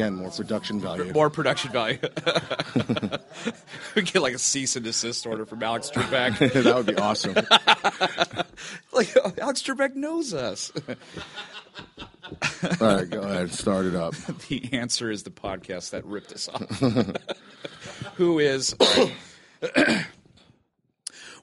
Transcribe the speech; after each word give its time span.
Again, 0.00 0.16
more 0.16 0.30
production 0.30 0.80
value. 0.80 1.12
More 1.12 1.28
production 1.28 1.72
value. 1.72 1.98
we 3.94 4.00
get 4.02 4.22
like 4.22 4.32
a 4.32 4.38
cease 4.38 4.74
and 4.74 4.82
desist 4.82 5.26
order 5.26 5.44
from 5.44 5.62
Alex 5.62 5.90
Trebek. 5.90 6.38
that 6.64 6.74
would 6.74 6.86
be 6.86 6.96
awesome. 6.96 7.34
like 8.94 9.14
uh, 9.14 9.30
Alex 9.42 9.60
Trebek 9.62 9.94
knows 9.96 10.32
us. 10.32 10.72
All 12.80 12.96
right, 12.96 13.10
go 13.10 13.20
ahead. 13.20 13.52
Start 13.52 13.84
it 13.84 13.94
up. 13.94 14.14
the 14.48 14.70
answer 14.72 15.10
is 15.10 15.24
the 15.24 15.30
podcast 15.30 15.90
that 15.90 16.06
ripped 16.06 16.32
us 16.32 16.48
off. 16.48 16.80
Who 18.14 18.38
is? 18.38 18.74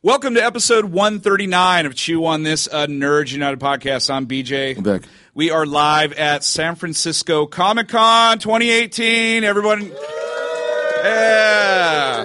Welcome 0.07 0.35
to 0.35 0.41
episode 0.41 0.85
139 0.85 1.85
of 1.85 1.93
Chew 1.93 2.25
on 2.27 2.43
This, 2.43 2.67
a 2.67 2.87
Nerds 2.87 3.33
United 3.33 3.59
podcast. 3.59 4.09
I'm 4.09 4.25
BJ. 4.25 4.77
Vic. 4.81 5.03
We 5.33 5.51
are 5.51 5.65
live 5.65 6.13
at 6.13 6.45
San 6.45 6.75
Francisco 6.75 7.45
Comic 7.45 7.89
Con 7.89 8.39
2018. 8.39 9.43
Everyone, 9.43 9.91
yeah. 11.03 12.23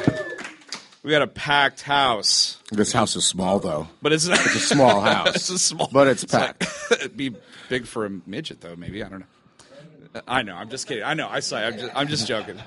We 1.02 1.10
got 1.10 1.22
a 1.22 1.26
packed 1.26 1.82
house, 1.82 2.58
This 2.70 2.92
house 2.92 3.16
is 3.16 3.26
small, 3.26 3.58
though. 3.58 3.88
but 4.00 4.12
it's, 4.12 4.28
It's 4.28 4.54
a 4.54 4.60
small 4.60 5.00
house. 5.04 5.34
it's 5.34 5.50
a 5.50 5.58
small, 5.58 5.88
But 5.92 6.06
it's 6.06 6.24
packed. 6.24 6.64
it'd 6.92 7.16
be 7.16 7.34
big 7.68 7.86
for 7.86 8.06
a 8.06 8.10
midget, 8.26 8.60
though. 8.60 8.76
Maybe 8.76 9.02
I 9.02 9.08
don't 9.08 9.18
know. 10.14 10.20
I 10.28 10.42
know. 10.42 10.54
I'm 10.54 10.70
just 10.70 10.86
kidding. 10.86 11.02
I 11.02 11.14
know. 11.14 11.26
I 11.28 11.40
say. 11.40 11.66
I'm 11.66 11.72
just, 11.78 11.92
I'm 11.96 12.06
just 12.06 12.28
joking. 12.28 12.60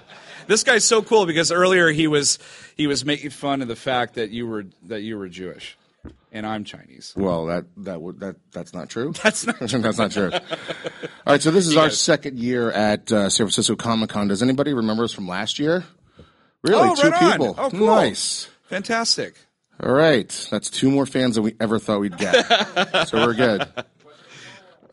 This 0.47 0.63
guy's 0.63 0.85
so 0.85 1.01
cool 1.01 1.25
because 1.25 1.51
earlier 1.51 1.89
he 1.89 2.07
was 2.07 2.39
he 2.77 2.87
was 2.87 3.03
making 3.05 3.29
fun 3.31 3.61
of 3.61 3.67
the 3.67 3.75
fact 3.75 4.15
that 4.15 4.29
you 4.31 4.47
were 4.47 4.65
that 4.83 5.01
you 5.01 5.17
were 5.17 5.27
Jewish, 5.29 5.77
and 6.31 6.45
I'm 6.45 6.63
Chinese. 6.63 7.13
Well, 7.15 7.45
that 7.47 7.65
that 7.77 8.01
would 8.01 8.19
that 8.19 8.35
that's 8.51 8.73
not 8.73 8.89
true. 8.89 9.11
That's 9.23 9.45
not 9.47 9.59
that's 9.59 9.97
not 9.97 10.11
true. 10.11 10.31
All 10.33 10.39
right, 11.33 11.41
so 11.41 11.51
this 11.51 11.67
is 11.67 11.75
our 11.77 11.89
second 11.89 12.37
year 12.39 12.71
at 12.71 13.11
uh, 13.11 13.29
San 13.29 13.45
Francisco 13.45 13.75
Comic 13.75 14.09
Con. 14.09 14.27
Does 14.27 14.43
anybody 14.43 14.73
remember 14.73 15.03
us 15.03 15.13
from 15.13 15.27
last 15.27 15.57
year? 15.59 15.83
Really, 16.63 16.89
Oh, 16.89 16.95
two 16.95 17.09
right 17.09 17.31
people. 17.33 17.55
Oh, 17.57 17.69
cool. 17.69 17.85
Nice. 17.87 18.47
fantastic. 18.63 19.35
All 19.83 19.91
right, 19.91 20.29
that's 20.51 20.69
two 20.69 20.89
more 20.89 21.05
fans 21.05 21.35
than 21.35 21.43
we 21.43 21.55
ever 21.59 21.79
thought 21.79 21.99
we'd 21.99 22.17
get. 22.17 22.43
so 23.07 23.17
we're 23.25 23.33
good. 23.33 23.67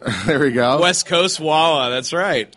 there 0.27 0.41
we 0.41 0.51
go. 0.53 0.81
West 0.81 1.07
Coast 1.07 1.39
Walla. 1.41 1.91
That's 1.91 2.13
right. 2.13 2.55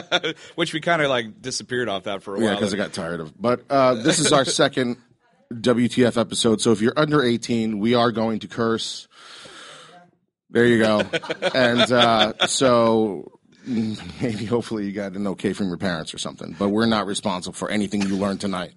Which 0.54 0.72
we 0.72 0.80
kind 0.80 1.02
of 1.02 1.08
like 1.08 1.40
disappeared 1.42 1.88
off 1.88 2.04
that 2.04 2.22
for 2.22 2.36
a 2.36 2.38
Yeah, 2.40 2.46
while. 2.46 2.54
because 2.56 2.74
I 2.74 2.76
got 2.76 2.92
tired 2.92 3.20
of. 3.20 3.40
But 3.40 3.64
uh, 3.70 3.94
this 3.94 4.18
is 4.18 4.32
our 4.32 4.44
second 4.46 4.96
WTF 5.52 6.16
episode. 6.20 6.60
So 6.60 6.72
if 6.72 6.80
you're 6.80 6.92
under 6.96 7.22
18, 7.22 7.78
we 7.78 7.94
are 7.94 8.12
going 8.12 8.40
to 8.40 8.48
curse. 8.48 9.08
There 10.50 10.66
you 10.66 10.78
go. 10.78 11.02
and 11.54 11.80
uh, 11.92 12.46
so 12.46 13.30
maybe, 13.66 14.44
hopefully, 14.46 14.86
you 14.86 14.92
got 14.92 15.12
an 15.12 15.26
okay 15.28 15.52
from 15.52 15.68
your 15.68 15.76
parents 15.76 16.12
or 16.12 16.18
something. 16.18 16.56
But 16.58 16.70
we're 16.70 16.86
not 16.86 17.06
responsible 17.06 17.54
for 17.54 17.70
anything 17.70 18.02
you 18.02 18.16
learned 18.16 18.40
tonight. 18.40 18.72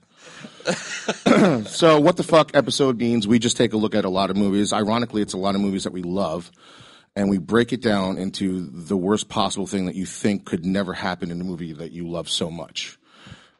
so 1.65 1.99
what 1.99 2.15
the 2.17 2.23
fuck 2.23 2.55
episode 2.55 2.97
means? 2.99 3.27
We 3.27 3.39
just 3.39 3.57
take 3.57 3.73
a 3.73 3.77
look 3.77 3.95
at 3.95 4.05
a 4.05 4.09
lot 4.09 4.29
of 4.29 4.37
movies. 4.37 4.71
Ironically, 4.71 5.21
it's 5.21 5.33
a 5.33 5.37
lot 5.37 5.55
of 5.55 5.61
movies 5.61 5.83
that 5.83 5.93
we 5.93 6.03
love. 6.03 6.51
And 7.15 7.29
we 7.29 7.37
break 7.37 7.73
it 7.73 7.81
down 7.81 8.17
into 8.17 8.67
the 8.67 8.97
worst 8.97 9.29
possible 9.29 9.67
thing 9.67 9.85
that 9.85 9.95
you 9.95 10.05
think 10.05 10.45
could 10.45 10.65
never 10.65 10.93
happen 10.93 11.29
in 11.29 11.39
a 11.39 11.43
movie 11.43 11.73
that 11.73 11.91
you 11.91 12.07
love 12.07 12.27
so 12.27 12.49
much. 12.49 12.97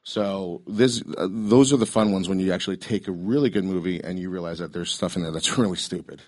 So 0.04 0.64
this, 0.68 1.04
uh, 1.18 1.28
those 1.30 1.72
are 1.72 1.78
the 1.78 1.86
fun 1.86 2.12
ones 2.12 2.28
when 2.28 2.40
you 2.40 2.52
actually 2.52 2.78
take 2.78 3.08
a 3.08 3.12
really 3.12 3.50
good 3.50 3.64
movie 3.64 4.04
and 4.04 4.20
you 4.20 4.30
realize 4.30 4.60
that 4.60 4.74
there's 4.74 4.92
stuff 4.92 5.16
in 5.16 5.22
there 5.22 5.32
that's 5.32 5.58
really 5.58 5.78
stupid. 5.78 6.22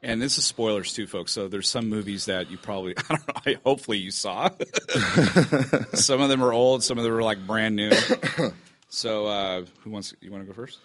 And 0.00 0.22
this 0.22 0.38
is 0.38 0.44
spoilers 0.44 0.92
too, 0.92 1.08
folks. 1.08 1.32
So 1.32 1.48
there's 1.48 1.68
some 1.68 1.88
movies 1.88 2.26
that 2.26 2.50
you 2.50 2.56
probably, 2.56 2.94
I 3.10 3.16
don't 3.16 3.28
know, 3.28 3.34
I, 3.44 3.56
hopefully 3.64 3.98
you 3.98 4.12
saw. 4.12 4.48
some 5.94 6.20
of 6.20 6.28
them 6.28 6.42
are 6.42 6.52
old, 6.52 6.84
some 6.84 6.96
of 6.96 7.04
them 7.04 7.12
are 7.12 7.22
like 7.22 7.46
brand 7.46 7.76
new. 7.76 7.90
So 8.88 9.26
uh, 9.26 9.64
who 9.82 9.90
wants? 9.90 10.14
You 10.20 10.32
want 10.32 10.44
to 10.44 10.46
go 10.46 10.54
first? 10.54 10.78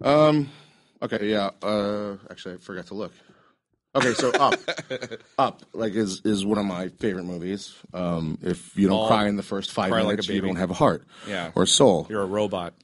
Um. 0.00 0.48
Okay, 1.02 1.30
yeah. 1.30 1.50
Uh, 1.62 2.16
actually, 2.30 2.54
I 2.54 2.58
forgot 2.58 2.86
to 2.86 2.94
look. 2.94 3.12
Okay, 3.94 4.14
so 4.14 4.30
Up, 4.30 4.54
Up, 5.38 5.62
like 5.72 5.94
is 5.94 6.20
is 6.24 6.44
one 6.46 6.58
of 6.58 6.64
my 6.64 6.88
favorite 6.88 7.24
movies. 7.24 7.74
Um, 7.92 8.38
if 8.42 8.76
you 8.76 8.88
don't 8.88 9.08
cry 9.08 9.26
in 9.26 9.36
the 9.36 9.42
first 9.42 9.72
five 9.72 9.90
cry 9.90 9.98
like 10.02 10.04
a 10.04 10.08
minutes, 10.12 10.28
you 10.28 10.34
baby. 10.34 10.46
don't 10.48 10.56
have 10.56 10.70
a 10.70 10.74
heart, 10.74 11.04
Yeah. 11.26 11.50
or 11.56 11.66
soul. 11.66 12.06
You're 12.08 12.22
a 12.22 12.26
robot. 12.26 12.74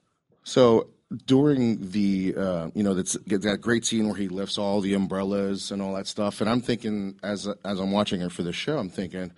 So 0.43 0.89
during 1.25 1.91
the, 1.93 2.35
uh, 2.37 2.71
you 2.75 2.83
know, 2.83 2.95
that's 2.95 3.13
that 3.27 3.59
great 3.61 3.85
scene 3.87 4.07
where 4.09 4.17
he 4.17 4.27
lifts 4.29 4.59
all 4.59 4.81
the 4.81 4.95
umbrellas 4.95 5.71
and 5.71 5.81
all 5.81 5.95
that 5.95 6.09
stuff, 6.09 6.41
and 6.41 6.51
I'm 6.51 6.61
thinking 6.61 7.15
as 7.23 7.47
as 7.65 7.79
I'm 7.79 7.93
watching 7.93 8.21
it 8.23 8.33
for 8.33 8.43
the 8.43 8.53
show, 8.53 8.77
I'm 8.79 8.91
thinking, 8.91 9.31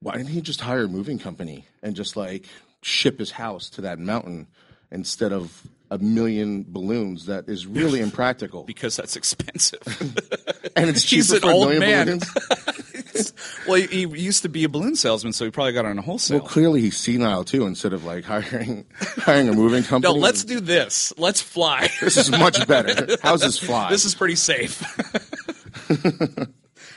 why 0.00 0.14
didn't 0.16 0.30
he 0.30 0.40
just 0.40 0.62
hire 0.62 0.84
a 0.84 0.88
moving 0.88 1.20
company 1.20 1.66
and 1.82 1.94
just 1.94 2.16
like 2.16 2.46
ship 2.82 3.20
his 3.20 3.30
house 3.30 3.70
to 3.70 3.82
that 3.82 4.00
mountain 4.00 4.48
instead 4.90 5.32
of 5.32 5.62
a 5.94 5.98
million 5.98 6.64
balloons? 6.68 7.26
That 7.26 7.48
is 7.48 7.66
really 7.66 8.00
impractical, 8.08 8.64
Because 8.64 8.96
that's 8.96 9.16
expensive. 9.16 9.80
and 10.76 10.88
it's 10.90 11.02
He's 11.02 11.28
cheaper 11.30 11.36
an 11.36 11.42
for 11.42 11.50
a 11.50 11.54
old 11.54 11.68
million 11.70 11.80
man. 11.80 12.06
balloons. 12.18 13.32
well, 13.68 13.76
he, 13.80 13.86
he 13.86 14.20
used 14.20 14.42
to 14.42 14.48
be 14.48 14.64
a 14.64 14.68
balloon 14.68 14.96
salesman, 14.96 15.32
so 15.32 15.44
he 15.44 15.50
probably 15.50 15.72
got 15.72 15.84
on 15.84 15.98
a 15.98 16.02
wholesale. 16.02 16.38
Well, 16.40 16.48
clearly 16.48 16.80
he's 16.80 16.96
senile 16.96 17.44
too. 17.44 17.64
Instead 17.66 17.92
of 17.92 18.04
like 18.04 18.24
hiring 18.24 18.84
hiring 19.18 19.48
a 19.48 19.52
moving 19.52 19.82
company. 19.84 20.00
no, 20.02 20.14
company, 20.14 20.22
let's 20.22 20.44
do 20.44 20.60
this. 20.60 21.12
Let's 21.16 21.40
fly. 21.40 21.88
This 22.00 22.16
is 22.16 22.30
much 22.30 22.66
better. 22.66 23.16
How's 23.22 23.40
this 23.42 23.58
fly? 23.58 23.90
this 23.90 24.04
is 24.04 24.14
pretty 24.14 24.34
safe. 24.36 24.82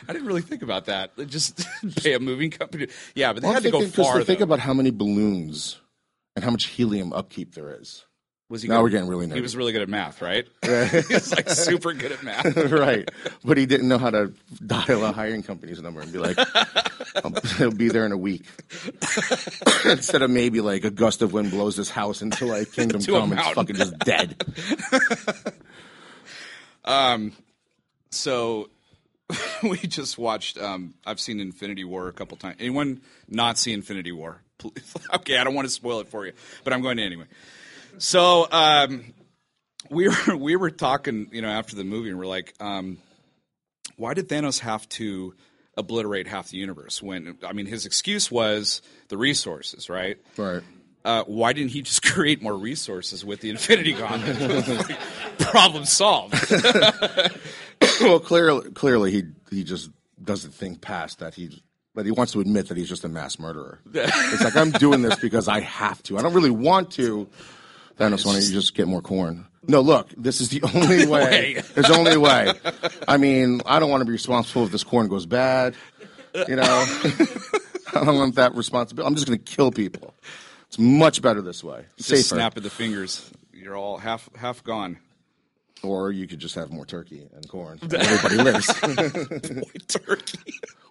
I 0.10 0.14
didn't 0.14 0.28
really 0.28 0.42
think 0.42 0.62
about 0.62 0.86
that. 0.86 1.12
Just 1.28 1.68
pay 1.98 2.14
a 2.14 2.20
moving 2.20 2.50
company. 2.50 2.88
Yeah, 3.14 3.34
but 3.34 3.42
they 3.42 3.48
Well, 3.48 3.54
had 3.54 3.58
I'm 3.60 3.64
to 3.64 3.72
go 3.72 3.80
thinking- 3.82 3.96
'cause 4.04 4.12
far. 4.14 4.24
think 4.24 4.40
though. 4.40 4.44
about 4.44 4.60
how 4.60 4.74
many 4.74 4.90
balloons 4.92 5.80
and 6.36 6.44
how 6.46 6.52
much 6.52 6.66
helium 6.68 7.12
upkeep 7.14 7.54
there 7.56 7.78
is. 7.80 8.06
Was 8.50 8.62
he 8.62 8.68
now 8.70 8.82
we're 8.82 8.90
getting 8.90 9.10
really 9.10 9.28
He 9.30 9.42
was 9.42 9.56
really 9.58 9.74
good 9.74 9.82
at 9.82 9.90
math, 9.90 10.22
right? 10.22 10.48
he 10.64 10.70
was 10.70 11.32
like 11.36 11.50
super 11.50 11.94
good 11.94 12.12
at 12.14 12.24
math. 12.24 12.56
right, 12.72 13.10
but 13.44 13.58
he 13.58 13.66
didn't 13.66 13.88
know 13.90 13.98
how 13.98 14.10
to 14.10 14.32
dial 14.66 15.04
a 15.04 15.12
hiring 15.12 15.44
company's 15.44 15.82
number 15.82 16.00
and 16.02 16.12
be 16.14 16.20
like, 16.20 16.38
"I'll- 17.24 17.34
"He'll 17.58 17.72
be 17.72 17.90
there 17.90 18.06
in 18.06 18.12
a 18.14 18.18
week," 18.18 18.46
instead 19.86 20.22
of 20.22 20.30
maybe 20.30 20.62
like 20.62 20.86
a 20.86 20.92
gust 20.92 21.22
of 21.22 21.34
wind 21.34 21.52
blows 21.52 21.76
this 21.76 21.90
house 21.90 22.22
into 22.22 22.46
like 22.46 22.72
Kingdom 22.72 23.02
Come, 23.02 23.34
it's 23.34 23.50
fucking 23.50 23.76
just 23.76 23.98
dead. 24.00 24.42
um, 26.86 27.34
So 28.12 28.70
we 29.64 29.78
just 29.78 30.18
watched. 30.18 30.58
Um, 30.58 30.94
I've 31.06 31.20
seen 31.20 31.40
Infinity 31.40 31.84
War 31.84 32.08
a 32.08 32.14
couple 32.14 32.38
times. 32.38 32.56
Anyone 32.60 33.02
not 33.28 33.58
see 33.58 33.74
Infinity 33.74 34.12
War? 34.14 34.42
Please. 34.58 34.94
okay, 35.14 35.38
I 35.38 35.44
don't 35.44 35.54
want 35.54 35.68
to 35.68 35.74
spoil 35.74 36.00
it 36.00 36.08
for 36.08 36.26
you, 36.26 36.32
but 36.64 36.74
I'm 36.74 36.82
going 36.82 36.98
to 36.98 37.04
anyway. 37.04 37.26
So 38.00 38.48
um, 38.52 39.14
we 39.90 40.08
were 40.08 40.36
we 40.38 40.56
were 40.56 40.72
talking, 40.72 41.30
you 41.32 41.42
know, 41.42 41.50
after 41.50 41.76
the 41.76 41.84
movie, 41.84 42.10
and 42.10 42.18
we're 42.18 42.26
like, 42.28 42.54
um, 42.60 42.98
why 43.96 44.14
did 44.14 44.30
Thanos 44.30 44.60
have 44.60 44.88
to 44.90 45.34
obliterate 45.76 46.28
half 46.28 46.50
the 46.50 46.58
universe? 46.58 47.02
When 47.02 47.38
I 47.44 47.54
mean, 47.54 47.66
his 47.66 47.86
excuse 47.86 48.32
was 48.32 48.82
the 49.10 49.18
resources, 49.18 49.90
right? 49.90 50.18
Right. 50.36 50.62
uh, 51.06 51.24
why 51.26 51.54
didn't 51.54 51.72
he 51.72 51.82
just 51.82 52.04
create 52.14 52.42
more 52.42 52.56
resources 52.58 53.24
with 53.24 53.42
the 53.42 53.50
Infinity 53.50 53.94
Gauntlet? 53.94 54.98
Problem 55.40 55.86
solved. 55.86 56.34
Well, 58.02 58.20
clearly, 58.20 58.72
clearly 58.72 59.12
he 59.12 59.24
he 59.50 59.64
just 59.64 59.90
doesn't 60.24 60.54
think 60.54 60.82
past 60.82 61.20
that 61.20 61.36
he. 61.36 61.64
But 61.96 62.06
he 62.06 62.12
wants 62.12 62.34
to 62.34 62.42
admit 62.42 62.68
that 62.68 62.78
he's 62.78 62.90
just 62.90 63.04
a 63.06 63.10
mass 63.10 63.40
murderer. 63.40 63.80
it's 63.92 64.44
like 64.44 64.56
I'm 64.56 64.70
doing 64.70 65.02
this 65.02 65.16
because 65.16 65.48
I 65.48 65.62
have 65.62 66.04
to. 66.04 66.20
I 66.20 66.22
don't 66.22 66.34
really 66.36 66.52
want 66.52 66.92
to. 66.92 67.28
Thanos, 67.98 68.24
don't 68.24 68.36
you 68.36 68.52
just 68.52 68.74
get 68.76 68.88
more 68.88 69.02
corn? 69.02 69.46
No, 69.68 69.82
look, 69.82 70.10
this 70.16 70.40
is 70.40 70.50
the 70.50 70.62
only 70.76 71.06
way. 71.08 71.56
way. 71.56 71.62
There's 71.74 71.90
only 71.90 72.14
a 72.14 72.20
way. 72.20 72.54
I 73.08 73.18
mean, 73.18 73.62
I 73.66 73.80
don't 73.80 73.90
want 73.90 74.02
to 74.02 74.06
be 74.06 74.12
responsible 74.12 74.64
if 74.66 74.72
this 74.72 74.84
corn 74.84 75.08
goes 75.08 75.26
bad. 75.26 75.76
You 76.48 76.56
know, 76.58 76.64
I 77.94 78.04
don't 78.06 78.16
want 78.18 78.36
that 78.36 78.54
responsibility. 78.56 79.08
I'm 79.08 79.16
just 79.16 79.28
going 79.28 79.40
to 79.40 79.44
kill 79.44 79.72
people. 79.72 80.14
It's 80.68 80.78
much 80.78 81.22
better 81.22 81.42
this 81.42 81.64
way. 81.64 81.86
Just 81.98 82.10
Safer. 82.10 82.24
snap 82.36 82.58
of 82.58 82.64
the 82.64 82.70
fingers. 82.70 83.30
You're 83.54 83.76
all 83.76 83.98
half 83.98 84.30
half 84.36 84.64
gone. 84.64 85.00
Or 85.84 86.12
you 86.12 86.28
could 86.28 86.40
just 86.40 86.56
have 86.56 86.72
more 86.72 86.86
turkey 86.86 87.28
and 87.36 87.48
corn. 87.48 87.80
And 87.82 87.94
everybody 87.94 88.36
lives. 88.44 88.68
Boy, 88.82 89.62
turkey. 89.88 90.40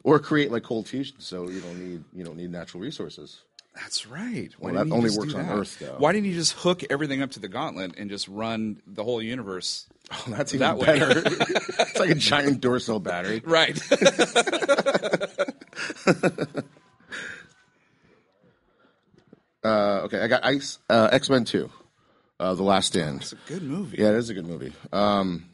or 0.05 0.19
create 0.21 0.51
like 0.53 0.63
cold 0.63 0.87
fusion, 0.89 1.17
so 1.19 1.49
you 1.49 1.61
don't 1.61 1.79
need 1.79 2.05
you 2.15 2.25
don't 2.25 2.37
need 2.37 2.51
natural 2.51 2.83
resources. 2.83 3.41
That's 3.77 4.07
right. 4.07 4.51
Why 4.59 4.73
Well, 4.73 4.85
that 4.85 4.93
only 4.93 5.11
works 5.17 5.35
on 5.35 5.47
that? 5.47 5.53
Earth, 5.55 5.79
though. 5.79 5.95
Why 5.99 6.13
didn't 6.13 6.27
you 6.27 6.35
just 6.35 6.55
hook 6.55 6.83
everything 6.91 7.23
up 7.23 7.31
to 7.33 7.41
the 7.41 7.49
gauntlet 7.49 7.97
and 7.99 8.11
just 8.11 8.27
run 8.27 8.81
the 8.87 9.05
whole 9.05 9.23
universe? 9.23 9.87
Oh, 10.11 10.25
that's 10.29 10.55
even 10.55 10.77
That 10.77 10.87
better. 10.87 11.23
it's 11.81 11.99
like 11.99 12.11
a 12.11 12.15
giant 12.15 12.63
Duracell 12.63 13.03
battery. 13.03 13.43
Right. 13.45 13.79
Uh, 19.65 20.03
okay, 20.05 20.21
I 20.21 20.29
got 20.29 20.45
Ice 20.45 20.79
uh, 20.89 21.09
X 21.11 21.29
Men 21.29 21.45
Two, 21.45 21.71
uh, 22.39 22.55
The 22.55 22.63
Last 22.63 22.89
Stand. 22.89 23.23
it's 23.23 23.33
a 23.33 23.37
good 23.49 23.63
movie. 23.63 23.97
Yeah, 23.99 24.11
it 24.11 24.17
is 24.17 24.31
a 24.31 24.35
good 24.35 24.47
movie. 24.47 24.73
Um, 24.93 25.47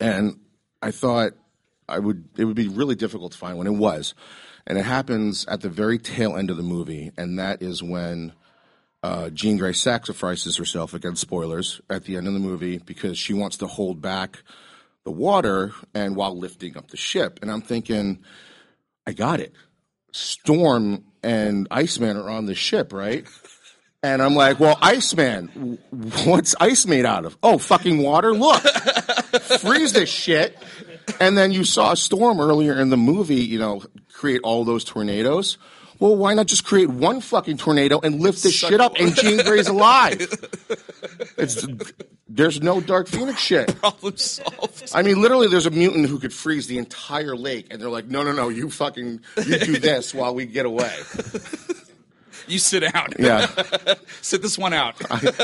and 0.00 0.40
I 0.82 0.90
thought 0.90 1.32
I 1.88 1.98
would 2.00 2.28
it 2.36 2.44
would 2.44 2.56
be 2.56 2.68
really 2.68 2.96
difficult 2.96 3.32
to 3.32 3.38
find 3.38 3.56
one. 3.56 3.66
It 3.68 3.74
was, 3.74 4.14
and 4.70 4.78
it 4.78 4.84
happens 4.84 5.44
at 5.46 5.62
the 5.62 5.68
very 5.68 5.98
tail 5.98 6.36
end 6.36 6.48
of 6.48 6.56
the 6.56 6.62
movie, 6.62 7.10
and 7.18 7.40
that 7.40 7.60
is 7.60 7.82
when 7.82 8.32
uh, 9.02 9.28
Jean 9.30 9.56
Grey 9.56 9.72
sacrifices 9.72 10.56
herself 10.56 10.94
against 10.94 11.22
Spoilers 11.22 11.80
at 11.90 12.04
the 12.04 12.16
end 12.16 12.28
of 12.28 12.34
the 12.34 12.38
movie 12.38 12.78
because 12.78 13.18
she 13.18 13.34
wants 13.34 13.56
to 13.56 13.66
hold 13.66 14.00
back 14.00 14.44
the 15.04 15.10
water 15.10 15.72
and 15.92 16.14
while 16.14 16.38
lifting 16.38 16.76
up 16.76 16.86
the 16.92 16.96
ship. 16.96 17.40
And 17.42 17.50
I'm 17.50 17.62
thinking, 17.62 18.20
I 19.08 19.12
got 19.12 19.40
it. 19.40 19.52
Storm 20.12 21.04
and 21.24 21.66
Iceman 21.72 22.16
are 22.16 22.30
on 22.30 22.46
the 22.46 22.54
ship, 22.54 22.92
right? 22.92 23.26
And 24.04 24.22
I'm 24.22 24.36
like, 24.36 24.60
well, 24.60 24.78
Iceman, 24.80 25.78
what's 26.24 26.54
ice 26.60 26.86
made 26.86 27.06
out 27.06 27.24
of? 27.24 27.36
Oh, 27.42 27.58
fucking 27.58 27.98
water. 27.98 28.32
Look, 28.32 28.62
freeze 29.58 29.94
this 29.94 30.08
shit. 30.08 30.56
And 31.18 31.36
then 31.36 31.50
you 31.50 31.64
saw 31.64 31.90
a 31.90 31.96
Storm 31.96 32.40
earlier 32.40 32.78
in 32.78 32.90
the 32.90 32.96
movie, 32.96 33.42
you 33.42 33.58
know, 33.58 33.82
create 34.20 34.42
all 34.44 34.64
those 34.64 34.84
tornadoes. 34.84 35.56
Well, 35.98 36.14
why 36.14 36.34
not 36.34 36.46
just 36.46 36.64
create 36.64 36.90
one 36.90 37.22
fucking 37.22 37.56
tornado 37.56 38.00
and 38.00 38.20
lift 38.20 38.42
this 38.42 38.54
shit 38.54 38.78
up 38.80 38.96
and 39.00 39.14
Jean 39.16 39.38
Grey's 39.38 39.68
alive? 39.68 40.20
It's, 41.38 41.66
there's 42.28 42.60
no 42.60 42.82
Dark 42.82 43.08
Phoenix 43.08 43.40
shit. 43.40 43.74
Problem 43.80 44.16
solved. 44.18 44.90
I 44.94 45.02
mean, 45.02 45.22
literally, 45.22 45.48
there's 45.48 45.64
a 45.64 45.70
mutant 45.70 46.06
who 46.06 46.18
could 46.18 46.34
freeze 46.34 46.66
the 46.66 46.76
entire 46.76 47.34
lake, 47.34 47.68
and 47.70 47.80
they're 47.80 47.88
like, 47.88 48.08
no, 48.08 48.22
no, 48.22 48.32
no, 48.32 48.50
you 48.50 48.68
fucking, 48.70 49.20
you 49.46 49.58
do 49.58 49.78
this 49.78 50.14
while 50.14 50.34
we 50.34 50.44
get 50.44 50.66
away. 50.66 50.94
You 52.46 52.58
sit 52.58 52.80
down. 52.92 53.08
Yeah. 53.18 53.46
sit 54.20 54.42
this 54.42 54.58
one 54.58 54.74
out. 54.74 54.96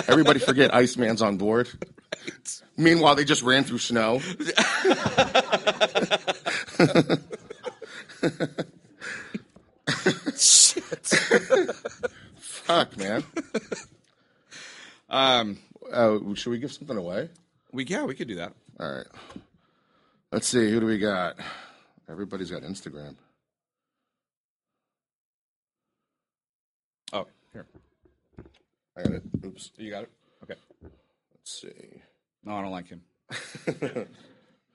Everybody 0.09 0.39
forget 0.39 0.75
Iceman's 0.75 1.23
on 1.23 1.39
board. 1.39 1.69
Meanwhile, 2.77 3.15
they 3.15 3.25
just 3.25 3.43
ran 3.43 3.65
through 3.65 3.79
snow. 3.79 4.21
Shit. 10.37 11.07
Fuck, 12.37 12.97
man. 12.97 13.25
Um, 15.09 15.59
Uh, 15.93 16.19
should 16.35 16.51
we 16.51 16.59
give 16.59 16.73
something 16.73 16.97
away? 16.97 17.29
we 17.73 17.85
yeah, 17.85 18.05
we 18.05 18.15
could 18.15 18.27
do 18.29 18.35
that. 18.37 18.53
All 18.81 18.93
right. 18.93 19.07
Let's 20.33 20.49
see. 20.49 20.71
Who 20.71 20.81
do 20.81 20.87
we 20.87 20.99
got? 20.99 21.37
Everybody's 22.09 22.51
got 22.51 22.63
Instagram. 22.63 23.15
Oh, 27.13 27.27
here. 27.53 27.67
I 28.97 29.03
got 29.03 29.13
it. 29.13 29.23
Oops. 29.45 29.71
You 29.77 29.91
got 29.91 30.03
it. 30.05 30.11
Okay. 30.43 30.55
Let's 30.83 31.61
see. 31.61 32.03
No, 32.45 32.57
I 32.57 32.63
don't 32.63 32.71
like 32.73 32.89
him. 32.89 33.03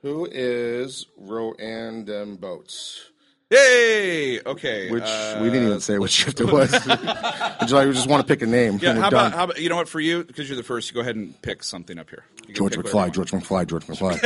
Who 0.01 0.27
is 0.31 1.06
Roandem 1.18 2.38
Boats? 2.38 3.10
Yay! 3.51 4.39
Okay. 4.45 4.89
Which 4.89 5.03
uh, 5.03 5.39
we 5.42 5.50
didn't 5.50 5.68
even 5.68 5.81
say 5.81 5.98
which 5.98 6.12
shift 6.12 6.39
it 6.39 6.50
was. 6.50 6.71
Would 6.88 7.69
you 7.69 7.75
like? 7.75 7.88
We 7.88 7.94
just 7.94 8.07
want 8.07 8.25
to 8.25 8.33
pick 8.33 8.42
a 8.42 8.45
name. 8.45 8.80
Yeah. 8.81 8.94
How 8.94 9.09
about 9.09 9.33
how 9.33 9.44
about 9.44 9.59
you 9.59 9.68
know 9.68 9.75
what? 9.75 9.89
For 9.89 10.00
you, 10.00 10.24
because 10.24 10.48
you're 10.48 10.56
the 10.56 10.63
first, 10.63 10.94
go 10.94 11.01
ahead 11.01 11.18
and 11.18 11.39
pick 11.42 11.62
something 11.62 12.00
up 12.00 12.09
here. 12.09 12.24
George 12.53 12.77
McFly? 12.77 13.12
George 13.12 13.31
McFly. 13.31 13.68
George 13.68 13.86
McFly. 13.88 14.21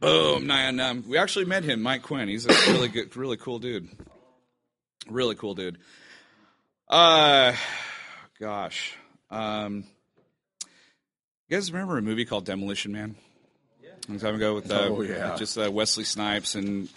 Boom. 0.00 0.50
And 0.50 0.80
um, 0.80 1.04
we 1.06 1.18
actually 1.18 1.44
met 1.44 1.62
him, 1.62 1.82
Mike 1.82 2.02
Quinn. 2.02 2.28
He's 2.28 2.46
a 2.46 2.54
really 2.72 2.88
good, 2.88 3.14
really 3.14 3.36
cool 3.36 3.58
dude. 3.58 3.88
Really 5.10 5.34
cool 5.34 5.54
dude. 5.54 5.76
Uh, 6.88 7.52
gosh. 8.40 8.96
Um, 9.30 9.84
you 11.48 11.56
guys 11.56 11.70
remember 11.70 11.98
a 11.98 12.02
movie 12.02 12.24
called 12.24 12.46
Demolition 12.46 12.92
Man? 12.92 13.16
Long 14.08 14.18
time 14.18 14.34
ago 14.36 14.54
with 14.54 14.70
uh, 14.70 14.88
Oh, 14.90 15.02
yeah. 15.02 15.34
just 15.36 15.58
uh, 15.58 15.70
Wesley 15.70 16.04
Snipes 16.04 16.54
and 16.54 16.88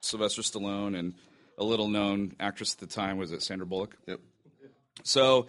Sylvester 0.00 0.42
Stallone 0.42 0.98
and 0.98 1.14
a 1.58 1.64
little 1.64 1.88
known 1.88 2.34
actress 2.40 2.74
at 2.74 2.80
the 2.80 2.86
time 2.86 3.18
was 3.18 3.32
it 3.32 3.42
Sandra 3.42 3.66
Bullock? 3.66 3.96
yep. 4.06 4.20
So 5.04 5.46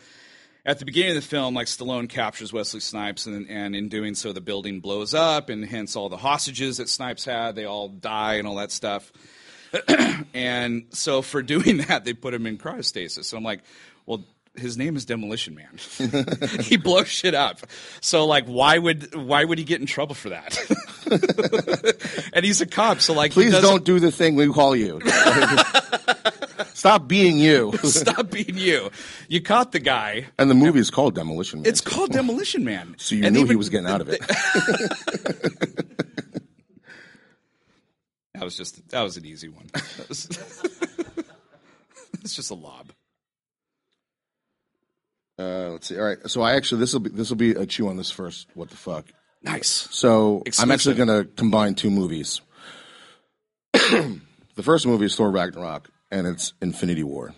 at 0.66 0.80
the 0.80 0.86
beginning 0.86 1.12
of 1.18 1.24
the 1.24 1.28
film, 1.28 1.54
like 1.56 1.68
Stallone 1.68 2.08
captures 2.10 2.52
Wesley 2.54 2.81
Snipes, 2.81 3.25
and, 3.25 3.50
and 3.50 3.75
in 3.75 3.88
doing 3.90 4.14
so, 4.16 4.34
the 4.34 4.42
building 4.42 4.80
blows 4.81 5.14
up, 5.14 5.50
and 5.50 5.64
hence 5.66 5.96
all 5.96 6.10
the 6.10 6.18
hostages 6.18 6.78
that 6.78 6.90
Snipes 6.90 7.24
had, 7.25 7.56
they 7.56 7.66
all 7.66 7.88
die 7.88 8.36
and 8.36 8.48
all 8.48 8.56
that 8.56 8.72
stuff. 8.72 9.12
and 10.34 10.86
so 10.92 11.22
for 11.22 11.42
doing 11.42 11.78
that, 11.88 12.06
they 12.06 12.14
put 12.14 12.34
him 12.34 12.46
in 12.46 12.58
cryostasis. 12.58 13.25
So 13.25 13.38
I'm 13.38 13.44
like, 13.44 13.62
well, 14.06 14.25
his 14.57 14.77
name 14.77 14.95
is 14.95 15.06
Demolition 15.06 15.56
Man. 15.56 15.77
he 16.62 16.77
blows 16.77 17.07
shit 17.07 17.33
up. 17.33 17.59
So 18.01 18.25
like, 18.25 18.45
why 18.45 18.77
would 18.77 19.13
why 19.15 19.44
would 19.44 19.57
he 19.57 19.63
get 19.63 19.80
in 19.80 19.88
trouble 19.88 20.15
for 20.15 20.30
that? 20.30 20.57
and 22.33 22.45
he's 22.45 22.62
a 22.62 22.65
cop, 22.65 23.00
so 23.00 23.13
like, 23.13 23.31
Please 23.31 23.54
don't 23.59 23.83
do 23.86 24.00
the 24.00 24.12
thing 24.12 24.36
we 24.36 24.48
call 24.51 24.75
you. 24.75 25.01
Stop 26.74 27.07
being 27.07 27.39
you. 27.39 27.74
stop 27.83 28.30
being 28.30 28.56
you. 28.56 28.92
You 29.27 29.42
caught 29.42 29.71
the 29.71 29.80
guy. 29.80 30.27
And 30.38 30.50
the 30.50 30.54
movie 30.56 30.80
is 30.80 30.92
called 30.92 31.15
Demolition 31.15 31.62
Man. 31.62 31.68
It's 31.69 31.81
called 31.81 32.12
Demolition 32.12 32.63
Man. 32.63 32.94
so 33.00 33.15
you 33.15 33.25
And 33.25 33.36
knew 33.36 33.45
he 33.48 33.56
was 33.56 33.69
getting 33.69 33.88
out 33.88 34.00
of 34.00 34.09
it. 34.09 34.21
That 38.36 38.44
was 38.44 38.56
just 38.56 38.88
that 38.89 39.01
was 39.01 39.18
an 39.18 39.25
easy 39.25 39.50
one. 39.50 39.65
It's 42.24 42.36
just 42.36 42.51
a 42.51 42.56
lob. 42.56 42.92
Uh, 45.39 45.69
let's 45.69 45.88
see. 45.88 45.98
All 45.98 46.06
right. 46.06 46.18
So 46.28 46.42
I 46.42 46.54
actually 46.54 46.80
this 46.80 46.94
will 46.94 47.01
be 47.01 47.10
this 47.10 47.30
will 47.30 47.38
be 47.38 47.51
a 47.51 47.66
chew 47.66 47.88
on 47.88 47.98
this 47.98 48.10
first. 48.10 48.48
What 48.54 48.69
the 48.69 48.78
fuck? 48.78 49.06
Nice. 49.44 49.88
So 49.92 50.44
I'm 50.60 50.72
actually 50.72 50.95
going 50.95 51.10
to 51.10 51.25
combine 51.36 51.75
two 51.75 51.92
movies. 51.92 52.42
the 53.73 54.64
first 54.64 54.88
movie 54.88 55.06
is 55.06 55.16
Thor 55.16 55.30
Ragnarok, 55.30 55.90
and 56.11 56.26
it's 56.26 56.54
Infinity 56.61 57.04
War. 57.04 57.33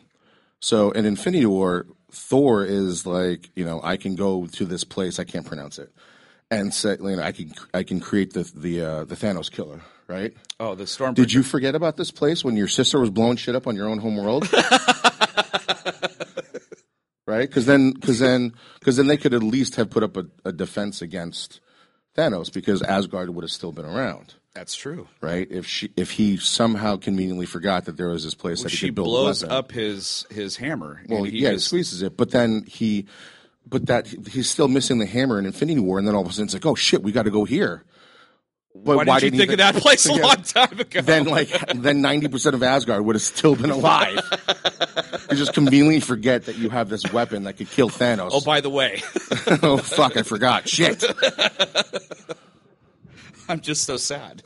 So 0.59 0.91
in 0.91 1.05
Infinity 1.05 1.45
War, 1.45 1.85
Thor 2.11 2.65
is 2.65 3.05
like, 3.05 3.49
you 3.55 3.65
know, 3.65 3.81
I 3.83 3.97
can 3.97 4.15
go 4.15 4.47
to 4.47 4.65
this 4.65 4.83
place, 4.83 5.19
I 5.19 5.23
can't 5.23 5.45
pronounce 5.45 5.77
it, 5.77 5.91
and 6.49 6.73
say, 6.73 6.97
you 6.99 7.15
know, 7.15 7.23
I 7.23 7.31
can 7.31 7.53
I 7.73 7.83
can 7.83 7.99
create 7.99 8.33
the 8.33 8.49
the 8.55 8.81
uh, 8.81 9.03
the 9.03 9.15
Thanos 9.15 9.51
killer, 9.51 9.81
right? 10.07 10.33
Oh, 10.59 10.75
the 10.75 10.87
storm. 10.87 11.13
Did 11.13 11.33
you 11.33 11.43
forget 11.43 11.75
about 11.75 11.97
this 11.97 12.11
place 12.11 12.43
when 12.43 12.55
your 12.55 12.67
sister 12.67 12.99
was 12.99 13.09
blowing 13.09 13.37
shit 13.37 13.55
up 13.55 13.67
on 13.67 13.75
your 13.75 13.89
own 13.89 13.99
home 13.99 14.17
world? 14.17 14.49
right? 17.29 17.47
Because 17.47 17.65
then, 17.65 17.91
because 17.91 18.19
then, 18.19 18.53
because 18.79 18.97
then 18.97 19.07
they 19.07 19.17
could 19.17 19.33
at 19.33 19.43
least 19.43 19.75
have 19.75 19.89
put 19.89 20.03
up 20.03 20.17
a, 20.17 20.25
a 20.43 20.51
defense 20.51 21.01
against 21.01 21.59
Thanos 22.17 22.51
because 22.51 22.81
Asgard 22.81 23.29
would 23.29 23.43
have 23.43 23.51
still 23.51 23.71
been 23.71 23.85
around, 23.85 24.33
That's 24.53 24.75
true. 24.75 25.07
right? 25.21 25.47
If 25.49 25.65
she, 25.67 25.91
if 25.95 26.11
he 26.11 26.37
somehow 26.37 26.97
conveniently 26.97 27.45
forgot 27.45 27.85
that 27.85 27.97
there 27.97 28.09
was 28.09 28.23
this 28.23 28.35
place 28.35 28.63
that 28.63 28.71
he 28.71 28.77
She 28.77 28.87
could 28.87 28.95
build 28.95 29.07
blows 29.07 29.43
up 29.43 29.71
his 29.71 30.25
his 30.29 30.57
hammer. 30.57 31.01
Well, 31.07 31.23
and 31.23 31.31
he 31.31 31.39
yeah, 31.39 31.51
he 31.51 31.59
squeezes 31.59 32.01
it, 32.01 32.17
but 32.17 32.31
then 32.31 32.63
he, 32.67 33.05
but 33.65 33.85
that 33.85 34.07
he's 34.07 34.49
still 34.49 34.67
missing 34.67 34.97
the 34.97 35.05
hammer 35.05 35.37
in 35.39 35.45
Infinity 35.45 35.79
War, 35.79 35.99
and 35.99 36.07
then 36.07 36.15
all 36.15 36.23
of 36.23 36.27
a 36.27 36.31
sudden 36.33 36.45
it's 36.45 36.53
like, 36.55 36.65
oh 36.65 36.75
shit, 36.75 37.03
we 37.03 37.11
got 37.11 37.23
to 37.23 37.31
go 37.31 37.45
here. 37.45 37.83
But 38.75 39.07
why, 39.07 39.19
did 39.19 39.33
you 39.33 39.39
think 39.39 39.49
he 39.49 39.53
of 39.55 39.57
that 39.59 39.75
place 39.75 40.07
a 40.07 40.13
Yeah. 40.13 40.25
long 40.25 40.41
time 40.43 40.79
ago? 40.79 41.01
then 41.01 41.25
like 41.25 41.49
then 41.75 42.01
ninety 42.01 42.27
percent 42.27 42.55
of 42.55 42.63
Asgard 42.63 43.03
would 43.03 43.15
have 43.15 43.21
still 43.21 43.55
been 43.55 43.71
alive. 43.71 44.19
you 45.31 45.37
just 45.37 45.53
conveniently 45.53 45.99
forget 45.99 46.45
that 46.45 46.57
you 46.57 46.69
have 46.69 46.87
this 46.87 47.11
weapon 47.11 47.43
that 47.43 47.57
could 47.57 47.69
kill 47.69 47.89
Thanos. 47.89 48.29
oh, 48.31 48.41
by 48.41 48.61
the 48.61 48.69
way, 48.69 49.01
oh 49.63 49.77
fuck, 49.77 50.15
I 50.17 50.21
forgot. 50.23 50.69
Shit. 50.69 51.03
I'm 53.49 53.61
just 53.61 53.83
so 53.83 53.97
sad. 53.97 54.43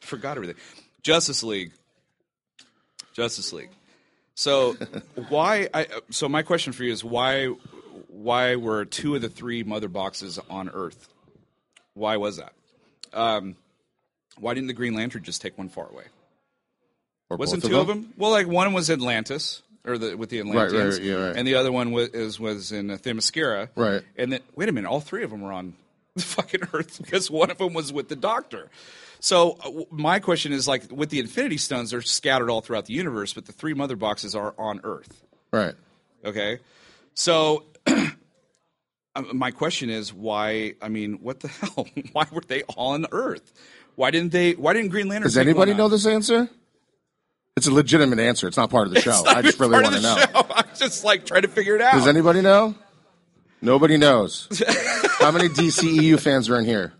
Forgot 0.00 0.36
everything. 0.36 0.56
Justice 1.02 1.44
League. 1.44 1.70
Justice 3.12 3.52
League. 3.52 3.70
So 4.34 4.72
why? 5.28 5.68
I, 5.72 5.86
so 6.10 6.28
my 6.28 6.42
question 6.42 6.72
for 6.72 6.82
you 6.82 6.92
is 6.92 7.04
why? 7.04 7.46
Why 8.08 8.56
were 8.56 8.84
two 8.84 9.14
of 9.14 9.22
the 9.22 9.28
three 9.28 9.62
mother 9.62 9.88
boxes 9.88 10.40
on 10.50 10.68
Earth? 10.68 11.08
Why 11.94 12.16
was 12.16 12.38
that? 12.38 12.52
Um, 13.14 13.56
why 14.38 14.54
didn't 14.54 14.68
the 14.68 14.72
Green 14.74 14.94
Lantern 14.94 15.22
just 15.22 15.42
take 15.42 15.58
one 15.58 15.68
far 15.68 15.88
away? 15.88 16.04
Or 17.30 17.36
Wasn't 17.36 17.62
both 17.62 17.70
two 17.70 17.78
of 17.78 17.86
them? 17.86 18.12
Well, 18.16 18.30
like 18.30 18.46
one 18.46 18.72
was 18.72 18.90
Atlantis, 18.90 19.62
or 19.86 19.98
the 19.98 20.16
with 20.16 20.30
the 20.30 20.42
right, 20.42 20.66
Atlanteans, 20.66 20.98
yeah, 20.98 21.14
right. 21.14 21.36
and 21.36 21.46
the 21.46 21.54
other 21.54 21.72
one 21.72 21.92
was 21.92 22.08
is, 22.10 22.38
was 22.38 22.72
in 22.72 22.90
uh, 22.90 22.96
Themyscira, 22.96 23.68
Right. 23.74 24.02
And 24.16 24.32
then 24.32 24.40
wait 24.54 24.68
a 24.68 24.72
minute, 24.72 24.88
all 24.88 25.00
three 25.00 25.24
of 25.24 25.30
them 25.30 25.40
were 25.40 25.52
on 25.52 25.74
the 26.16 26.22
fucking 26.22 26.62
Earth 26.72 27.00
because 27.00 27.30
one 27.30 27.50
of 27.50 27.58
them 27.58 27.72
was 27.72 27.92
with 27.92 28.08
the 28.08 28.16
Doctor. 28.16 28.70
So 29.20 29.52
uh, 29.52 29.64
w- 29.64 29.86
my 29.90 30.18
question 30.18 30.52
is 30.52 30.66
like, 30.66 30.90
with 30.90 31.10
the 31.10 31.20
Infinity 31.20 31.56
Stones, 31.58 31.92
they're 31.92 32.02
scattered 32.02 32.50
all 32.50 32.60
throughout 32.60 32.86
the 32.86 32.94
universe, 32.94 33.32
but 33.32 33.46
the 33.46 33.52
three 33.52 33.72
mother 33.72 33.96
boxes 33.96 34.34
are 34.34 34.52
on 34.58 34.80
Earth. 34.84 35.24
Right. 35.52 35.74
Okay, 36.24 36.58
so. 37.14 37.64
uh, 39.14 39.22
My 39.32 39.50
question 39.50 39.90
is 39.90 40.12
why? 40.12 40.74
I 40.82 40.88
mean, 40.88 41.18
what 41.22 41.40
the 41.40 41.48
hell? 41.48 41.86
Why 42.12 42.26
were 42.32 42.42
they 42.46 42.62
all 42.62 42.92
on 42.92 43.06
Earth? 43.12 43.52
Why 43.94 44.10
didn't 44.10 44.32
they? 44.32 44.52
Why 44.52 44.72
didn't 44.72 44.90
Green 44.90 45.08
Lantern? 45.08 45.26
Does 45.28 45.36
anybody 45.36 45.74
know 45.74 45.88
this 45.88 46.06
answer? 46.06 46.48
It's 47.56 47.66
a 47.66 47.72
legitimate 47.72 48.18
answer. 48.18 48.48
It's 48.48 48.56
not 48.56 48.70
part 48.70 48.86
of 48.86 48.94
the 48.94 49.00
show. 49.02 49.22
I 49.26 49.42
just 49.42 49.60
really 49.60 49.80
want 49.82 49.94
to 49.94 50.00
know. 50.00 50.16
show. 50.16 50.46
I'm 50.54 50.64
just 50.74 51.04
like 51.04 51.26
trying 51.26 51.42
to 51.42 51.48
figure 51.48 51.76
it 51.76 51.82
out. 51.82 51.92
Does 51.92 52.06
anybody 52.08 52.40
know? 52.40 52.74
Nobody 53.60 53.96
knows. 53.96 54.48
How 55.20 55.30
many 55.30 55.48
DCEU 55.48 56.18
fans 56.18 56.48
are 56.50 56.58
in 56.58 56.64
here? 56.64 56.92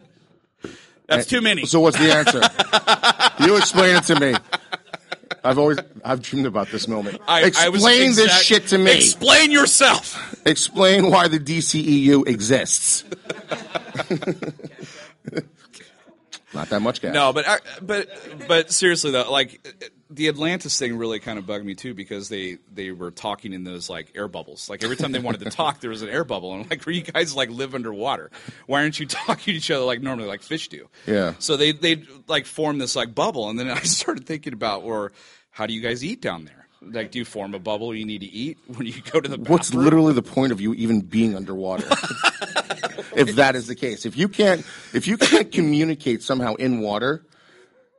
That's 1.09 1.27
too 1.27 1.41
many. 1.41 1.67
So 1.67 1.81
what's 1.81 1.99
the 1.99 2.13
answer? 2.13 2.41
you 3.45 3.57
explain 3.57 3.97
it 3.97 4.05
to 4.05 4.21
me. 4.21 4.35
I've 5.45 5.59
always 5.59 5.79
I've 6.05 6.23
dreamed 6.23 6.47
about 6.47 6.69
this 6.69 6.87
moment. 6.87 7.21
I, 7.27 7.45
explain 7.45 7.67
I 7.67 7.69
was 7.71 7.83
this 8.17 8.43
shit 8.43 8.69
to 8.69 8.79
me. 8.79 8.93
Explain 8.93 9.51
yourself. 9.51 10.41
explain 10.47 11.11
why 11.11 11.29
the 11.29 11.39
DCEU 11.39 12.29
exists. 12.29 13.05
Not 16.55 16.69
that 16.69 16.81
much 16.81 17.01
gas. 17.01 17.15
No, 17.15 17.33
but 17.33 17.49
I, 17.49 17.59
but 17.81 18.09
but 18.47 18.73
seriously 18.73 19.11
though, 19.11 19.31
like 19.31 19.67
the 20.15 20.29
Atlantis 20.29 20.79
thing 20.79 20.97
really 20.97 21.19
kind 21.19 21.39
of 21.39 21.47
bugged 21.47 21.65
me 21.65 21.75
too 21.75 21.95
because 21.95 22.29
they 22.29 22.59
they 22.73 22.91
were 22.91 23.11
talking 23.11 23.53
in 23.53 23.65
those 23.65 23.89
like 23.89 24.13
air 24.15 24.29
bubbles. 24.29 24.69
Like 24.69 24.85
every 24.85 24.97
time 24.97 25.13
they 25.13 25.19
wanted 25.19 25.41
to 25.41 25.51
talk, 25.51 25.81
there 25.81 25.91
was 25.91 26.03
an 26.03 26.09
air 26.09 26.25
bubble, 26.25 26.53
and 26.53 26.63
I'm 26.63 26.69
like, 26.69 26.85
where 26.85 26.95
you 26.95 27.03
guys 27.03 27.35
like 27.35 27.51
live 27.51 27.75
underwater? 27.75 28.31
Why 28.67 28.83
aren't 28.83 29.01
you 29.01 29.07
talking 29.09 29.53
to 29.53 29.53
each 29.53 29.71
other 29.71 29.85
like 29.85 30.03
normally, 30.03 30.29
like 30.29 30.43
fish 30.43 30.69
do? 30.69 30.89
Yeah. 31.07 31.35
So 31.39 31.57
they 31.57 31.73
they 31.73 32.05
like 32.29 32.47
form 32.47 32.79
this 32.79 32.95
like 32.95 33.15
bubble, 33.15 33.49
and 33.49 33.59
then 33.59 33.69
I 33.71 33.81
started 33.81 34.27
thinking 34.27 34.53
about, 34.53 34.83
or 34.83 35.13
how 35.51 35.67
do 35.67 35.73
you 35.73 35.81
guys 35.81 36.05
eat 36.05 36.21
down 36.21 36.45
there? 36.45 36.67
Like, 36.85 37.13
do 37.13 37.21
you 37.21 37.25
form 37.25 37.55
a 37.55 37.61
bubble 37.61 37.95
you 37.95 38.05
need 38.05 38.23
to 38.23 38.27
eat 38.27 38.59
when 38.67 38.87
you 38.87 38.95
go 39.13 39.21
to 39.21 39.29
the 39.29 39.39
bathroom? 39.39 39.53
What's 39.53 39.73
literally 39.73 40.15
the 40.15 40.23
point 40.23 40.53
of 40.53 40.61
you 40.61 40.75
even 40.75 41.01
being 41.01 41.37
underwater? 41.37 41.87
if 43.15 43.37
that 43.37 43.55
is 43.55 43.69
the 43.69 43.77
case, 43.77 44.05
if 44.05 44.17
you 44.17 44.29
can't, 44.29 44.67
if 44.93 45.07
you 45.07 45.17
can't 45.17 45.53
communicate 45.53 46.23
somehow 46.23 46.55
in 46.57 46.81
water, 46.81 47.25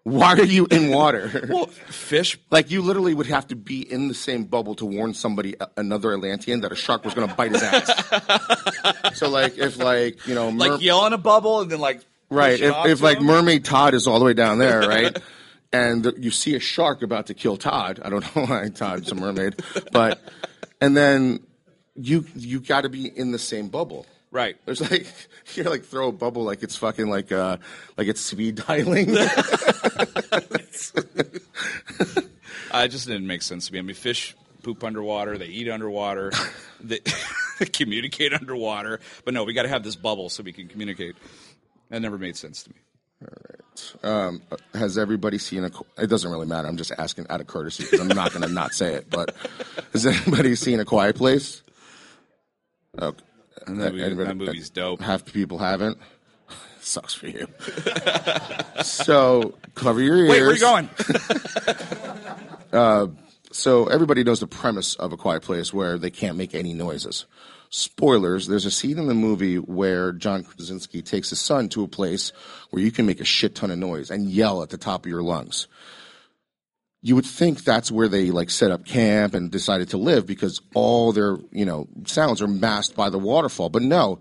why 0.03 0.33
are 0.33 0.43
you 0.43 0.67
in 0.69 0.89
water? 0.89 1.47
well, 1.49 1.67
fish 1.67 2.37
like 2.51 2.69
you 2.69 2.81
literally 2.81 3.13
would 3.13 3.27
have 3.27 3.47
to 3.47 3.55
be 3.55 3.89
in 3.89 4.09
the 4.09 4.13
same 4.13 4.43
bubble 4.43 4.75
to 4.75 4.85
warn 4.85 5.13
somebody, 5.13 5.55
another 5.77 6.13
Atlantean, 6.13 6.59
that 6.61 6.73
a 6.73 6.75
shark 6.75 7.05
was 7.05 7.13
going 7.13 7.27
to 7.27 7.33
bite 7.35 7.51
his 7.51 7.63
ass. 7.63 9.13
so 9.17 9.29
like, 9.29 9.57
if 9.57 9.77
like 9.77 10.25
you 10.27 10.35
know, 10.35 10.51
mer- 10.51 10.71
like 10.71 10.81
yell 10.81 11.05
in 11.05 11.13
a 11.13 11.17
bubble 11.17 11.61
and 11.61 11.71
then 11.71 11.79
like 11.79 12.01
right, 12.29 12.59
if, 12.59 12.75
if 12.85 13.01
like 13.01 13.19
them? 13.19 13.27
Mermaid 13.27 13.63
Todd 13.63 13.93
is 13.93 14.05
all 14.05 14.19
the 14.19 14.25
way 14.25 14.33
down 14.33 14.57
there, 14.57 14.81
right? 14.87 15.17
and 15.71 16.03
the, 16.03 16.13
you 16.17 16.31
see 16.31 16.55
a 16.55 16.59
shark 16.59 17.01
about 17.01 17.27
to 17.27 17.33
kill 17.33 17.55
Todd. 17.55 18.01
I 18.03 18.09
don't 18.09 18.35
know 18.35 18.45
why 18.45 18.67
Todd's 18.69 19.09
a 19.11 19.15
mermaid, 19.15 19.61
but 19.93 20.19
and 20.81 20.97
then 20.97 21.39
you 21.95 22.25
you 22.35 22.59
got 22.59 22.81
to 22.81 22.89
be 22.89 23.07
in 23.07 23.31
the 23.31 23.39
same 23.39 23.69
bubble. 23.69 24.05
right. 24.31 24.57
There's 24.65 24.81
like 24.81 25.07
you're 25.53 25.69
like 25.69 25.85
throw 25.85 26.09
a 26.09 26.11
bubble 26.11 26.43
like 26.43 26.61
it's 26.61 26.75
fucking 26.75 27.09
like 27.09 27.31
uh 27.31 27.55
like 27.97 28.07
it's 28.07 28.19
speed 28.19 28.55
dialing. 28.67 29.15
Uh, 32.73 32.85
it 32.85 32.87
just 32.87 33.05
didn't 33.05 33.27
make 33.27 33.43
sense 33.43 33.67
to 33.67 33.73
me. 33.73 33.79
I 33.79 33.81
mean, 33.83 33.95
fish 33.95 34.35
poop 34.63 34.83
underwater, 34.83 35.37
they 35.37 35.45
eat 35.45 35.69
underwater, 35.69 36.31
they, 36.83 36.99
communicate 37.71 38.33
underwater. 38.33 38.99
But 39.23 39.33
no, 39.35 39.43
we 39.43 39.53
got 39.53 39.63
to 39.63 39.69
have 39.69 39.83
this 39.83 39.95
bubble 39.95 40.29
so 40.29 40.41
we 40.41 40.53
can 40.53 40.67
communicate. 40.67 41.15
That 41.89 42.01
never 42.01 42.17
made 42.17 42.35
sense 42.35 42.63
to 42.63 42.71
me. 42.71 42.75
um, 44.03 44.41
has 44.73 44.97
everybody 44.97 45.37
seen 45.37 45.63
a? 45.63 45.71
It 45.97 46.07
doesn't 46.07 46.29
really 46.29 46.47
matter. 46.47 46.67
I'm 46.67 46.77
just 46.77 46.91
asking 46.97 47.27
out 47.29 47.41
of 47.41 47.47
courtesy 47.47 47.83
because 47.83 47.99
I'm 47.99 48.07
not 48.07 48.31
going 48.31 48.41
to 48.41 48.49
not 48.51 48.73
say 48.73 48.95
it. 48.95 49.09
But 49.09 49.35
has 49.93 50.05
anybody 50.05 50.55
seen 50.55 50.79
a 50.79 50.85
Quiet 50.85 51.15
Place? 51.15 51.61
Okay. 52.99 53.23
That, 53.65 53.93
movie, 53.93 54.15
that 54.15 54.35
movie's 54.35 54.69
dope. 54.69 54.99
Half 54.99 55.25
the 55.25 55.31
people 55.31 55.57
haven't. 55.57 55.97
Sucks 56.83 57.13
for 57.13 57.27
you. 57.27 57.47
so 58.83 59.57
cover 59.73 60.01
your 60.01 60.17
ears. 60.17 60.29
Wait, 60.29 60.41
where 60.41 60.49
are 60.49 60.53
you 60.53 60.59
going? 60.59 60.89
Uh, 62.73 63.05
so 63.51 63.85
everybody 63.85 64.23
knows 64.23 64.39
the 64.39 64.47
premise 64.47 64.95
of 64.95 65.13
A 65.13 65.17
Quiet 65.17 65.43
Place 65.43 65.71
where 65.71 65.99
they 65.99 66.09
can't 66.09 66.35
make 66.35 66.55
any 66.55 66.73
noises. 66.73 67.27
Spoilers, 67.69 68.47
there's 68.47 68.65
a 68.65 68.71
scene 68.71 68.97
in 68.97 69.05
the 69.05 69.13
movie 69.13 69.57
where 69.57 70.11
John 70.11 70.43
Krasinski 70.43 71.03
takes 71.03 71.29
his 71.29 71.39
son 71.39 71.69
to 71.69 71.83
a 71.83 71.87
place 71.87 72.31
where 72.71 72.81
you 72.81 72.89
can 72.89 73.05
make 73.05 73.21
a 73.21 73.25
shit 73.25 73.53
ton 73.53 73.69
of 73.69 73.77
noise 73.77 74.09
and 74.09 74.27
yell 74.27 74.63
at 74.63 74.71
the 74.71 74.77
top 74.79 75.05
of 75.05 75.09
your 75.11 75.21
lungs. 75.21 75.67
You 77.03 77.13
would 77.13 77.27
think 77.27 77.63
that's 77.63 77.91
where 77.91 78.07
they 78.07 78.31
like 78.31 78.49
set 78.49 78.71
up 78.71 78.85
camp 78.85 79.35
and 79.35 79.51
decided 79.51 79.89
to 79.89 79.97
live 79.97 80.25
because 80.25 80.59
all 80.73 81.11
their, 81.11 81.37
you 81.51 81.65
know, 81.65 81.87
sounds 82.07 82.41
are 82.41 82.47
masked 82.47 82.95
by 82.95 83.11
the 83.11 83.19
waterfall. 83.19 83.69
But 83.69 83.83
no, 83.83 84.17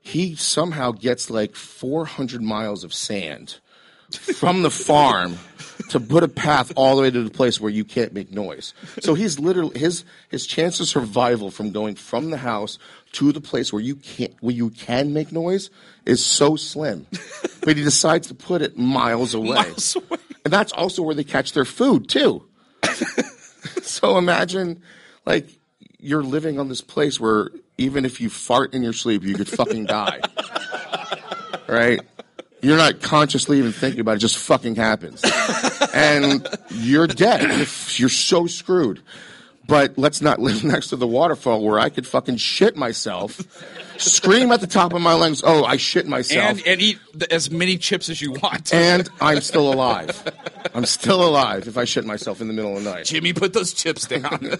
he 0.00 0.34
somehow 0.36 0.92
gets 0.92 1.30
like 1.30 1.54
400 1.54 2.42
miles 2.42 2.84
of 2.84 2.94
sand 2.94 3.58
from 4.16 4.62
the 4.62 4.70
farm 4.70 5.36
to 5.90 6.00
put 6.00 6.22
a 6.22 6.28
path 6.28 6.72
all 6.76 6.96
the 6.96 7.02
way 7.02 7.10
to 7.10 7.22
the 7.22 7.30
place 7.30 7.60
where 7.60 7.70
you 7.70 7.84
can't 7.84 8.12
make 8.12 8.32
noise. 8.32 8.74
So 9.00 9.14
he's 9.14 9.38
literally 9.38 9.78
his 9.78 10.04
his 10.28 10.46
chance 10.46 10.80
of 10.80 10.88
survival 10.88 11.50
from 11.50 11.72
going 11.72 11.94
from 11.94 12.30
the 12.30 12.38
house 12.38 12.78
to 13.12 13.32
the 13.32 13.40
place 13.40 13.72
where 13.72 13.82
you 13.82 13.96
can't 13.96 14.34
where 14.40 14.54
you 14.54 14.70
can 14.70 15.12
make 15.12 15.32
noise 15.32 15.70
is 16.06 16.24
so 16.24 16.56
slim. 16.56 17.06
but 17.62 17.76
he 17.76 17.84
decides 17.84 18.28
to 18.28 18.34
put 18.34 18.62
it 18.62 18.78
miles 18.78 19.34
away. 19.34 19.56
Miles 19.56 19.96
away. 19.96 20.18
And 20.44 20.52
that's 20.52 20.72
also 20.72 21.02
where 21.02 21.14
they 21.14 21.24
catch 21.24 21.52
their 21.52 21.66
food 21.66 22.08
too. 22.08 22.46
so 23.82 24.16
imagine 24.16 24.82
like 25.26 25.48
you're 25.98 26.22
living 26.22 26.58
on 26.58 26.68
this 26.68 26.80
place 26.80 27.20
where 27.20 27.50
even 27.78 28.04
if 28.04 28.20
you 28.20 28.28
fart 28.28 28.74
in 28.74 28.82
your 28.82 28.92
sleep, 28.92 29.22
you 29.22 29.34
could 29.34 29.48
fucking 29.48 29.86
die. 29.86 30.20
right? 31.66 32.00
You're 32.60 32.76
not 32.76 33.00
consciously 33.00 33.58
even 33.58 33.72
thinking 33.72 34.00
about 34.00 34.12
it, 34.12 34.16
it 34.16 34.20
just 34.20 34.38
fucking 34.38 34.74
happens. 34.74 35.24
and 35.94 36.46
you're 36.70 37.06
dead. 37.06 37.66
You're 37.96 38.08
so 38.08 38.46
screwed. 38.46 39.00
But 39.68 39.98
let's 39.98 40.22
not 40.22 40.40
live 40.40 40.64
next 40.74 40.88
to 40.88 40.96
the 40.96 41.06
waterfall 41.06 41.62
where 41.62 41.78
I 41.78 41.90
could 41.90 42.06
fucking 42.06 42.38
shit 42.38 42.74
myself, 42.74 43.38
scream 43.98 44.50
at 44.50 44.62
the 44.62 44.66
top 44.66 44.94
of 44.94 45.02
my 45.02 45.12
lungs, 45.12 45.42
oh, 45.44 45.64
I 45.64 45.76
shit 45.76 46.08
myself 46.08 46.58
and 46.58 46.66
and 46.66 46.80
eat 46.80 46.98
as 47.30 47.50
many 47.50 47.76
chips 47.76 48.08
as 48.08 48.22
you 48.22 48.32
want. 48.32 48.72
and 48.72 49.08
I'm 49.20 49.42
still 49.42 49.72
alive. 49.72 50.32
I'm 50.74 50.86
still 50.86 51.22
alive 51.22 51.68
if 51.68 51.76
I 51.76 51.84
shit 51.84 52.06
myself 52.06 52.40
in 52.40 52.48
the 52.48 52.54
middle 52.54 52.78
of 52.78 52.82
the 52.82 52.90
night. 52.90 53.04
Jimmy, 53.04 53.34
put 53.34 53.52
those 53.52 53.74
chips 53.74 54.06
down. 54.06 54.40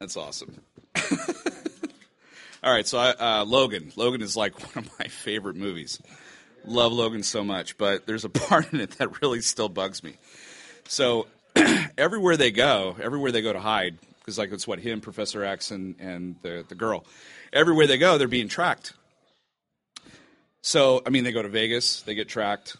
That's 0.00 0.16
awesome. 0.16 0.60
All 2.62 2.72
right, 2.72 2.86
so 2.86 2.98
I, 2.98 3.10
uh, 3.10 3.44
Logan. 3.44 3.92
Logan 3.96 4.22
is 4.22 4.36
like 4.36 4.58
one 4.74 4.84
of 4.84 4.98
my 4.98 5.06
favorite 5.06 5.56
movies. 5.56 6.00
Love 6.64 6.92
Logan 6.92 7.22
so 7.22 7.44
much, 7.44 7.78
but 7.78 8.06
there's 8.06 8.24
a 8.24 8.28
part 8.48 8.72
in 8.72 8.80
it 8.80 8.92
that 8.98 9.22
really 9.22 9.40
still 9.40 9.68
bugs 9.68 10.02
me. 10.02 10.14
So 10.86 11.26
everywhere 11.98 12.36
they 12.36 12.50
go, 12.50 12.96
everywhere 13.00 13.32
they 13.32 13.42
go 13.42 13.52
to 13.52 13.60
hide, 13.60 13.98
because 14.18 14.38
like 14.38 14.52
it's 14.52 14.66
what 14.66 14.80
him, 14.80 15.00
Professor 15.00 15.44
X, 15.44 15.70
and 15.70 15.96
and 16.00 16.36
the 16.42 16.64
the 16.68 16.74
girl, 16.74 17.04
everywhere 17.52 17.86
they 17.86 17.98
go, 17.98 18.18
they're 18.18 18.28
being 18.28 18.48
tracked. 18.48 18.92
So 20.60 21.02
I 21.06 21.10
mean, 21.10 21.24
they 21.24 21.32
go 21.32 21.42
to 21.42 21.48
Vegas, 21.48 22.02
they 22.02 22.14
get 22.14 22.28
tracked. 22.28 22.76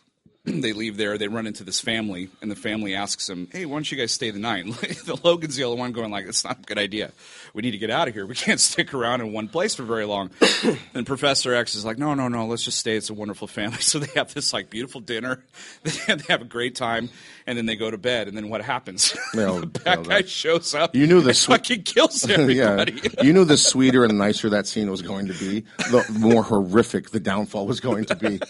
they 0.60 0.72
leave 0.72 0.96
there, 0.96 1.18
they 1.18 1.28
run 1.28 1.46
into 1.46 1.64
this 1.64 1.80
family, 1.80 2.28
and 2.42 2.50
the 2.50 2.56
family 2.56 2.94
asks 2.94 3.26
them, 3.26 3.48
"Hey, 3.52 3.66
why 3.66 3.76
don't 3.76 3.90
you 3.90 3.98
guys 3.98 4.12
stay 4.12 4.30
the 4.30 4.38
night?" 4.38 4.66
the 4.66 5.18
Logan's 5.22 5.56
the 5.56 5.64
only 5.64 5.78
one 5.78 5.92
going 5.92 6.10
like, 6.10 6.26
"It's 6.26 6.44
not 6.44 6.58
a 6.58 6.62
good 6.62 6.78
idea. 6.78 7.12
We 7.54 7.62
need 7.62 7.72
to 7.72 7.78
get 7.78 7.90
out 7.90 8.08
of 8.08 8.14
here. 8.14 8.26
We 8.26 8.34
can't 8.34 8.60
stick 8.70 8.94
around 8.94 9.20
in 9.20 9.32
one 9.32 9.48
place 9.48 9.74
for 9.74 9.82
very 9.82 10.04
long." 10.04 10.30
and 10.94 11.06
Professor 11.06 11.54
X 11.54 11.74
is 11.74 11.84
like, 11.84 11.98
"No, 11.98 12.14
no, 12.14 12.28
no. 12.28 12.46
Let's 12.46 12.62
just 12.64 12.78
stay. 12.78 12.96
It's 12.96 13.10
a 13.10 13.14
wonderful 13.14 13.46
family." 13.48 13.78
So 13.88 13.98
they 13.98 14.12
have 14.16 14.34
this 14.34 14.52
like 14.52 14.68
beautiful 14.68 15.00
dinner. 15.00 15.42
They 15.82 15.92
have, 16.28 16.42
a 16.42 16.44
great 16.44 16.74
time, 16.74 17.08
and 17.46 17.56
then 17.56 17.64
they 17.64 17.74
go 17.76 17.90
to 17.90 17.96
bed. 17.96 18.28
And 18.28 18.36
then 18.36 18.50
what 18.50 18.60
happens? 18.60 19.16
No, 19.34 19.60
the 19.60 19.66
bad 19.66 20.00
no, 20.00 20.04
guy 20.04 20.18
that- 20.18 20.28
shows 20.28 20.74
up. 20.74 20.94
You 20.94 21.06
knew 21.06 21.22
the 21.22 21.32
sw- 21.32 21.46
fucking 21.46 21.84
kills 21.84 22.28
yeah, 22.28 22.36
everybody. 22.38 23.00
you 23.22 23.32
knew 23.32 23.44
the 23.46 23.56
sweeter 23.56 24.04
and 24.04 24.18
nicer 24.18 24.50
that 24.50 24.66
scene 24.66 24.90
was 24.90 25.00
going 25.00 25.28
to 25.28 25.32
be, 25.32 25.64
the 25.90 26.04
more 26.18 26.42
horrific 26.42 27.10
the 27.10 27.20
downfall 27.20 27.66
was 27.66 27.80
going 27.80 28.04
to 28.06 28.16
be. 28.16 28.40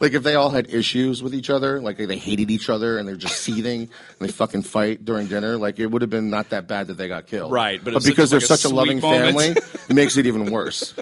Like 0.00 0.12
if 0.12 0.22
they 0.22 0.34
all 0.34 0.50
had 0.50 0.72
issues 0.72 1.22
with 1.22 1.34
each 1.34 1.50
other, 1.50 1.80
like 1.80 1.96
they 1.96 2.16
hated 2.16 2.50
each 2.50 2.68
other 2.68 2.98
and 2.98 3.08
they're 3.08 3.16
just 3.16 3.36
seething 3.40 3.82
and 3.82 3.90
they 4.20 4.28
fucking 4.28 4.62
fight 4.62 5.04
during 5.04 5.26
dinner, 5.26 5.56
like 5.56 5.78
it 5.78 5.86
would 5.86 6.02
have 6.02 6.10
been 6.10 6.30
not 6.30 6.50
that 6.50 6.66
bad 6.68 6.88
that 6.88 6.94
they 6.94 7.08
got 7.08 7.26
killed. 7.26 7.52
Right, 7.52 7.82
but 7.82 7.94
but, 7.94 8.04
because 8.04 8.30
they're 8.30 8.40
like 8.40 8.46
such 8.46 8.64
a 8.64 8.68
sweet 8.68 8.74
loving 8.74 9.00
moment. 9.00 9.36
family, 9.36 9.48
it 9.88 9.94
makes 9.94 10.16
it 10.16 10.26
even 10.26 10.50
worse. 10.50 10.94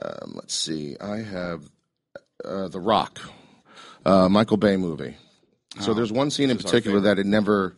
Um, 0.00 0.32
let's 0.34 0.54
see. 0.54 0.96
I 1.00 1.18
have 1.18 1.68
uh, 2.44 2.68
The 2.68 2.80
Rock, 2.80 3.20
uh, 4.04 4.28
Michael 4.28 4.56
Bay 4.56 4.76
movie. 4.76 5.16
So 5.80 5.94
there's 5.94 6.12
one 6.12 6.30
scene 6.30 6.50
in 6.50 6.56
Oh, 6.56 6.60
particular 6.60 7.00
that 7.00 7.18
it 7.18 7.26
never, 7.26 7.76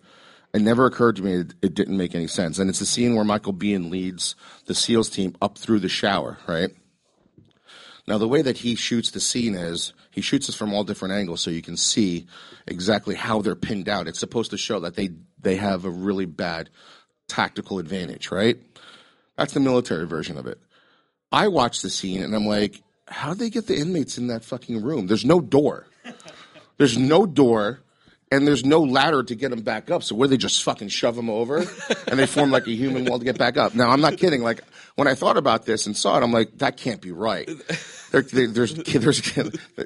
it 0.55 0.63
never 0.63 0.87
occurred 0.87 1.17
to 1.17 1.23
me 1.23 1.33
it, 1.35 1.55
it 1.61 1.75
didn't 1.75 1.97
make 1.97 2.15
any 2.15 2.27
sense, 2.27 2.59
and 2.59 2.71
it's 2.71 2.79
the 2.79 2.87
scene 2.87 3.15
where 3.15 3.25
Michael 3.25 3.53
Biehn 3.53 3.91
leads 3.91 4.35
the 4.67 4.75
SEALs 4.75 5.11
team 5.11 5.35
up 5.43 5.59
through 5.59 5.81
the 5.81 5.89
shower. 5.89 6.39
Right. 6.47 6.71
Now 8.11 8.19
the 8.19 8.27
way 8.27 8.43
that 8.43 8.59
he 8.59 8.75
shoots 8.75 9.13
the 9.13 9.21
scene 9.21 9.55
is 9.55 9.93
he 10.11 10.21
shoots 10.21 10.49
us 10.49 10.57
from 10.57 10.75
all 10.75 10.83
different 10.83 11.15
angles, 11.15 11.41
so 11.41 11.49
you 11.49 11.63
can 11.63 11.77
see 11.77 12.27
exactly 12.67 13.15
how 13.15 13.41
they're 13.41 13.55
pinned 13.55 13.89
out. 13.89 14.09
It's 14.09 14.19
supposed 14.19 14.51
to 14.51 14.59
show 14.59 14.81
that 14.81 14.97
they 14.97 15.11
they 15.41 15.55
have 15.55 15.85
a 15.85 15.91
really 15.91 16.25
bad 16.25 16.71
tactical 17.29 17.79
advantage, 17.79 18.33
right? 18.33 18.57
That's 19.39 19.53
the 19.53 19.61
military 19.61 20.09
version 20.09 20.37
of 20.37 20.49
it. 20.49 20.59
I 21.31 21.47
watch 21.47 21.83
the 21.83 21.89
scene 21.89 22.21
and 22.21 22.35
I'm 22.35 22.47
like, 22.47 22.83
how 23.07 23.29
would 23.29 23.39
they 23.39 23.49
get 23.49 23.69
the 23.69 23.79
inmates 23.79 24.19
in 24.19 24.27
that 24.27 24.45
fucking 24.45 24.83
room? 24.83 25.07
There's 25.07 25.25
no 25.25 25.41
door. 25.41 25.87
There's 26.79 26.99
no 26.99 27.27
door. 27.27 27.79
And 28.31 28.47
there's 28.47 28.65
no 28.65 28.81
ladder 28.83 29.23
to 29.23 29.35
get 29.35 29.51
them 29.51 29.63
back 29.63 29.91
up. 29.91 30.03
So 30.03 30.15
where 30.15 30.29
they 30.29 30.37
just 30.37 30.63
fucking 30.63 30.89
shove 30.89 31.17
them 31.17 31.29
over, 31.29 31.65
and 32.07 32.19
they 32.19 32.27
form 32.27 32.51
like 32.51 32.67
a 32.67 32.71
human 32.71 33.05
wall 33.05 33.19
to 33.19 33.25
get 33.25 33.39
back 33.39 33.57
up. 33.57 33.75
Now 33.75 33.91
I'm 33.91 34.01
not 34.01 34.17
kidding. 34.19 34.43
Like 34.43 34.63
when 34.95 35.09
I 35.09 35.15
thought 35.15 35.37
about 35.37 35.67
this 35.67 35.87
and 35.87 35.97
saw 35.97 36.17
it, 36.19 36.23
I'm 36.23 36.33
like, 36.33 36.59
that 36.59 36.77
can't 36.77 37.01
be 37.01 37.13
right. 37.13 37.49
There, 38.11 38.23
there, 38.23 38.49
there's, 38.49 38.75
there's, 38.75 39.39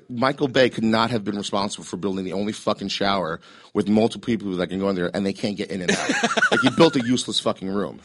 Michael 0.08 0.48
Bay 0.48 0.70
could 0.70 0.84
not 0.84 1.10
have 1.10 1.24
been 1.24 1.36
responsible 1.36 1.84
for 1.84 1.98
building 1.98 2.24
the 2.24 2.32
only 2.32 2.52
fucking 2.52 2.88
shower 2.88 3.38
with 3.74 3.86
multiple 3.88 4.24
people 4.24 4.50
that 4.56 4.68
can 4.68 4.78
go 4.78 4.88
in 4.88 4.96
there 4.96 5.10
and 5.14 5.26
they 5.26 5.34
can't 5.34 5.56
get 5.56 5.70
in 5.70 5.82
and 5.82 5.90
out. 5.90 6.10
like 6.50 6.60
he 6.60 6.70
built 6.70 6.96
a 6.96 7.06
useless 7.06 7.38
fucking 7.38 7.68
room, 7.68 8.00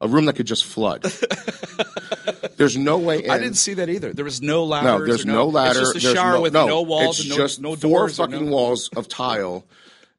a 0.00 0.08
room 0.08 0.26
that 0.26 0.34
could 0.34 0.46
just 0.46 0.64
flood. 0.64 1.02
There's 2.56 2.76
no 2.76 2.98
way. 2.98 3.24
In. 3.24 3.30
I 3.30 3.38
didn't 3.38 3.56
see 3.56 3.74
that 3.74 3.88
either. 3.88 4.12
There 4.12 4.24
was 4.24 4.40
no 4.40 4.64
ladder. 4.64 4.86
No, 4.86 5.04
there's 5.04 5.24
or 5.24 5.28
no, 5.28 5.46
ladder. 5.48 5.80
It's 5.80 5.94
just 5.94 6.06
a 6.06 6.14
shower 6.14 6.34
no, 6.34 6.40
with 6.42 6.52
no, 6.52 6.66
no 6.66 6.82
walls 6.82 7.18
It's 7.18 7.28
and 7.28 7.30
no, 7.30 7.44
just 7.44 7.60
no 7.60 7.76
four 7.76 8.08
fucking 8.08 8.46
no- 8.46 8.52
walls 8.52 8.88
of 8.96 9.08
tile, 9.08 9.64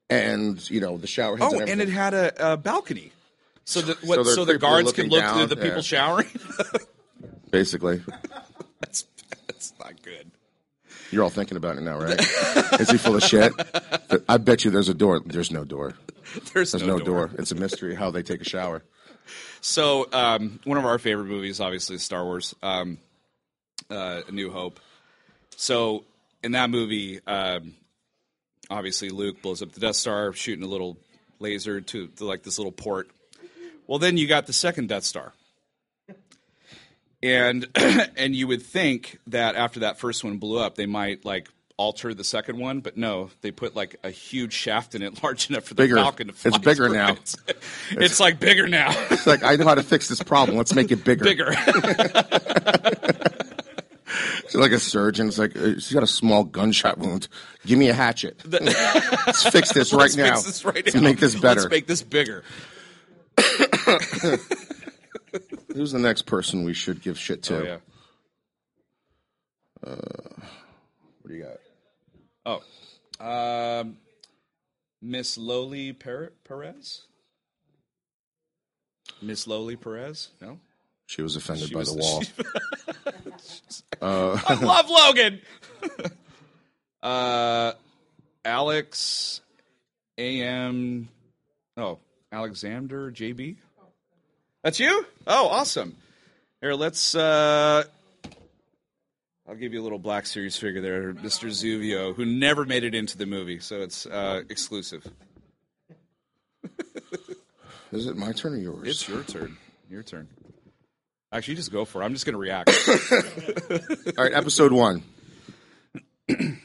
and 0.09 0.69
you 0.69 0.81
know 0.81 0.97
the 0.97 1.07
shower 1.07 1.37
heads. 1.37 1.53
Oh, 1.53 1.59
and, 1.59 1.69
and 1.69 1.81
it 1.81 1.89
had 1.89 2.13
a, 2.13 2.53
a 2.53 2.57
balcony. 2.57 3.11
So, 3.63 3.81
the, 3.81 3.97
what, 4.05 4.23
they're 4.23 4.35
so, 4.35 4.45
the 4.45 4.57
guards 4.57 4.91
can 4.91 5.07
look 5.07 5.23
through 5.33 5.47
the 5.47 5.55
people 5.55 5.77
yeah. 5.77 5.81
showering. 5.81 6.27
basically. 7.51 8.01
that's 8.81 9.05
that's 9.47 9.73
not 9.79 10.01
good. 10.03 10.29
You're 11.11 11.23
all 11.23 11.29
thinking 11.29 11.57
about 11.57 11.77
it 11.77 11.81
now, 11.81 11.97
right? 11.97 12.19
Is 12.79 12.91
he 12.91 12.97
full 12.97 13.15
of 13.15 13.23
shit? 13.23 13.53
I 14.27 14.37
bet 14.37 14.65
you 14.65 14.71
there's 14.71 14.89
a 14.89 14.93
door. 14.93 15.21
There's 15.25 15.51
no 15.51 15.63
door. 15.63 15.93
There's, 16.53 16.71
There's 16.71 16.83
no, 16.83 16.99
door. 16.99 17.31
It's 17.37 17.51
a 17.51 17.55
mystery 17.55 17.95
how 17.95 18.11
they 18.11 18.23
take 18.23 18.41
a 18.41 18.45
shower. 18.45 18.83
So 19.67 20.07
um, 20.13 20.59
one 20.63 20.77
of 20.77 20.85
our 20.85 20.99
favorite 20.99 21.25
movies, 21.25 21.59
obviously, 21.59 21.95
is 21.95 22.03
Star 22.03 22.23
Wars, 22.23 22.53
um, 22.61 22.99
uh, 23.89 24.21
A 24.27 24.31
New 24.31 24.51
Hope. 24.51 24.79
So 25.55 26.03
in 26.43 26.51
that 26.51 26.69
movie, 26.69 27.19
um, 27.25 27.73
obviously 28.69 29.09
Luke 29.09 29.41
blows 29.41 29.63
up 29.63 29.71
the 29.71 29.79
Death 29.79 29.95
Star, 29.95 30.33
shooting 30.33 30.63
a 30.63 30.67
little 30.67 30.97
laser 31.39 31.81
to, 31.81 32.07
to 32.09 32.25
like 32.25 32.43
this 32.43 32.59
little 32.59 32.71
port. 32.71 33.09
Well, 33.87 33.97
then 33.97 34.17
you 34.17 34.27
got 34.27 34.45
the 34.45 34.53
second 34.53 34.89
Death 34.89 35.03
Star, 35.03 35.33
and 37.23 37.67
and 37.75 38.35
you 38.35 38.45
would 38.45 38.61
think 38.61 39.17
that 39.25 39.55
after 39.55 39.79
that 39.79 39.97
first 39.97 40.23
one 40.23 40.37
blew 40.37 40.59
up, 40.59 40.75
they 40.75 40.85
might 40.85 41.25
like 41.25 41.49
alter 41.77 42.13
the 42.13 42.23
second 42.23 42.57
one, 42.57 42.79
but 42.79 42.95
no, 42.97 43.29
they 43.41 43.51
put 43.51 43.75
like 43.75 43.97
a 44.03 44.09
huge 44.09 44.53
shaft 44.53 44.95
in 44.95 45.01
it, 45.01 45.21
large 45.23 45.49
enough 45.49 45.65
for 45.65 45.73
the 45.73 45.83
Bigger. 45.83 45.95
Falcon 45.95 46.27
to 46.27 46.33
fly. 46.33 46.49
It's 46.55 46.57
bigger 46.63 46.89
now. 46.89 47.11
it. 47.13 47.35
It's 47.91 48.19
like 48.19 48.39
bigger 48.39 48.67
now, 48.67 48.89
It's 49.11 49.27
like 49.27 49.43
I 49.43 49.55
know 49.55 49.65
how 49.65 49.75
to 49.75 49.83
fix 49.83 50.07
this 50.07 50.21
problem. 50.23 50.57
Let's 50.57 50.73
make 50.73 50.91
it 50.91 51.03
bigger. 51.03 51.23
bigger. 51.25 51.53
It's 54.45 54.53
like 54.55 54.71
a 54.71 54.79
surgeon. 54.79 55.27
It's 55.27 55.37
like 55.39 55.57
uh, 55.57 55.73
she's 55.73 55.91
got 55.91 56.03
a 56.03 56.07
small 56.07 56.43
gunshot 56.45 56.97
wound. 56.99 57.27
Give 57.65 57.77
me 57.79 57.89
a 57.89 57.93
hatchet. 57.93 58.41
Let's 58.45 59.43
fix 59.49 59.73
this 59.73 59.91
right 59.91 60.01
Let's 60.03 60.15
now. 60.15 60.35
fix 60.35 60.43
this 60.43 60.63
right 60.65 60.75
Let's 60.85 60.95
now. 60.95 61.01
make 61.01 61.19
this 61.19 61.35
better. 61.35 61.61
Let's 61.61 61.71
make 61.71 61.87
this 61.87 62.03
bigger. 62.03 62.43
Who's 65.73 65.91
the 65.91 65.99
next 65.99 66.21
person 66.21 66.63
we 66.63 66.73
should 66.73 67.01
give 67.01 67.17
shit 67.19 67.43
to? 67.43 67.57
Oh 67.59 67.63
yeah. 67.63 67.77
What 69.81 71.27
do 71.27 71.33
you 71.33 71.43
got? 71.43 71.57
Oh, 72.45 72.61
um, 73.19 73.97
Miss 75.01 75.37
Loli 75.37 75.97
Per- 75.97 76.31
Perez. 76.47 77.01
Miss 79.21 79.45
Loli 79.45 79.79
Perez. 79.79 80.29
No. 80.41 80.59
She 81.07 81.21
was 81.21 81.35
offended 81.35 81.67
She 81.69 81.73
by 81.73 81.79
was- 81.79 81.93
the 81.95 81.99
wall. 82.01 82.23
I 84.47 84.53
love 84.55 84.89
Logan. 84.89 85.41
uh, 87.03 87.73
Alex, 88.43 89.41
A.M. 90.17 91.09
Oh, 91.77 91.99
Alexander 92.31 93.11
JB. 93.11 93.55
That's 94.63 94.79
you? 94.79 95.05
Oh, 95.27 95.47
awesome. 95.47 95.95
Here, 96.61 96.73
let's. 96.73 97.13
Uh, 97.15 97.83
I'll 99.47 99.55
give 99.55 99.73
you 99.73 99.81
a 99.81 99.83
little 99.83 99.99
Black 99.99 100.25
Series 100.25 100.57
figure 100.57 100.81
there, 100.81 101.13
Mr. 101.13 101.49
Zuvio, 101.49 102.15
who 102.15 102.25
never 102.25 102.65
made 102.65 102.83
it 102.83 102.95
into 102.95 103.15
the 103.15 103.27
movie, 103.27 103.59
so 103.59 103.81
it's 103.81 104.07
uh, 104.07 104.41
exclusive. 104.49 105.05
Is 107.91 108.07
it 108.07 108.17
my 108.17 108.31
turn 108.31 108.53
or 108.53 108.57
yours? 108.57 108.87
It's 108.87 109.07
your 109.07 109.21
turn. 109.23 109.57
Your 109.87 110.01
turn. 110.01 110.27
Actually, 111.31 111.55
just 111.55 111.71
go 111.71 111.85
for 111.85 112.01
it. 112.01 112.05
I'm 112.05 112.13
just 112.13 112.25
going 112.25 112.33
to 112.33 112.39
react. 112.39 112.69
All 114.17 114.23
right, 114.23 114.33
episode 114.33 114.71
one. 114.71 115.03
the 116.27 116.57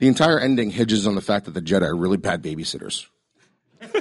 entire 0.00 0.38
ending 0.38 0.70
hinges 0.70 1.06
on 1.06 1.16
the 1.16 1.20
fact 1.20 1.46
that 1.46 1.52
the 1.52 1.60
Jedi 1.60 1.82
are 1.82 1.96
really 1.96 2.16
bad 2.16 2.42
babysitters. 2.42 3.06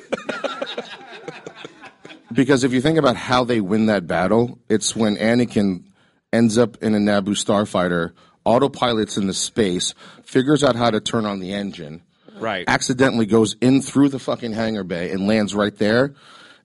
because 2.31 2.63
if 2.63 2.73
you 2.73 2.81
think 2.81 2.99
about 2.99 3.15
how 3.15 3.43
they 3.43 3.59
win 3.59 3.87
that 3.87 4.05
battle, 4.05 4.59
it's 4.69 4.95
when 4.95 5.15
Anakin 5.17 5.85
ends 6.33 6.57
up 6.57 6.81
in 6.81 6.95
a 6.95 6.97
Naboo 6.97 7.29
starfighter, 7.29 8.13
autopilots 8.45 9.17
into 9.17 9.33
space, 9.33 9.93
figures 10.23 10.63
out 10.63 10.75
how 10.75 10.89
to 10.89 10.99
turn 10.99 11.25
on 11.25 11.39
the 11.39 11.53
engine, 11.53 12.01
right. 12.35 12.65
accidentally 12.67 13.25
goes 13.25 13.55
in 13.61 13.81
through 13.81 14.09
the 14.09 14.19
fucking 14.19 14.53
hangar 14.53 14.83
bay 14.83 15.11
and 15.11 15.27
lands 15.27 15.53
right 15.53 15.77
there, 15.77 16.13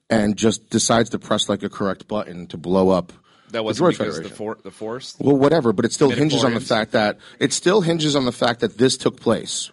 and 0.09 0.37
just 0.37 0.69
decides 0.69 1.09
to 1.11 1.19
press 1.19 1.49
like 1.49 1.63
a 1.63 1.69
correct 1.69 2.07
button 2.07 2.47
to 2.47 2.57
blow 2.57 2.89
up. 2.89 3.11
That 3.51 3.63
wasn't 3.63 3.89
Droid 3.89 3.97
because 3.97 4.21
the, 4.21 4.29
for- 4.29 4.57
the 4.61 4.71
Force. 4.71 5.15
Well, 5.19 5.37
whatever, 5.37 5.71
but 5.71 5.85
it 5.85 5.93
still 5.93 6.09
hinges 6.09 6.43
on 6.43 6.53
the 6.53 6.59
fact 6.59 6.91
that 6.91 7.17
it 7.39 7.53
still 7.53 7.81
hinges 7.81 8.15
on 8.15 8.25
the 8.25 8.31
fact 8.31 8.59
that 8.59 8.77
this 8.77 8.97
took 8.97 9.19
place. 9.19 9.71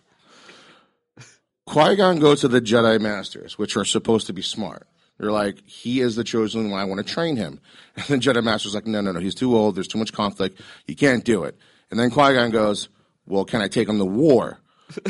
Qui 1.67 1.97
Gon 1.97 2.19
goes 2.19 2.43
to 2.43 2.49
the 2.49 2.61
Jedi 2.61 3.01
Masters, 3.01 3.59
which 3.59 3.77
are 3.77 3.85
supposed 3.85 4.27
to 4.27 4.33
be 4.33 4.43
smart. 4.43 4.87
They're 5.19 5.33
like, 5.33 5.63
he 5.65 6.01
is 6.01 6.17
the 6.17 6.25
chosen 6.25 6.71
one. 6.71 6.81
I 6.81 6.85
want 6.85 7.07
to 7.07 7.13
train 7.13 7.37
him. 7.37 7.61
And 7.97 8.07
the 8.07 8.17
Jedi 8.17 8.43
Master's 8.43 8.75
like, 8.75 8.89
no, 8.89 9.01
no, 9.01 9.13
no. 9.13 9.21
He's 9.21 9.37
too 9.37 9.57
old. 9.57 9.77
There's 9.77 9.87
too 9.87 9.99
much 9.99 10.13
conflict. 10.13 10.61
He 10.85 10.97
can't 10.97 11.25
do 11.25 11.45
it. 11.45 11.57
And 11.91 12.01
then 12.01 12.11
Qui 12.11 12.35
Gon 12.35 12.51
goes, 12.51 12.89
well, 13.25 13.45
can 13.45 13.61
I 13.61 13.69
take 13.69 13.89
him 13.89 13.99
to 13.99 14.05
war? 14.05 14.59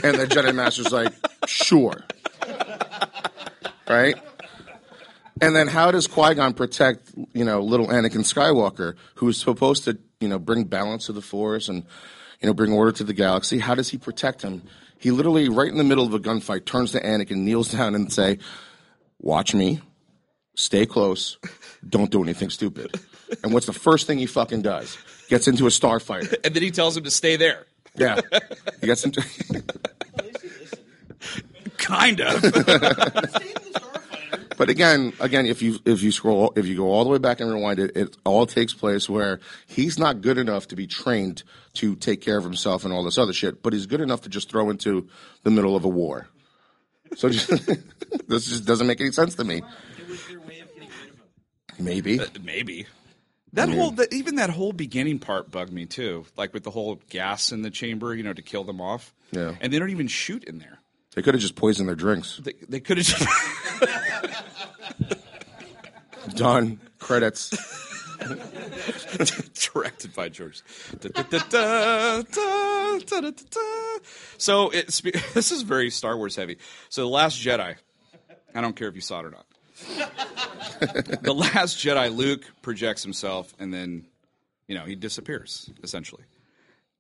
And 0.03 0.19
the 0.19 0.27
Jedi 0.27 0.55
Master's 0.55 0.93
like, 0.93 1.13
sure. 1.47 2.05
Right? 3.89 4.17
And 5.41 5.57
then 5.57 5.67
how 5.67 5.91
does 5.91 6.07
Qui 6.07 6.35
Gon 6.35 6.53
protect, 6.53 7.11
you 7.33 7.45
know, 7.45 7.61
little 7.61 7.87
Anakin 7.87 8.21
Skywalker, 8.21 8.97
who's 9.15 9.41
supposed 9.41 9.85
to, 9.85 9.99
you 10.21 10.29
know, 10.29 10.39
bring 10.39 10.65
balance 10.65 11.07
to 11.07 11.13
the 11.13 11.23
Force 11.23 11.69
and, 11.69 11.85
you 12.41 12.49
know, 12.49 12.55
bring 12.55 12.73
order 12.73 12.93
to 12.93 13.05
the 13.05 13.15
galaxy? 13.15 13.59
How 13.59 13.75
does 13.75 13.89
he 13.89 13.99
protect 13.99 14.43
him? 14.43 14.63
He 14.99 15.11
literally, 15.11 15.49
right 15.49 15.69
in 15.71 15.79
the 15.79 15.85
middle 15.85 16.07
of 16.07 16.15
a 16.15 16.21
gunfight, 16.21 16.67
turns 16.67 16.93
to 16.93 17.01
Anakin, 17.01 17.39
kneels 17.39 17.71
down, 17.71 17.95
and 17.95 18.13
say, 18.13 18.39
"Watch 19.19 19.55
me, 19.55 19.81
stay 20.55 20.87
close, 20.87 21.39
don't 21.89 22.11
do 22.11 22.23
anything 22.23 22.51
stupid." 22.51 23.01
And 23.43 23.53
what's 23.53 23.67
the 23.67 23.73
first 23.73 24.07
thing 24.07 24.19
he 24.19 24.27
fucking 24.27 24.63
does? 24.63 24.97
Gets 25.29 25.49
into 25.49 25.67
a 25.67 25.71
starfighter. 25.71 26.35
And 26.45 26.55
then 26.55 26.63
he 26.63 26.71
tells 26.71 26.97
him 26.97 27.05
to 27.05 27.11
stay 27.11 27.37
there. 27.37 27.67
Yeah, 27.97 28.21
he 28.81 28.87
gets 28.87 29.05
into. 29.05 29.25
Kind 31.77 32.21
of. 32.21 32.43
But 34.57 34.71
again, 34.71 35.13
again, 35.21 35.47
if 35.47 35.63
you 35.63 35.79
if 35.85 36.03
you 36.03 36.13
scroll, 36.13 36.53
if 36.57 36.67
you 36.67 36.77
go 36.77 36.91
all 36.91 37.05
the 37.05 37.11
way 37.11 37.19
back 37.19 37.41
and 37.41 37.53
rewind 37.53 37.79
it, 37.79 37.97
it 37.97 38.17
all 38.25 38.47
takes 38.47 38.73
place 38.73 39.09
where 39.09 39.41
he's 39.67 39.99
not 39.99 40.21
good 40.21 40.39
enough 40.39 40.69
to 40.69 40.77
be 40.77 40.87
trained 40.87 41.43
to 41.75 41.97
take 41.97 42.21
care 42.21 42.39
of 42.39 42.45
himself 42.45 42.85
and 42.85 42.93
all 42.93 43.03
this 43.03 43.19
other 43.19 43.33
shit, 43.33 43.63
but 43.63 43.73
he's 43.73 43.87
good 43.87 44.01
enough 44.01 44.23
to 44.23 44.29
just 44.29 44.51
throw 44.51 44.71
into 44.71 45.09
the 45.43 45.51
middle 45.51 45.75
of 45.75 45.85
a 45.85 45.89
war. 45.89 46.29
So 47.17 47.29
just, 47.29 47.49
this 48.29 48.47
just 48.47 48.65
doesn't 48.65 48.87
make 48.87 49.01
any 49.01 49.13
sense 49.13 49.35
to 49.37 49.45
me. 49.45 49.63
It 49.99 50.09
was 50.09 50.27
their 50.27 50.41
way 50.41 50.61
of 50.61 50.73
getting 50.75 50.89
rid 50.89 51.11
of 51.75 51.79
him. 51.79 51.85
Maybe 51.87 52.21
uh, 52.21 52.27
Maybe. 52.43 52.87
That 53.53 53.69
whole, 53.69 53.93
that, 53.93 54.13
even 54.13 54.35
that 54.37 54.51
whole 54.51 54.73
beginning 54.73 55.21
part 55.21 55.51
bugged 55.53 55.73
me 55.73 55.87
too. 55.87 56.27
Like 56.37 56.53
with 56.53 56.65
the 56.65 56.73
whole 56.73 57.01
gas 57.09 57.53
in 57.53 57.63
the 57.63 57.71
chamber, 57.71 58.13
you 58.13 58.25
know, 58.25 58.33
to 58.33 58.43
kill 58.43 58.65
them 58.65 58.81
off. 58.81 59.15
Yeah. 59.31 59.55
And 59.61 59.73
they 59.73 59.79
don't 59.79 59.91
even 59.91 60.09
shoot 60.09 60.43
in 60.43 60.59
there. 60.59 60.81
they 61.15 61.23
could 61.23 61.35
have 61.35 61.41
just 61.41 61.55
poisoned 61.55 61.89
their 61.89 61.95
drinks. 61.95 62.41
They, 62.43 62.55
they 62.69 62.81
could 62.81 62.99
have 62.99 63.07
just. 63.07 63.29
Done. 66.37 66.81
Credits. 66.99 67.51
directed 69.55 70.15
by 70.15 70.29
George. 70.29 70.63
Da, 71.01 71.09
da, 71.09 71.23
da, 71.23 71.39
da, 71.51 72.23
da, 72.23 72.99
da, 72.99 73.21
da, 73.21 73.31
da. 73.31 73.99
So 74.39 74.71
it's 74.71 75.01
this 75.35 75.53
is 75.53 75.63
very 75.63 75.91
Star 75.91 76.17
Wars 76.17 76.37
heavy. 76.37 76.59
So 76.89 77.03
the 77.03 77.09
Last 77.09 77.41
Jedi. 77.41 77.77
I 78.55 78.61
don't 78.61 78.77
care 78.77 78.89
if 78.89 78.95
you 78.95 79.01
saw 79.01 79.21
it 79.21 79.27
or 79.27 79.31
not. 79.31 79.47
The 79.75 81.35
Last 81.35 81.79
Jedi, 81.79 82.15
Luke 82.15 82.45
projects 82.63 83.03
himself, 83.03 83.55
and 83.59 83.73
then 83.73 84.07
you 84.69 84.75
know 84.75 84.85
he 84.85 84.95
disappears 84.95 85.71
essentially. 85.83 86.25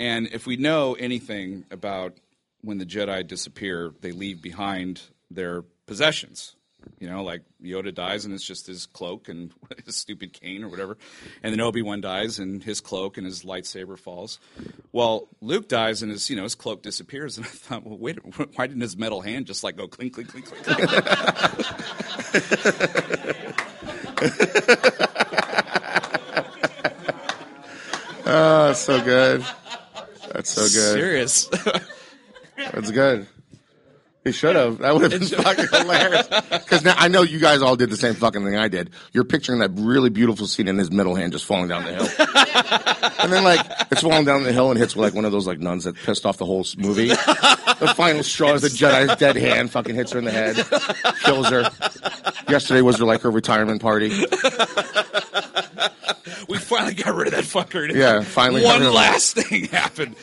And 0.00 0.28
if 0.32 0.46
we 0.46 0.56
know 0.56 0.94
anything 0.94 1.64
about 1.70 2.14
when 2.62 2.78
the 2.78 2.86
Jedi 2.86 3.26
disappear, 3.26 3.92
they 4.00 4.12
leave 4.12 4.42
behind 4.42 5.02
their 5.30 5.62
possessions, 5.86 6.56
You 6.98 7.08
know, 7.08 7.22
like 7.22 7.42
Yoda 7.62 7.94
dies 7.94 8.24
and 8.24 8.34
it's 8.34 8.44
just 8.44 8.66
his 8.66 8.86
cloak 8.86 9.28
and 9.28 9.52
his 9.86 9.96
stupid 9.96 10.32
cane 10.32 10.64
or 10.64 10.68
whatever. 10.68 10.96
And 11.42 11.52
then 11.52 11.60
Obi 11.60 11.82
Wan 11.82 12.00
dies 12.00 12.38
and 12.38 12.62
his 12.62 12.80
cloak 12.80 13.16
and 13.16 13.26
his 13.26 13.44
lightsaber 13.44 13.98
falls. 13.98 14.38
Well, 14.92 15.28
Luke 15.40 15.68
dies 15.68 16.02
and 16.02 16.10
his 16.10 16.28
you 16.30 16.36
know 16.36 16.44
his 16.44 16.54
cloak 16.54 16.82
disappears. 16.82 17.38
And 17.44 17.46
I 17.46 17.50
thought, 17.50 17.84
well, 17.84 17.98
wait, 17.98 18.18
why 18.56 18.66
didn't 18.66 18.82
his 18.82 18.96
metal 18.96 19.20
hand 19.20 19.46
just 19.46 19.64
like 19.64 19.76
go 19.76 19.88
clink 19.88 20.14
clink 20.14 20.28
clink 20.28 20.46
clink? 20.46 20.64
clink? 20.64 21.04
Oh, 28.26 28.30
ah, 28.30 28.66
that's 28.68 28.80
so 28.80 29.04
good. 29.04 29.44
That's 30.32 30.50
so 30.50 30.62
good. 30.62 30.94
Serious. 30.94 31.50
That's 32.56 32.90
good. 32.90 33.26
He 34.24 34.32
should 34.32 34.56
have. 34.56 34.78
That 34.78 34.94
would 34.94 35.10
have 35.12 35.20
been 35.20 35.28
fucking 35.28 35.66
hilarious. 35.70 36.26
Because 36.28 36.82
now 36.82 36.94
I 36.96 37.08
know 37.08 37.20
you 37.22 37.38
guys 37.38 37.60
all 37.60 37.76
did 37.76 37.90
the 37.90 37.96
same 37.96 38.14
fucking 38.14 38.42
thing 38.42 38.56
I 38.56 38.68
did. 38.68 38.90
You're 39.12 39.24
picturing 39.24 39.58
that 39.60 39.70
really 39.74 40.08
beautiful 40.08 40.46
scene 40.46 40.66
in 40.66 40.78
his 40.78 40.90
middle 40.90 41.14
hand 41.14 41.32
just 41.32 41.44
falling 41.44 41.68
down 41.68 41.84
the 41.84 41.92
hill, 41.92 42.08
and 43.22 43.30
then 43.32 43.44
like 43.44 43.60
it's 43.90 44.00
falling 44.00 44.24
down 44.24 44.42
the 44.44 44.52
hill 44.52 44.70
and 44.70 44.78
hits 44.78 44.96
like 44.96 45.12
one 45.14 45.26
of 45.26 45.32
those 45.32 45.46
like 45.46 45.58
nuns 45.60 45.84
that 45.84 45.94
pissed 45.96 46.24
off 46.24 46.38
the 46.38 46.46
whole 46.46 46.64
movie. 46.78 47.08
The 47.08 47.92
final 47.96 48.22
straw 48.22 48.54
is 48.54 48.62
the 48.62 48.68
Jedi's 48.68 49.14
dead 49.16 49.36
hand 49.36 49.70
fucking 49.70 49.94
hits 49.94 50.12
her 50.12 50.18
in 50.20 50.24
the 50.24 50.30
head, 50.30 50.56
kills 51.24 51.50
her. 51.50 51.70
Yesterday 52.48 52.80
was 52.80 52.98
her 52.98 53.04
like 53.04 53.20
her 53.22 53.30
retirement 53.30 53.82
party. 53.82 54.08
we 56.48 56.56
finally 56.58 56.94
got 56.94 57.14
rid 57.14 57.26
of 57.28 57.34
that 57.34 57.44
fucker. 57.44 57.92
Yeah, 57.94 58.22
finally 58.22 58.62
got 58.62 58.68
One 58.68 58.80
rid 58.80 58.86
of 58.86 58.92
him. 58.92 58.94
last 58.94 59.34
thing 59.36 59.64
happened. 59.66 60.16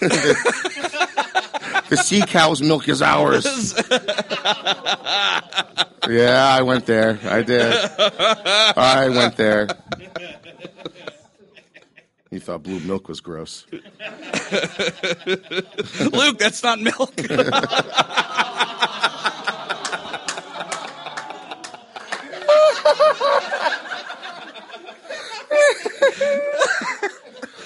The 1.90 1.96
sea 1.96 2.22
cow's 2.22 2.62
milk 2.62 2.88
is 2.88 3.02
ours. 3.02 3.74
Yeah, 6.08 6.46
I 6.58 6.62
went 6.62 6.86
there. 6.86 7.18
I 7.24 7.42
did. 7.42 7.72
I 8.76 9.08
went 9.08 9.36
there. 9.36 9.68
You 12.30 12.40
thought 12.40 12.62
blue 12.64 12.80
milk 12.80 13.08
was 13.08 13.20
gross. 13.20 13.64
Luke, 16.10 16.38
that's 16.38 16.62
not 16.62 16.80
milk. 16.80 17.14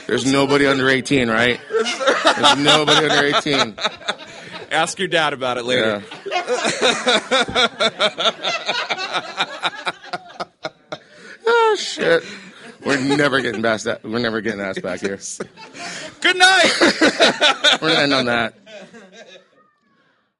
There's 0.06 0.30
nobody 0.30 0.66
under 0.66 0.88
18, 0.88 1.28
right? 1.28 1.60
There's 1.70 2.56
nobody 2.58 3.06
under 3.08 3.36
18. 3.36 3.74
Ask 4.70 4.98
your 4.98 5.08
dad 5.08 5.32
about 5.32 5.56
it 5.56 5.64
later. 5.64 6.02
Yeah. 6.26 6.42
oh 11.46 11.76
shit. 11.78 12.22
We're 12.84 13.00
never 13.16 13.40
getting 13.40 13.62
past 13.62 13.84
that. 13.84 14.04
We're 14.04 14.18
never 14.18 14.40
getting 14.40 14.60
asked 14.60 14.82
back 14.82 15.00
here. 15.00 15.18
Good 16.20 16.36
night. 16.36 16.72
We're 17.82 17.88
gonna 17.88 18.00
end 18.00 18.14
on 18.14 18.26
that. 18.26 18.54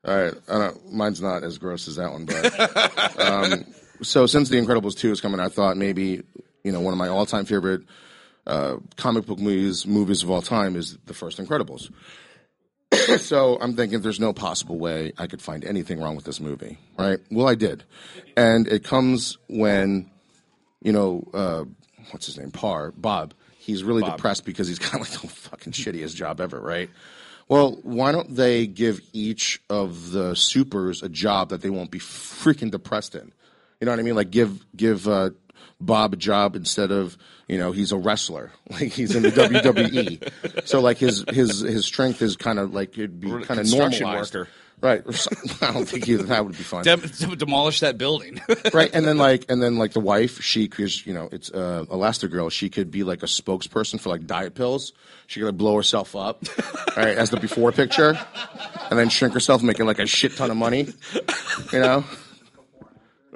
All 0.05 0.17
right. 0.17 0.35
I 0.49 0.59
don't, 0.59 0.93
mine's 0.93 1.21
not 1.21 1.43
as 1.43 1.59
gross 1.59 1.89
as 1.89 1.97
that 1.97 2.13
one, 2.13 2.25
but 2.27 3.21
um, 3.21 3.65
so 4.03 4.27
since 4.27 4.49
The 4.49 4.57
Incredibles 4.57 4.97
two 4.97 5.11
is 5.11 5.21
coming, 5.21 5.41
I 5.41 5.49
thought 5.49 5.77
maybe 5.77 6.23
you 6.65 6.73
know 6.73 6.81
one 6.81 6.93
of 6.93 6.99
my 6.99 7.09
all 7.09 7.27
time 7.27 7.45
favorite 7.45 7.83
uh, 8.47 8.77
comic 8.97 9.27
book 9.27 9.39
movies 9.39 9.87
movies 9.87 10.23
of 10.23 10.31
all 10.31 10.43
time 10.43 10.77
is 10.77 10.97
the 11.07 11.15
first 11.15 11.39
Incredibles. 11.39 11.91
so 13.19 13.59
I'm 13.61 13.75
thinking 13.75 14.01
there's 14.01 14.21
no 14.21 14.33
possible 14.33 14.79
way 14.79 15.13
I 15.19 15.27
could 15.27 15.43
find 15.43 15.65
anything 15.65 16.01
wrong 16.01 16.17
with 16.17 16.25
this 16.25 16.41
movie, 16.41 16.79
right? 16.99 17.19
Well, 17.31 17.49
I 17.49 17.55
did, 17.55 17.85
and 18.37 18.67
it 18.67 18.85
comes 18.85 19.39
when 19.49 20.11
you 20.83 20.93
know 20.93 21.29
uh, 21.35 21.65
what's 22.11 22.27
his 22.27 22.39
name, 22.39 22.51
Parr 22.51 22.93
Bob. 22.93 23.35
He's 23.59 23.85
really 23.85 24.03
depressed 24.03 24.47
because 24.47 24.67
he's 24.69 24.79
got 24.91 24.95
like 24.95 25.11
the 25.11 25.29
fucking 25.29 25.75
shittiest 25.75 26.15
job 26.15 26.41
ever, 26.41 26.59
right? 26.59 26.89
Well, 27.49 27.79
why 27.83 28.13
don't 28.13 28.35
they 28.35 28.67
give 28.67 29.01
each 29.13 29.61
of 29.71 30.11
the 30.11 30.35
supers 30.35 31.03
a 31.03 31.09
job 31.09 31.49
that 31.49 31.63
they 31.63 31.71
won't 31.71 31.91
be 31.91 31.99
freaking 31.99 32.71
depressed 32.71 33.15
in? 33.15 33.33
You 33.81 33.87
know 33.87 33.93
what 33.93 34.01
I 34.01 34.03
mean? 34.03 34.17
Like 34.17 34.31
give 34.31 34.65
give 34.77 35.07
uh, 35.07 35.31
Bob 35.81 36.13
a 36.13 36.17
job 36.17 36.57
instead 36.57 36.91
of 36.91 37.17
you 37.47 37.59
know 37.59 37.73
he's 37.73 37.93
a 37.93 37.97
wrestler, 37.97 38.51
like 38.71 38.93
he's 38.93 39.15
in 39.15 39.23
the 39.23 39.31
WWE. 39.31 40.67
So 40.69 40.81
like 40.81 40.99
his 40.99 41.25
his 41.31 41.61
his 41.61 41.87
strength 41.87 42.21
is 42.23 42.37
kind 42.37 42.59
of 42.59 42.75
like 42.75 42.97
it'd 42.99 43.21
be 43.21 43.31
kind 43.45 43.61
of 43.61 43.71
normalized. 43.71 44.35
worker. 44.35 44.49
Right. 44.81 45.03
I 45.61 45.73
don't 45.73 45.87
think 45.89 46.09
either 46.09 46.23
that 46.25 46.45
would 46.45 46.57
be 46.57 46.63
fun 46.63 46.85
Dem- 46.85 47.01
demolish 47.01 47.81
that 47.81 47.99
building. 47.99 48.41
right 48.73 48.89
and 48.95 49.05
then 49.05 49.19
like 49.19 49.45
and 49.49 49.61
then 49.61 49.77
like 49.77 49.93
the 49.93 49.99
wife 49.99 50.41
she 50.41 50.69
because 50.69 51.05
you 51.05 51.13
know 51.13 51.29
it's 51.33 51.51
uh 51.51 51.85
elastigirl 51.91 52.53
she 52.53 52.71
could 52.71 52.89
be 52.93 53.03
like 53.03 53.25
a 53.25 53.27
spokesperson 53.27 53.99
for 53.99 54.09
like 54.11 54.25
diet 54.25 54.55
pills 54.55 54.93
she 55.27 55.41
could 55.41 55.47
like 55.47 55.57
blow 55.57 55.75
herself 55.75 56.15
up 56.15 56.45
right 56.97 57.19
as 57.19 57.31
the 57.31 57.41
before 57.41 57.73
picture 57.73 58.17
and 58.89 58.97
then 58.97 59.09
shrink 59.09 59.35
herself 59.35 59.65
making 59.65 59.85
like 59.85 59.99
a 59.99 60.07
shit 60.07 60.37
ton 60.37 60.49
of 60.49 60.57
money 60.57 60.87
you 61.73 61.81
know 61.81 62.05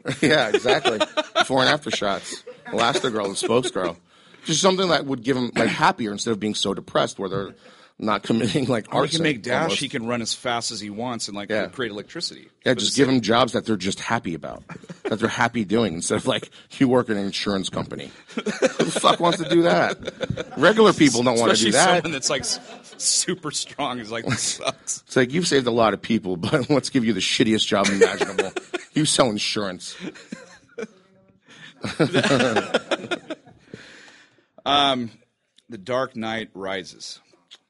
yeah 0.21 0.49
exactly 0.49 0.99
before 1.37 1.61
and 1.61 1.69
after 1.69 1.91
shots 1.91 2.43
elastigirl 2.67 3.27
and 3.27 3.35
spokesgirl 3.37 3.97
just 4.45 4.61
something 4.61 4.89
that 4.89 5.07
would 5.07 5.23
give 5.23 5.37
them 5.37 5.51
like 5.55 5.69
happier 5.69 6.11
instead 6.13 6.33
of 6.33 6.41
being 6.41 6.55
so 6.55 6.75
depressed 6.75 7.19
where 7.19 7.29
they're 7.29 7.55
not 7.99 8.23
committing 8.25 8.67
like 8.67 8.93
Or 8.93 9.05
he 9.05 9.13
can 9.15 9.23
make 9.23 9.43
dash. 9.43 9.63
almost. 9.63 9.81
He 9.81 9.89
can 9.89 10.07
run 10.07 10.23
as 10.23 10.35
fast 10.35 10.73
as 10.73 10.81
he 10.81 10.91
wants 10.91 11.29
and 11.29 11.37
like 11.37 11.51
Yeah. 11.51 11.67
create 11.67 11.93
electricity. 11.93 12.49
Yeah, 12.67 12.75
just 12.75 12.97
give 12.97 13.07
them 13.07 13.21
jobs 13.21 13.53
that 13.53 13.65
they're 13.65 13.77
just 13.77 14.01
happy 14.01 14.35
about, 14.35 14.65
that 15.05 15.21
they're 15.21 15.29
happy 15.29 15.65
doing, 15.65 15.95
instead 15.95 16.17
of 16.17 16.27
like 16.27 16.51
you 16.79 16.89
work 16.89 17.09
in 17.11 17.17
an 17.17 17.25
insurance 17.27 17.69
company. 17.69 18.11
Who 18.35 18.41
the 18.43 18.99
fuck 19.01 19.21
wants 19.21 19.41
to 19.41 19.49
do 19.49 19.63
that? 19.63 19.99
Regular 20.57 20.93
people 20.93 21.23
don't 21.23 21.39
want 21.39 21.57
to 21.57 21.65
do 21.65 21.71
that. 21.73 21.85
someone 22.03 22.11
that's 22.13 22.31
like 22.31 22.45
super 23.05 23.51
strong 23.51 23.99
is 23.99 24.11
like 24.11 24.25
this 24.25 24.43
sucks. 24.43 25.03
It's 25.07 25.17
like 25.17 25.33
you've 25.33 25.47
saved 25.47 25.67
a 25.67 25.71
lot 25.71 25.95
of 25.95 26.03
people, 26.03 26.37
but 26.37 26.69
let's 26.71 26.91
give 26.91 27.05
you 27.05 27.13
the 27.13 27.21
shittiest 27.21 27.67
job 27.67 27.87
imaginable. 27.89 28.53
you 28.93 29.05
sell 29.05 29.31
insurance. 29.31 29.97
Um, 34.65 35.11
the 35.69 35.79
Dark 35.79 36.15
Knight 36.15 36.51
Rises. 36.55 37.21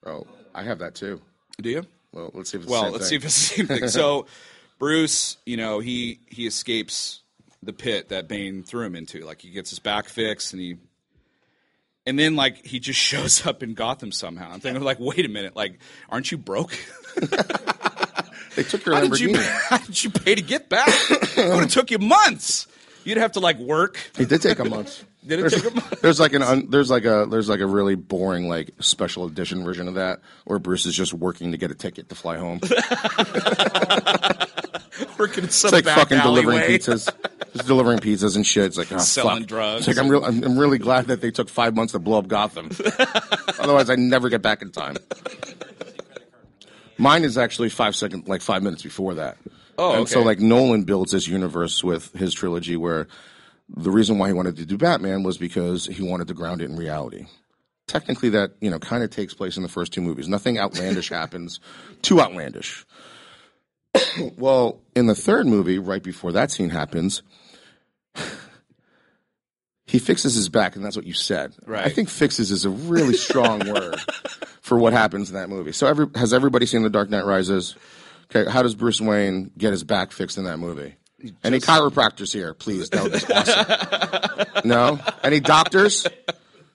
Oh, 0.05 0.27
I 0.55 0.63
have 0.63 0.81
that 0.81 0.95
too. 0.95 1.21
Do 1.61 1.71
you? 1.71 1.87
Well, 2.13 2.31
let's 2.35 2.51
see 2.51 2.59
if 2.59 2.65
it's 2.65 2.71
Well, 2.71 2.93
the 2.93 3.01
same 3.01 3.01
let's 3.01 3.09
thing. 3.09 3.11
see 3.11 3.17
if 3.17 3.25
it's 3.25 3.49
the 3.49 3.55
same 3.57 3.67
thing. 3.67 3.89
So, 3.89 4.27
Bruce, 4.79 5.39
you 5.47 5.57
know, 5.57 5.79
he 5.81 6.21
he 6.29 6.47
escapes 6.47 7.23
the 7.63 7.73
pit 7.73 8.11
that 8.11 8.29
Bane 8.29 8.63
threw 8.63 8.85
him 8.85 8.95
into. 8.95 9.25
Like 9.25 9.41
he 9.41 9.51
gets 9.51 9.71
his 9.71 9.79
back 9.79 10.09
fixed, 10.09 10.53
and 10.53 10.61
he, 10.61 10.77
and 12.07 12.19
then 12.19 12.37
like 12.37 12.65
he 12.65 12.81
just 12.81 12.99
shows 13.11 13.47
up 13.47 13.63
in 13.63 13.75
Gotham 13.75 14.13
somehow. 14.13 14.51
I'm 14.53 14.61
thinking 14.61 14.83
like, 14.83 14.99
wait 15.01 15.25
a 15.25 15.29
minute, 15.29 15.57
like, 15.57 15.79
aren't 16.09 16.31
you 16.31 16.39
broke? 16.39 16.77
They 18.55 18.63
took 18.63 18.85
your 18.85 18.95
How 18.95 19.01
did 19.01 19.19
you 19.19 19.29
Lamborghini. 19.29 19.61
how 19.69 19.79
did 19.79 20.05
you 20.05 20.11
pay 20.11 20.35
to 20.35 20.43
get 20.43 20.69
back? 20.69 20.89
it 21.11 21.37
would 21.37 21.63
have 21.63 21.71
took 21.71 21.91
you 21.91 21.99
months. 21.99 22.67
You'd 23.05 23.17
have 23.17 23.33
to 23.33 23.41
like 23.41 23.59
work. 23.59 23.99
It 24.19 24.29
did 24.29 24.43
take 24.43 24.59
a 24.59 24.65
month. 24.65 25.05
Did 25.27 25.39
it 25.39 25.43
there's, 25.43 25.63
take 25.63 25.73
a 25.73 25.75
month? 25.75 26.01
there's 26.03 26.21
like 26.21 26.35
an 26.35 26.43
un, 26.43 26.67
there's 26.69 26.91
like 26.91 27.05
a 27.05 27.27
there's 27.31 27.49
like 27.49 27.61
a 27.61 27.67
really 27.67 27.95
boring 27.95 28.49
like 28.49 28.71
special 28.81 29.25
edition 29.27 29.65
version 29.65 29.89
of 29.89 29.95
that 29.95 30.21
where 30.45 30.59
Bruce 30.59 30.87
is 30.87 30.95
just 30.95 31.15
working 31.15 31.53
to 31.53 31.59
get 31.59 31.71
a 31.71 31.75
ticket 31.75 32.09
to 32.11 32.15
fly 32.15 32.37
home. 32.37 32.61
Working 35.19 35.45
in 35.45 35.51
some 35.51 35.75
It's 35.75 35.87
like 35.87 35.97
fucking 35.97 36.19
delivering 36.21 36.59
alleyway. 36.59 36.79
pizzas, 36.79 37.13
just 37.53 37.67
delivering 37.67 37.99
pizzas 37.99 38.37
and 38.37 38.47
shit. 38.47 38.65
It's 38.65 38.79
like 38.79 38.91
oh, 38.93 38.99
Selling 38.99 39.41
fuck. 39.41 39.49
drugs. 39.49 39.87
It's 39.87 39.97
like 39.97 40.05
I'm 40.05 40.11
real. 40.11 40.25
I'm, 40.25 40.43
I'm 40.43 40.59
really 40.59 40.79
glad 40.79 41.07
that 41.07 41.21
they 41.21 41.31
took 41.31 41.49
five 41.49 41.75
months 41.75 41.93
to 41.93 41.99
blow 41.99 42.19
up 42.19 42.29
Gotham. 42.29 42.71
Otherwise, 43.59 43.91
I 43.91 43.97
never 43.97 44.29
get 44.29 44.43
back 44.43 44.63
in 44.63 44.71
time. 44.71 44.97
Mine 46.99 47.25
is 47.25 47.37
actually 47.39 47.69
five 47.69 47.97
second, 47.97 48.29
like 48.29 48.43
five 48.43 48.63
minutes 48.63 48.83
before 48.83 49.15
that. 49.15 49.37
Oh, 49.79 49.99
and 49.99 50.09
so 50.09 50.23
like 50.23 50.39
Nolan 50.39 50.85
builds 50.85 51.13
this 51.13 51.27
universe 51.27 51.83
with 51.83 52.13
his 52.13 52.35
trilogy 52.35 52.77
where 52.77 53.09
the 53.69 53.91
reason 53.91 54.19
why 54.19 54.29
he 54.29 54.35
wanted 54.35 54.57
to 54.57 54.67
do 54.67 54.77
Batman 54.77 55.23
was 55.23 55.39
because 55.39 55.87
he 55.87 56.03
wanted 56.03 56.29
to 56.29 56.35
ground 56.35 56.61
it 56.61 56.71
in 56.71 56.77
reality. 56.77 57.27
Technically, 57.87 58.29
that 58.31 58.53
you 58.61 58.71
know 58.71 58.79
kind 58.79 59.03
of 59.03 59.11
takes 59.11 59.35
place 59.35 59.57
in 59.57 59.63
the 59.63 59.69
first 59.69 59.93
two 59.93 60.01
movies. 60.01 60.29
Nothing 60.29 60.59
outlandish 60.59 61.09
happens. 61.11 61.61
Too 62.03 62.21
outlandish. 62.21 62.85
well, 64.37 64.81
in 64.95 65.07
the 65.07 65.15
third 65.15 65.47
movie, 65.47 65.79
right 65.79 66.03
before 66.03 66.33
that 66.33 66.51
scene 66.51 66.71
happens, 66.71 67.23
he 69.87 69.99
fixes 69.99 70.35
his 70.35 70.49
back, 70.49 70.77
and 70.77 70.85
that's 70.85 70.97
what 70.97 71.07
you 71.07 71.13
said. 71.13 71.55
Right. 71.67 71.85
I 71.85 71.89
think 71.91 72.09
"fixes" 72.09 72.51
is 72.51 72.65
a 72.65 72.71
really 72.71 73.15
strong 73.15 73.61
word 73.73 74.01
for 74.61 74.79
what 74.79 74.93
happens 74.93 75.31
in 75.31 75.37
that 75.37 75.49
movie. 75.49 75.73
So, 75.73 75.87
every, 75.87 76.07
has 76.15 76.33
everybody 76.33 76.67
seen 76.67 76.83
The 76.83 76.91
Dark 76.91 77.11
Knight 77.11 77.25
Rises? 77.25 77.77
Okay, 78.35 78.51
how 78.51 78.63
does 78.63 78.75
Bruce 78.75 79.01
Wayne 79.01 79.51
get 79.59 79.73
his 79.73 79.85
back 79.85 80.13
fixed 80.13 80.39
in 80.39 80.45
that 80.45 80.59
movie? 80.59 80.95
Any 81.45 81.61
chiropractors 81.61 82.33
here, 82.33 82.53
please? 82.55 82.91
That 82.91 83.03
would 83.05 83.13
be 83.13 83.33
awesome. 83.33 84.63
no? 84.69 84.99
Any 85.23 85.39
doctors? 85.39 86.07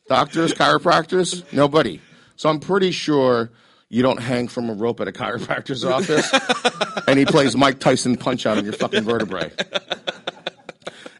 Doctors, 0.08 0.54
chiropractors? 0.54 1.52
Nobody. 1.52 2.00
So 2.38 2.50
I'm 2.50 2.60
pretty 2.60 2.92
sure 2.92 3.50
you 3.90 4.04
don't 4.04 4.20
hang 4.20 4.48
from 4.48 4.70
a 4.70 4.74
rope 4.74 5.00
at 5.00 5.08
a 5.08 5.12
chiropractor's 5.12 5.86
office 5.86 6.32
and 7.08 7.18
he 7.18 7.26
plays 7.26 7.56
Mike 7.56 7.80
Tyson 7.80 8.18
punch 8.18 8.46
out 8.46 8.58
on 8.58 8.64
your 8.64 8.74
fucking 8.74 9.04
vertebrae. 9.04 9.52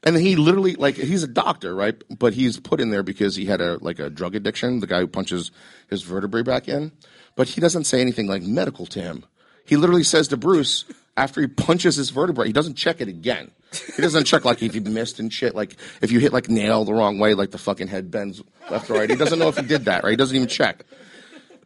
And 0.04 0.16
he 0.16 0.36
literally 0.36 0.76
like 0.76 0.96
he's 0.96 1.24
a 1.24 1.28
doctor, 1.28 1.76
right? 1.76 2.02
But 2.10 2.34
he's 2.34 2.60
put 2.60 2.80
in 2.80 2.92
there 2.92 3.04
because 3.04 3.36
he 3.36 3.46
had 3.46 3.60
a 3.60 3.78
like 3.82 4.00
a 4.00 4.10
drug 4.10 4.36
addiction. 4.36 4.80
The 4.80 4.88
guy 4.88 5.02
who 5.02 5.08
punches 5.08 5.52
his 5.90 6.04
vertebrae 6.04 6.44
back 6.44 6.70
in, 6.70 6.94
but 7.36 7.50
he 7.50 7.60
doesn't 7.60 7.84
say 7.84 8.00
anything 8.00 8.28
like 8.28 8.42
medical 8.42 8.86
to 8.88 9.02
him. 9.02 9.26
He 9.66 9.76
literally 9.76 10.04
says 10.04 10.30
to 10.30 10.38
Bruce 10.38 10.86
after 11.18 11.42
he 11.42 11.48
punches 11.48 11.98
his 11.98 12.12
vertebrae, 12.12 12.48
he 12.48 12.54
doesn't 12.54 12.76
check 12.76 13.02
it 13.02 13.10
again. 13.10 13.52
He 13.96 14.02
doesn't 14.02 14.24
check 14.24 14.46
like 14.46 14.64
if 14.64 14.74
he 14.74 14.80
missed 14.80 15.20
and 15.20 15.34
shit. 15.34 15.56
Like 15.56 15.76
if 16.02 16.12
you 16.12 16.20
hit 16.20 16.32
like 16.32 16.48
nail 16.48 16.86
the 16.86 16.94
wrong 16.94 17.20
way, 17.20 17.34
like 17.34 17.52
the 17.52 17.58
fucking 17.58 17.88
head 17.88 18.10
bends 18.10 18.42
left 18.70 18.90
or 18.90 18.94
right. 18.94 19.10
He 19.10 19.16
doesn't 19.18 19.40
know 19.40 19.50
if 19.50 19.58
he 19.58 19.66
did 19.66 19.86
that, 19.86 20.04
right? 20.04 20.12
He 20.12 20.16
doesn't 20.16 20.36
even 20.36 20.48
check. 20.48 20.86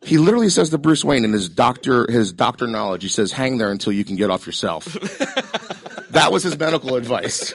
He 0.04 0.18
literally 0.18 0.50
says 0.50 0.70
to 0.72 0.78
Bruce 0.78 1.04
Wayne 1.04 1.26
in 1.26 1.34
his 1.34 1.48
doctor 1.48 2.10
his 2.12 2.34
doctor 2.34 2.68
knowledge, 2.68 3.04
he 3.04 3.10
says, 3.10 3.32
"Hang 3.32 3.58
there 3.58 3.72
until 3.72 3.94
you 3.94 4.04
can 4.04 4.16
get 4.16 4.30
off 4.32 4.46
yourself." 4.46 4.86
that 6.12 6.32
was 6.32 6.44
his 6.44 6.58
medical 6.58 6.96
advice. 6.96 7.54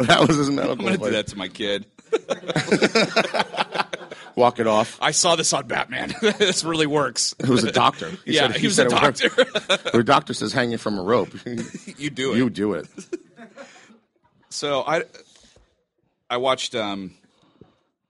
That 0.00 0.26
was 0.26 0.36
his 0.36 0.50
medical 0.50 0.72
I'm 0.72 0.78
gonna 0.78 0.92
advice. 0.94 1.08
do 1.08 1.12
that 1.12 1.26
to 1.28 1.36
my 1.36 1.48
kid. 1.48 1.86
Walk 4.36 4.60
it 4.60 4.66
off. 4.68 4.96
I 5.02 5.10
saw 5.10 5.36
this 5.36 5.52
on 5.52 5.66
Batman. 5.66 6.14
this 6.20 6.64
really 6.64 6.86
works. 6.86 7.34
It 7.40 7.48
was 7.48 7.64
a 7.64 7.72
doctor. 7.72 8.10
He 8.24 8.34
yeah, 8.34 8.46
said- 8.52 8.56
he, 8.56 8.66
was 8.68 8.76
said 8.76 8.86
a 8.86 8.90
doctor. 8.90 9.28
The 9.28 10.02
doctor 10.04 10.32
says 10.32 10.52
hanging 10.52 10.78
from 10.78 10.98
a 10.98 11.02
rope. 11.02 11.30
you 11.98 12.08
do 12.10 12.32
it. 12.32 12.36
you 12.38 12.48
do 12.48 12.74
it. 12.74 12.86
So 14.48 14.82
I 14.86 15.02
I 16.30 16.36
watched 16.36 16.74
um, 16.74 17.12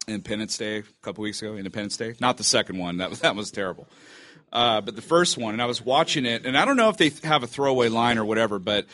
Independence 0.08 0.56
Day 0.56 0.78
a 0.78 0.82
couple 1.02 1.22
weeks 1.22 1.42
ago. 1.42 1.56
Independence 1.56 1.96
Day, 1.96 2.14
not 2.20 2.36
the 2.36 2.44
second 2.44 2.78
one. 2.78 2.98
That 2.98 3.10
was 3.10 3.20
that 3.20 3.36
was 3.36 3.50
terrible. 3.50 3.86
Uh, 4.52 4.80
but 4.80 4.96
the 4.96 5.02
first 5.02 5.36
one, 5.36 5.52
and 5.52 5.62
I 5.62 5.66
was 5.66 5.84
watching 5.84 6.24
it, 6.24 6.46
and 6.46 6.56
I 6.56 6.64
don't 6.64 6.76
know 6.76 6.88
if 6.88 6.96
they 6.96 7.12
have 7.24 7.42
a 7.42 7.46
throwaway 7.46 7.88
line 7.88 8.18
or 8.18 8.24
whatever, 8.24 8.58
but 8.58 8.86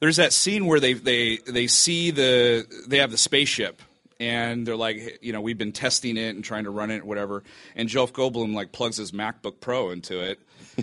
there's 0.00 0.16
that 0.16 0.32
scene 0.32 0.66
where 0.66 0.80
they 0.80 0.94
they 0.94 1.38
they 1.46 1.66
see 1.66 2.10
the 2.10 2.66
they 2.88 2.98
have 2.98 3.10
the 3.10 3.18
spaceship. 3.18 3.82
And 4.20 4.64
they're 4.64 4.76
like, 4.76 5.18
you 5.22 5.32
know, 5.32 5.40
we've 5.40 5.58
been 5.58 5.72
testing 5.72 6.16
it 6.16 6.36
and 6.36 6.44
trying 6.44 6.64
to 6.64 6.70
run 6.70 6.92
it, 6.92 7.04
whatever. 7.04 7.42
And 7.74 7.88
Jeff 7.88 8.12
Goldblum 8.12 8.54
like 8.54 8.70
plugs 8.70 8.96
his 8.96 9.10
MacBook 9.10 9.60
Pro 9.60 9.90
into 9.90 10.20
it, 10.20 10.38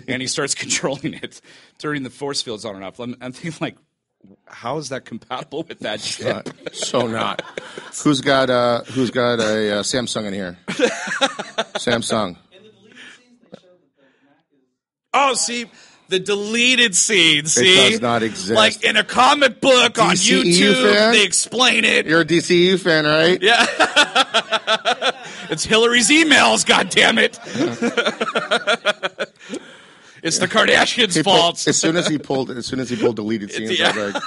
and 0.06 0.20
he 0.20 0.28
starts 0.28 0.54
controlling 0.56 1.14
it, 1.14 1.40
turning 1.78 2.02
the 2.02 2.10
force 2.10 2.42
fields 2.42 2.66
on 2.66 2.76
and 2.76 2.84
off. 2.84 3.00
I'm, 3.00 3.16
I'm 3.22 3.32
thinking 3.32 3.58
like, 3.60 3.76
how 4.46 4.78
is 4.78 4.90
that 4.90 5.04
compatible 5.04 5.64
with 5.64 5.80
that 5.80 6.00
chip? 6.00 6.48
Uh, 6.48 6.70
so 6.72 7.06
not. 7.06 7.42
Who's 8.02 8.20
got 8.20 8.50
uh 8.50 8.82
who's 8.84 9.10
got 9.10 9.40
a 9.40 9.78
uh, 9.78 9.82
Samsung 9.82 10.26
in 10.26 10.34
here? 10.34 10.58
Samsung. 10.68 12.36
In 12.52 12.62
the 12.62 12.68
deleted 12.68 12.94
scenes, 12.94 13.54
they 13.54 13.64
show 13.64 13.88
that 13.88 14.02
the 14.20 14.26
Mac 14.26 14.46
is. 14.52 14.58
Oh, 15.14 15.34
see, 15.34 15.70
the 16.12 16.20
deleted 16.20 16.94
scene. 16.94 17.46
See, 17.46 17.90
does 17.90 18.00
not 18.00 18.22
exist. 18.22 18.52
Like 18.52 18.84
in 18.84 18.96
a 18.96 19.04
comic 19.04 19.60
book 19.60 19.98
on 19.98 20.14
YouTube, 20.14 20.94
fan? 20.94 21.12
they 21.12 21.24
explain 21.24 21.84
it. 21.84 22.06
You're 22.06 22.20
a 22.20 22.24
DCU 22.24 22.78
fan, 22.78 23.04
right? 23.04 23.42
Yeah. 23.42 23.66
it's 25.50 25.64
Hillary's 25.64 26.10
emails. 26.10 26.64
God 26.66 26.90
damn 26.90 27.18
it! 27.18 27.38
it's 30.22 30.38
the 30.38 30.48
Kardashians' 30.48 31.14
He 31.14 31.22
pulled- 31.22 31.36
fault. 31.38 31.66
as 31.68 31.76
soon 31.76 31.96
as 31.96 32.06
he 32.06 32.18
pulled 32.18 32.50
as 32.50 32.66
soon 32.66 32.80
as 32.80 32.88
he 32.88 32.96
pulled 32.96 33.16
deleted 33.16 33.50
scenes, 33.52 33.80
I 33.80 33.90
was 33.96 34.14
like, 34.14 34.22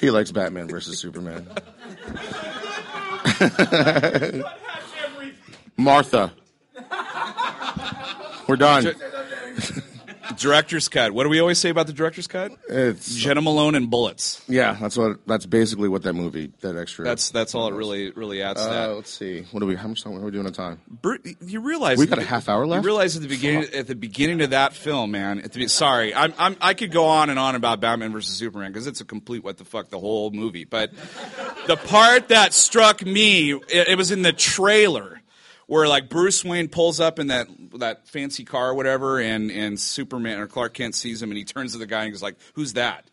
he 0.00 0.10
likes 0.10 0.30
Batman 0.32 0.68
versus 0.68 0.98
Superman. 0.98 1.48
Martha. 5.76 6.32
We're 8.46 8.56
done. 8.56 8.94
Director's 10.38 10.88
cut. 10.88 11.12
What 11.12 11.24
do 11.24 11.28
we 11.28 11.38
always 11.40 11.58
say 11.58 11.68
about 11.68 11.86
the 11.86 11.92
director's 11.92 12.26
cut? 12.26 12.52
It's 12.68 13.14
Jena 13.14 13.40
Malone 13.42 13.74
and 13.74 13.90
bullets. 13.90 14.42
yeah, 14.48 14.76
that's 14.80 14.96
what 14.96 15.18
that's 15.26 15.46
basically 15.46 15.88
what 15.88 16.02
that 16.04 16.14
movie 16.14 16.50
that 16.60 16.76
extra. 16.76 17.04
That's 17.04 17.30
that's 17.30 17.54
all 17.54 17.68
it 17.68 17.74
really 17.74 18.10
really 18.12 18.42
adds 18.42 18.60
to 18.62 18.66
Uh, 18.68 18.72
that. 18.88 18.94
let's 18.96 19.10
see. 19.10 19.42
What 19.50 19.60
do 19.60 19.66
we? 19.66 19.74
How 19.76 19.88
much 19.88 20.02
time? 20.02 20.14
What 20.14 20.22
are 20.22 20.24
we 20.24 20.30
doing 20.30 20.46
on 20.46 20.52
time? 20.52 20.80
Bru- 20.88 21.18
you 21.44 21.60
realize 21.60 21.98
We 21.98 22.06
got 22.06 22.18
a 22.18 22.24
half 22.24 22.48
hour 22.48 22.66
left? 22.66 22.82
You 22.84 22.86
realize 22.86 23.16
at 23.16 23.22
the 23.22 23.28
beginning 23.28 23.68
at 23.74 23.86
the 23.86 23.94
beginning 23.94 24.40
of 24.40 24.50
that 24.50 24.72
film, 24.72 25.10
man. 25.10 25.40
At 25.40 25.52
the 25.52 25.60
be- 25.60 25.68
sorry, 25.68 26.14
I'm, 26.14 26.32
I'm 26.38 26.56
I 26.60 26.74
could 26.74 26.90
go 26.90 27.06
on 27.06 27.28
and 27.30 27.38
on 27.38 27.54
about 27.54 27.80
Batman 27.80 28.12
versus 28.12 28.34
Superman 28.36 28.72
because 28.72 28.86
it's 28.86 29.00
a 29.00 29.04
complete 29.04 29.44
what 29.44 29.58
the 29.58 29.64
fuck 29.64 29.90
the 29.90 29.98
whole 30.00 30.30
movie. 30.30 30.64
But 30.64 30.90
the 31.66 31.76
part 31.76 32.28
that 32.28 32.54
struck 32.54 33.04
me, 33.04 33.52
it, 33.52 33.88
it 33.88 33.98
was 33.98 34.10
in 34.10 34.22
the 34.22 34.32
trailer 34.32 35.20
where 35.66 35.88
like 35.88 36.08
Bruce 36.08 36.44
Wayne 36.44 36.68
pulls 36.68 37.00
up 37.00 37.18
in 37.18 37.28
that 37.28 37.48
that 37.78 38.06
fancy 38.08 38.44
car 38.44 38.70
or 38.70 38.74
whatever, 38.74 39.20
and 39.20 39.50
and 39.50 39.78
Superman 39.78 40.38
or 40.38 40.46
Clark 40.46 40.74
Kent 40.74 40.94
sees 40.94 41.22
him 41.22 41.30
and 41.30 41.38
he 41.38 41.44
turns 41.44 41.72
to 41.72 41.78
the 41.78 41.86
guy 41.86 42.04
and 42.04 42.12
he's 42.12 42.22
like, 42.22 42.36
"Who's 42.54 42.74
that?" 42.74 43.04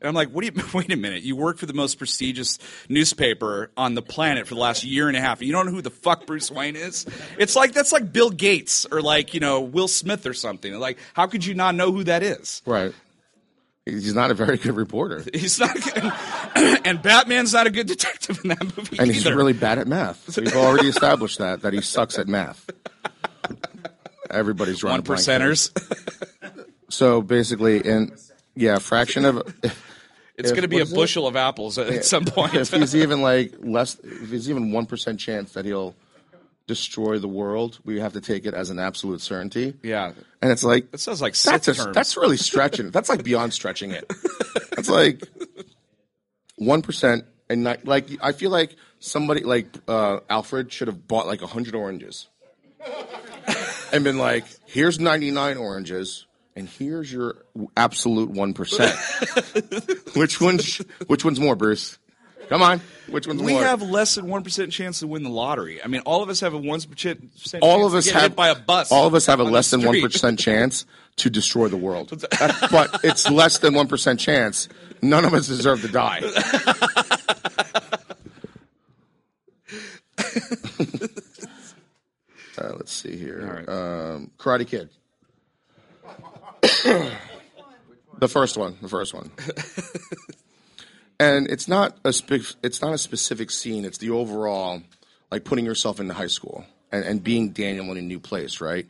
And 0.00 0.08
I'm 0.08 0.14
like, 0.14 0.28
what 0.30 0.44
do 0.44 0.52
you, 0.54 0.68
wait 0.74 0.92
a 0.92 0.96
minute. 0.96 1.22
You 1.22 1.36
work 1.36 1.58
for 1.58 1.66
the 1.66 1.72
most 1.72 1.96
prestigious 1.98 2.58
newspaper 2.88 3.70
on 3.76 3.94
the 3.94 4.02
planet 4.02 4.46
for 4.46 4.54
the 4.54 4.60
last 4.60 4.84
year 4.84 5.08
and 5.08 5.16
a 5.16 5.20
half. 5.20 5.38
And 5.40 5.46
you 5.46 5.52
don't 5.52 5.66
know 5.66 5.72
who 5.72 5.82
the 5.82 5.90
fuck 5.90 6.26
Bruce 6.26 6.50
Wayne 6.50 6.76
is? 6.76 7.06
It's 7.38 7.56
like, 7.56 7.72
that's 7.72 7.92
like 7.92 8.12
Bill 8.12 8.30
Gates 8.30 8.86
or 8.90 9.00
like, 9.00 9.34
you 9.34 9.40
know, 9.40 9.60
Will 9.60 9.88
Smith 9.88 10.26
or 10.26 10.34
something. 10.34 10.74
Like, 10.74 10.98
how 11.14 11.26
could 11.26 11.44
you 11.44 11.54
not 11.54 11.74
know 11.74 11.92
who 11.92 12.04
that 12.04 12.22
is? 12.22 12.62
Right. 12.66 12.92
He's 13.86 14.14
not 14.14 14.32
a 14.32 14.34
very 14.34 14.56
good 14.56 14.74
reporter, 14.74 15.24
He's 15.32 15.60
not, 15.60 15.70
and 16.84 17.02
Batman's 17.02 17.52
not 17.52 17.66
a 17.66 17.70
good 17.70 17.86
detective 17.86 18.40
in 18.42 18.48
that 18.50 18.62
movie 18.76 18.98
and 18.98 19.10
he's 19.10 19.26
either. 19.26 19.36
really 19.36 19.52
bad 19.52 19.78
at 19.78 19.86
math. 19.86 20.36
We've 20.36 20.54
already 20.56 20.88
established 20.88 21.38
that 21.38 21.62
that 21.62 21.72
he 21.72 21.80
sucks 21.80 22.18
at 22.18 22.28
math. 22.28 22.68
Everybody's 24.30 24.78
drawing 24.80 24.96
one 24.96 25.02
percenters. 25.04 25.70
So 26.88 27.22
basically, 27.22 27.78
in 27.86 28.16
yeah, 28.54 28.78
fraction 28.78 29.24
of 29.24 29.42
It's 30.38 30.50
going 30.50 30.62
to 30.62 30.68
be 30.68 30.78
a 30.80 30.82
is 30.82 30.92
it? 30.92 30.94
bushel 30.94 31.26
of 31.26 31.34
apples 31.34 31.78
at 31.78 32.04
some 32.04 32.26
point. 32.26 32.54
if 32.54 32.70
he's 32.70 32.94
even 32.94 33.22
like 33.22 33.54
less, 33.60 33.98
if 34.02 34.30
he's 34.30 34.50
even 34.50 34.70
one 34.70 34.84
percent 34.86 35.18
chance 35.18 35.52
that 35.52 35.64
he'll 35.64 35.94
destroy 36.66 37.18
the 37.18 37.28
world, 37.28 37.78
we 37.84 38.00
have 38.00 38.12
to 38.12 38.20
take 38.20 38.44
it 38.44 38.52
as 38.52 38.68
an 38.70 38.78
absolute 38.78 39.20
certainty. 39.20 39.74
yeah. 39.82 40.12
And 40.42 40.52
it's 40.52 40.62
like 40.62 40.90
That 40.90 40.98
sounds 40.98 41.22
like 41.22 41.34
that's 41.34 41.68
a, 41.68 41.90
that's 41.92 42.16
really 42.16 42.36
stretching. 42.36 42.90
That's 42.90 43.08
like 43.08 43.24
beyond 43.24 43.54
stretching 43.54 43.92
it. 43.92 44.04
That's 44.76 44.90
like 44.90 45.22
one 46.56 46.82
percent, 46.82 47.24
and 47.48 47.64
not, 47.64 47.86
like 47.86 48.08
I 48.22 48.32
feel 48.32 48.50
like 48.50 48.76
somebody 48.98 49.42
like 49.42 49.66
uh, 49.86 50.20
Alfred 50.28 50.72
should 50.72 50.88
have 50.88 51.06
bought 51.06 51.26
like 51.26 51.40
hundred 51.40 51.74
oranges 51.74 52.28
and 53.92 54.04
been 54.04 54.18
like, 54.18 54.44
"Here's 54.66 54.98
ninety 54.98 55.30
nine 55.30 55.56
oranges." 55.56 56.26
And 56.58 56.66
here's 56.66 57.12
your 57.12 57.44
absolute 57.76 58.30
one 58.30 58.54
percent. 58.54 58.98
which 60.14 60.40
one's 60.40 60.78
which 61.06 61.22
one's 61.22 61.38
more, 61.38 61.54
Bruce? 61.54 61.98
Come 62.48 62.62
on, 62.62 62.80
which 63.08 63.26
one's 63.26 63.42
we 63.42 63.52
more? 63.52 63.60
We 63.60 63.66
have 63.66 63.82
less 63.82 64.14
than 64.14 64.28
one 64.28 64.42
percent 64.42 64.72
chance 64.72 65.00
to 65.00 65.06
win 65.06 65.22
the 65.22 65.30
lottery. 65.30 65.82
I 65.82 65.88
mean, 65.88 66.00
all 66.02 66.22
of 66.22 66.28
us 66.28 66.40
have 66.40 66.54
a 66.54 66.58
one 66.58 66.80
percent. 66.80 67.30
all 67.60 67.86
of 67.86 67.94
us 67.94 68.08
have 68.08 68.22
hit 68.22 68.36
by 68.36 68.48
a 68.48 68.54
bus. 68.54 68.90
All 68.90 69.06
of 69.06 69.14
us 69.14 69.26
have 69.26 69.40
a 69.40 69.44
less 69.44 69.70
than 69.70 69.82
one 69.82 70.00
chance 70.36 70.86
to 71.16 71.30
destroy 71.30 71.68
the 71.68 71.76
world. 71.76 72.12
But 72.70 73.00
it's 73.04 73.30
less 73.30 73.58
than 73.58 73.74
one 73.74 73.88
percent 73.88 74.20
chance. 74.20 74.68
None 75.02 75.24
of 75.24 75.34
us 75.34 75.46
deserve 75.46 75.82
to 75.82 75.88
die. 75.88 76.22
Uh, 82.58 82.72
let's 82.76 82.92
see 82.92 83.16
here. 83.16 83.64
right. 83.66 83.68
Um, 83.68 84.30
Karate 84.38 84.66
Kid. 84.66 84.88
the 88.18 88.28
first 88.28 88.56
one. 88.56 88.76
The 88.80 88.88
first 88.88 89.12
one. 89.12 89.30
and 91.20 91.46
it's 91.48 91.68
not 91.68 91.98
a 92.04 92.12
spe- 92.12 92.56
it's 92.62 92.80
not 92.80 92.94
a 92.94 92.98
specific 92.98 93.50
scene. 93.50 93.84
It's 93.84 93.98
the 93.98 94.10
overall, 94.10 94.82
like 95.30 95.44
putting 95.44 95.66
yourself 95.66 96.00
into 96.00 96.14
high 96.14 96.26
school 96.28 96.64
and, 96.90 97.04
and 97.04 97.22
being 97.22 97.50
Daniel 97.50 97.90
in 97.92 97.98
a 97.98 98.02
new 98.02 98.20
place, 98.20 98.60
right? 98.60 98.86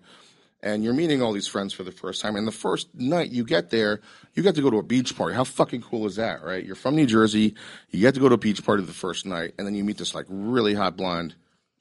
And 0.63 0.83
you're 0.83 0.95
meeting 0.95 1.23
all 1.23 1.33
these 1.33 1.47
friends 1.47 1.73
for 1.73 1.85
the 1.85 1.93
first 1.93 2.23
time. 2.23 2.35
And 2.35 2.47
the 2.47 2.53
first 2.53 2.89
night 2.95 3.31
you 3.31 3.45
get 3.45 3.71
there, 3.71 4.01
you 4.35 4.43
get 4.43 4.55
to 4.55 4.63
go 4.63 4.71
to 4.71 4.79
a 4.79 4.83
beach 4.83 5.17
party. 5.17 5.35
How 5.35 5.45
fucking 5.45 5.83
cool 5.83 6.07
is 6.07 6.17
that, 6.17 6.43
right? 6.43 6.65
You're 6.65 6.75
from 6.75 6.97
New 6.97 7.07
Jersey. 7.07 7.55
You 7.91 8.01
get 8.01 8.15
to 8.15 8.21
go 8.21 8.29
to 8.29 8.35
a 8.35 8.39
beach 8.39 8.65
party 8.65 8.83
the 8.83 8.93
first 8.93 9.27
night, 9.27 9.53
and 9.59 9.67
then 9.67 9.75
you 9.75 9.85
meet 9.85 9.99
this 9.99 10.15
like 10.15 10.27
really 10.29 10.75
hot 10.75 10.97
blonde 10.97 11.35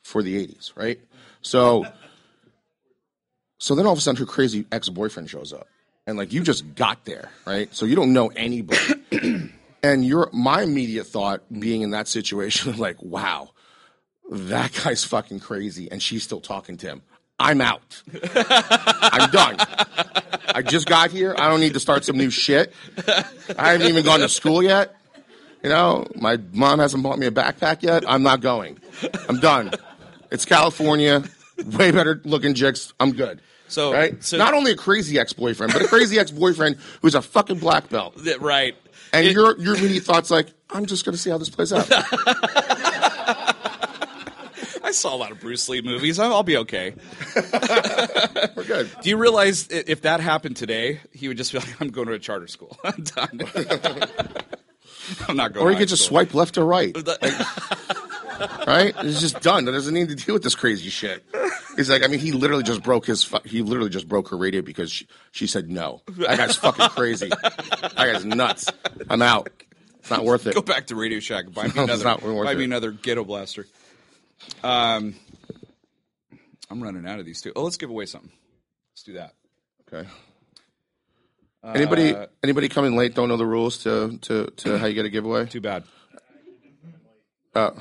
for 0.03 0.21
the 0.21 0.45
80s, 0.45 0.75
right? 0.75 0.99
So, 1.41 1.85
so 3.57 3.75
then 3.75 3.85
all 3.85 3.93
of 3.93 3.97
a 3.97 4.01
sudden 4.01 4.19
her 4.19 4.25
crazy 4.25 4.65
ex 4.71 4.89
boyfriend 4.89 5.29
shows 5.29 5.53
up, 5.53 5.67
and 6.05 6.17
like 6.17 6.33
you 6.33 6.43
just 6.43 6.75
got 6.75 7.05
there, 7.05 7.29
right? 7.47 7.73
So 7.73 7.85
you 7.85 7.95
don't 7.95 8.13
know 8.13 8.27
anybody. 8.27 8.79
And 9.85 10.03
your 10.03 10.31
my 10.33 10.63
immediate 10.63 11.05
thought 11.05 11.43
being 11.51 11.83
in 11.83 11.91
that 11.91 12.07
situation, 12.07 12.75
like, 12.77 12.99
wow, 13.03 13.51
that 14.31 14.73
guy's 14.83 15.03
fucking 15.03 15.41
crazy, 15.41 15.91
and 15.91 16.01
she's 16.01 16.23
still 16.23 16.41
talking 16.41 16.75
to 16.77 16.87
him. 16.87 17.01
I'm 17.39 17.59
out. 17.61 18.01
I'm 18.33 19.29
done. 19.31 19.57
I 20.53 20.61
just 20.65 20.87
got 20.87 21.11
here. 21.11 21.35
I 21.37 21.49
don't 21.49 21.59
need 21.59 21.73
to 21.73 21.79
start 21.79 22.05
some 22.05 22.17
new 22.17 22.29
shit. 22.29 22.71
I 23.57 23.71
haven't 23.73 23.87
even 23.87 24.05
gone 24.05 24.21
to 24.21 24.29
school 24.29 24.63
yet. 24.63 24.95
You 25.63 25.69
know, 25.69 26.05
my 26.15 26.37
mom 26.53 26.79
hasn't 26.79 27.01
bought 27.03 27.17
me 27.19 27.25
a 27.25 27.31
backpack 27.31 27.81
yet. 27.81 28.03
I'm 28.07 28.23
not 28.23 28.39
going. 28.41 28.79
I'm 29.27 29.39
done. 29.39 29.71
It's 30.31 30.45
California. 30.45 31.23
Way 31.77 31.91
better 31.91 32.21
looking 32.23 32.53
chicks. 32.53 32.93
I'm 32.99 33.11
good. 33.13 33.41
So- 33.67 33.91
right? 33.93 34.23
so- 34.23 34.37
not 34.37 34.53
only 34.53 34.71
a 34.71 34.75
crazy 34.75 35.19
ex 35.19 35.33
boyfriend, 35.33 35.73
but 35.73 35.81
a 35.81 35.87
crazy 35.87 36.19
ex 36.19 36.31
boyfriend 36.31 36.77
who's 37.01 37.15
a 37.15 37.21
fucking 37.21 37.59
black 37.59 37.89
belt. 37.89 38.15
Right. 38.39 38.75
and 39.11 39.27
your 39.27 39.57
your 39.59 39.75
immediate 39.75 40.03
thoughts 40.03 40.29
like, 40.31 40.47
I'm 40.69 40.85
just 40.85 41.03
going 41.03 41.13
to 41.13 41.17
see 41.21 41.29
how 41.31 41.37
this 41.37 41.49
plays 41.49 41.73
out. 41.73 41.89
I 44.95 44.97
saw 44.97 45.13
a 45.13 45.17
lot 45.17 45.31
of 45.31 45.41
Bruce 45.41 45.67
Lee 45.67 45.81
movies. 45.81 46.19
I'll, 46.19 46.33
I'll 46.35 46.43
be 46.43 46.55
okay. 46.55 46.93
We're 48.55 48.63
good. 48.63 48.89
Do 49.01 49.09
you 49.09 49.17
realize 49.17 49.67
i- 49.69 49.83
if 49.87 50.03
that 50.03 50.21
happened 50.21 50.55
today, 50.55 51.01
he 51.11 51.27
would 51.27 51.35
just 51.35 51.51
be 51.51 51.59
like, 51.59 51.81
"I'm 51.81 51.89
going 51.89 52.07
to 52.07 52.13
a 52.13 52.19
charter 52.19 52.47
school. 52.47 52.77
I'm 52.85 53.03
done. 53.03 53.41
I'm 55.27 55.35
not 55.35 55.51
going." 55.51 55.65
Or 55.65 55.69
to 55.69 55.73
you 55.73 55.79
could 55.79 55.89
just 55.89 56.03
high 56.05 56.09
swipe 56.09 56.33
left 56.33 56.57
or 56.57 56.63
right. 56.65 56.95
school." 56.97 57.13
right? 58.65 58.95
It's 58.99 59.19
just 59.19 59.41
done. 59.41 59.67
It 59.67 59.71
doesn't 59.71 59.93
need 59.93 60.07
to 60.07 60.15
deal 60.15 60.33
with 60.33 60.43
this 60.43 60.55
crazy 60.55 60.87
shit. 60.89 61.25
He's 61.75 61.89
like, 61.89 62.03
I 62.03 62.07
mean, 62.07 62.19
he 62.21 62.31
literally 62.31 62.63
just 62.63 62.81
broke 62.81 63.05
his. 63.05 63.21
Fu- 63.25 63.39
he 63.43 63.61
literally 63.63 63.89
just 63.89 64.07
broke 64.07 64.29
her 64.29 64.37
radio 64.37 64.61
because 64.61 64.89
she, 64.93 65.07
she 65.31 65.45
said 65.45 65.69
no. 65.69 66.03
That 66.07 66.37
guy's 66.37 66.55
fucking 66.55 66.87
crazy. 66.89 67.27
That 67.27 67.93
guy's 67.97 68.23
nuts. 68.23 68.69
I'm 69.09 69.21
out. 69.21 69.49
It's 69.99 70.09
not 70.09 70.23
worth 70.23 70.47
it. 70.47 70.55
Go 70.55 70.61
back 70.61 70.87
to 70.87 70.95
Radio 70.95 71.19
Shack. 71.19 71.51
Buy 71.53 71.63
me 71.67 71.73
No, 71.75 71.83
it's 71.83 71.93
another. 72.01 72.03
not 72.05 72.21
worth 72.21 72.45
buy 72.45 72.55
me 72.55 72.61
it. 72.61 72.65
another 72.67 72.91
ghetto 72.91 73.25
blaster. 73.25 73.65
Um, 74.63 75.15
I'm 76.69 76.81
running 76.81 77.07
out 77.07 77.19
of 77.19 77.25
these 77.25 77.41
two. 77.41 77.51
Oh, 77.55 77.63
let's 77.63 77.77
give 77.77 77.89
away 77.89 78.05
something. 78.05 78.31
Let's 78.91 79.03
do 79.03 79.13
that. 79.13 79.33
Okay. 79.87 80.07
Anybody 81.63 82.13
Uh, 82.13 82.27
anybody 82.43 82.69
coming 82.69 82.95
late 82.95 83.15
don't 83.15 83.27
know 83.27 83.37
the 83.37 83.45
rules 83.45 83.79
to 83.79 84.17
to, 84.21 84.45
to 84.57 84.77
how 84.77 84.85
you 84.85 84.93
get 84.93 85.05
a 85.05 85.09
giveaway? 85.09 85.45
Too 85.47 85.61
bad. 85.61 85.83
Well, 87.55 87.73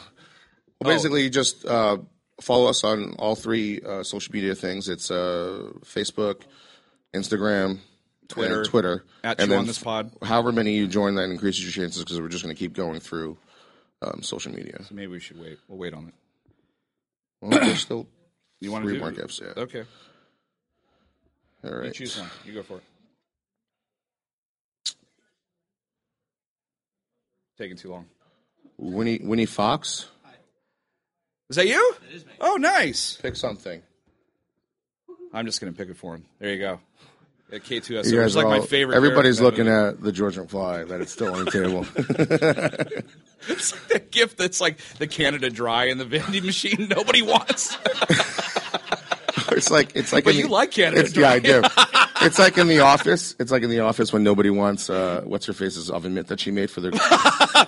basically, 0.80 1.22
you 1.22 1.30
just 1.30 1.64
uh, 1.66 1.98
follow 2.40 2.68
us 2.68 2.84
on 2.84 3.14
all 3.18 3.34
three 3.34 3.80
uh, 3.80 4.02
social 4.02 4.32
media 4.32 4.54
things. 4.54 4.88
It's 4.88 5.10
uh, 5.10 5.70
Facebook, 5.84 6.42
Instagram, 7.14 7.78
Twitter. 8.28 8.60
and 8.62 8.70
Twitter. 8.70 9.04
At 9.22 9.40
and 9.40 9.50
Chew 9.50 9.56
on 9.56 9.66
This 9.66 9.78
Pod. 9.78 10.12
However 10.22 10.52
many 10.52 10.74
you 10.74 10.86
join, 10.86 11.14
that 11.16 11.24
increases 11.24 11.62
your 11.62 11.72
chances 11.72 12.02
because 12.02 12.20
we're 12.20 12.28
just 12.28 12.44
going 12.44 12.54
to 12.54 12.58
keep 12.58 12.74
going 12.74 13.00
through 13.00 13.38
um, 14.02 14.22
social 14.22 14.52
media. 14.52 14.82
So 14.84 14.94
maybe 14.94 15.08
we 15.08 15.20
should 15.20 15.40
wait. 15.40 15.58
We'll 15.68 15.78
wait 15.78 15.94
on 15.94 16.08
it. 16.08 16.14
Well, 17.44 17.60
there's 17.60 17.80
still 17.80 18.06
You 18.60 18.72
want 18.72 18.84
to 18.84 18.88
three 18.88 18.96
do 18.96 19.00
more 19.02 19.12
gifts. 19.12 19.40
Yeah. 19.44 19.62
Okay. 19.62 19.84
All 21.64 21.84
You 21.84 21.90
choose 21.90 22.18
one. 22.18 22.30
You 22.46 22.54
go 22.54 22.62
for 22.62 22.78
it. 22.78 22.82
Taking 27.58 27.76
too 27.76 27.90
long. 27.90 28.06
Winnie 28.78 29.20
Winnie 29.22 29.46
Fox. 29.46 30.06
Is 31.50 31.56
that 31.56 31.66
you? 31.66 31.94
Oh, 32.40 32.56
nice. 32.56 33.18
Pick 33.20 33.36
something. 33.36 33.82
I'm 35.32 35.44
just 35.44 35.60
gonna 35.60 35.72
pick 35.72 35.90
it 35.90 35.96
for 35.96 36.14
him. 36.14 36.24
There 36.38 36.50
you 36.52 36.58
go. 36.58 36.80
Yeah, 37.54 37.60
K2S. 37.60 38.10
You 38.10 38.20
guys 38.20 38.34
like 38.36 38.46
are 38.46 38.48
my 38.48 38.60
favorite. 38.60 38.96
Everybody's 38.96 39.40
looking 39.40 39.68
at 39.68 40.00
the 40.02 40.10
George 40.12 40.36
McFly 40.36 40.88
that 40.88 41.00
it's 41.00 41.12
still 41.12 41.34
on 41.34 41.44
the 41.44 41.50
table. 41.50 43.04
It's 43.46 43.72
like 43.74 43.88
that 43.88 44.10
gift 44.10 44.38
that's 44.38 44.58
like 44.58 44.78
the 44.98 45.06
Canada 45.06 45.50
Dry 45.50 45.84
in 45.84 45.98
the 45.98 46.06
vending 46.06 46.46
machine. 46.46 46.86
Nobody 46.96 47.20
wants. 47.20 47.76
it's 49.52 49.70
like 49.70 49.94
it's 49.94 50.14
like. 50.14 50.24
But 50.24 50.34
you 50.34 50.44
the- 50.44 50.48
like 50.48 50.70
Canada 50.70 51.02
It's, 51.02 51.14
yeah, 51.14 51.28
I 51.28 51.40
do. 51.40 51.62
it's 52.22 52.38
like 52.38 52.56
in 52.56 52.68
the 52.68 52.80
office. 52.80 53.34
It's 53.38 53.52
like 53.52 53.62
in 53.62 53.68
the 53.68 53.80
office 53.80 54.14
when 54.14 54.22
nobody 54.24 54.48
wants 54.48 54.88
uh, 54.88 55.20
what's 55.26 55.44
her 55.44 55.52
face's 55.52 55.90
oven 55.90 56.14
mitt 56.14 56.28
that 56.28 56.40
she 56.40 56.52
made 56.52 56.70
for 56.70 56.80
the 56.80 56.92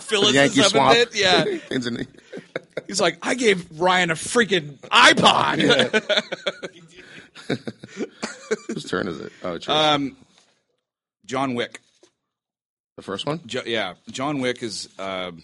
Phyllis 0.00 0.32
Yankee 0.32 0.62
swap. 0.62 0.96
It. 0.96 1.14
Yeah. 1.14 1.44
The- 1.44 2.06
He's 2.86 3.00
like, 3.00 3.18
I 3.22 3.34
gave 3.34 3.80
Ryan 3.80 4.10
a 4.10 4.14
freaking 4.14 4.78
iPod. 4.90 5.58
Whose 8.68 8.84
turn 8.84 9.08
is 9.08 9.20
it? 9.20 9.32
Oh, 9.42 9.54
it's 9.54 9.66
yours. 9.66 9.76
Um, 9.78 10.16
John 11.24 11.54
Wick. 11.54 11.80
the 12.96 13.02
first 13.02 13.26
one. 13.26 13.40
Jo- 13.46 13.62
yeah, 13.66 13.94
John 14.10 14.40
Wick 14.40 14.62
is 14.62 14.88
um, 14.98 15.42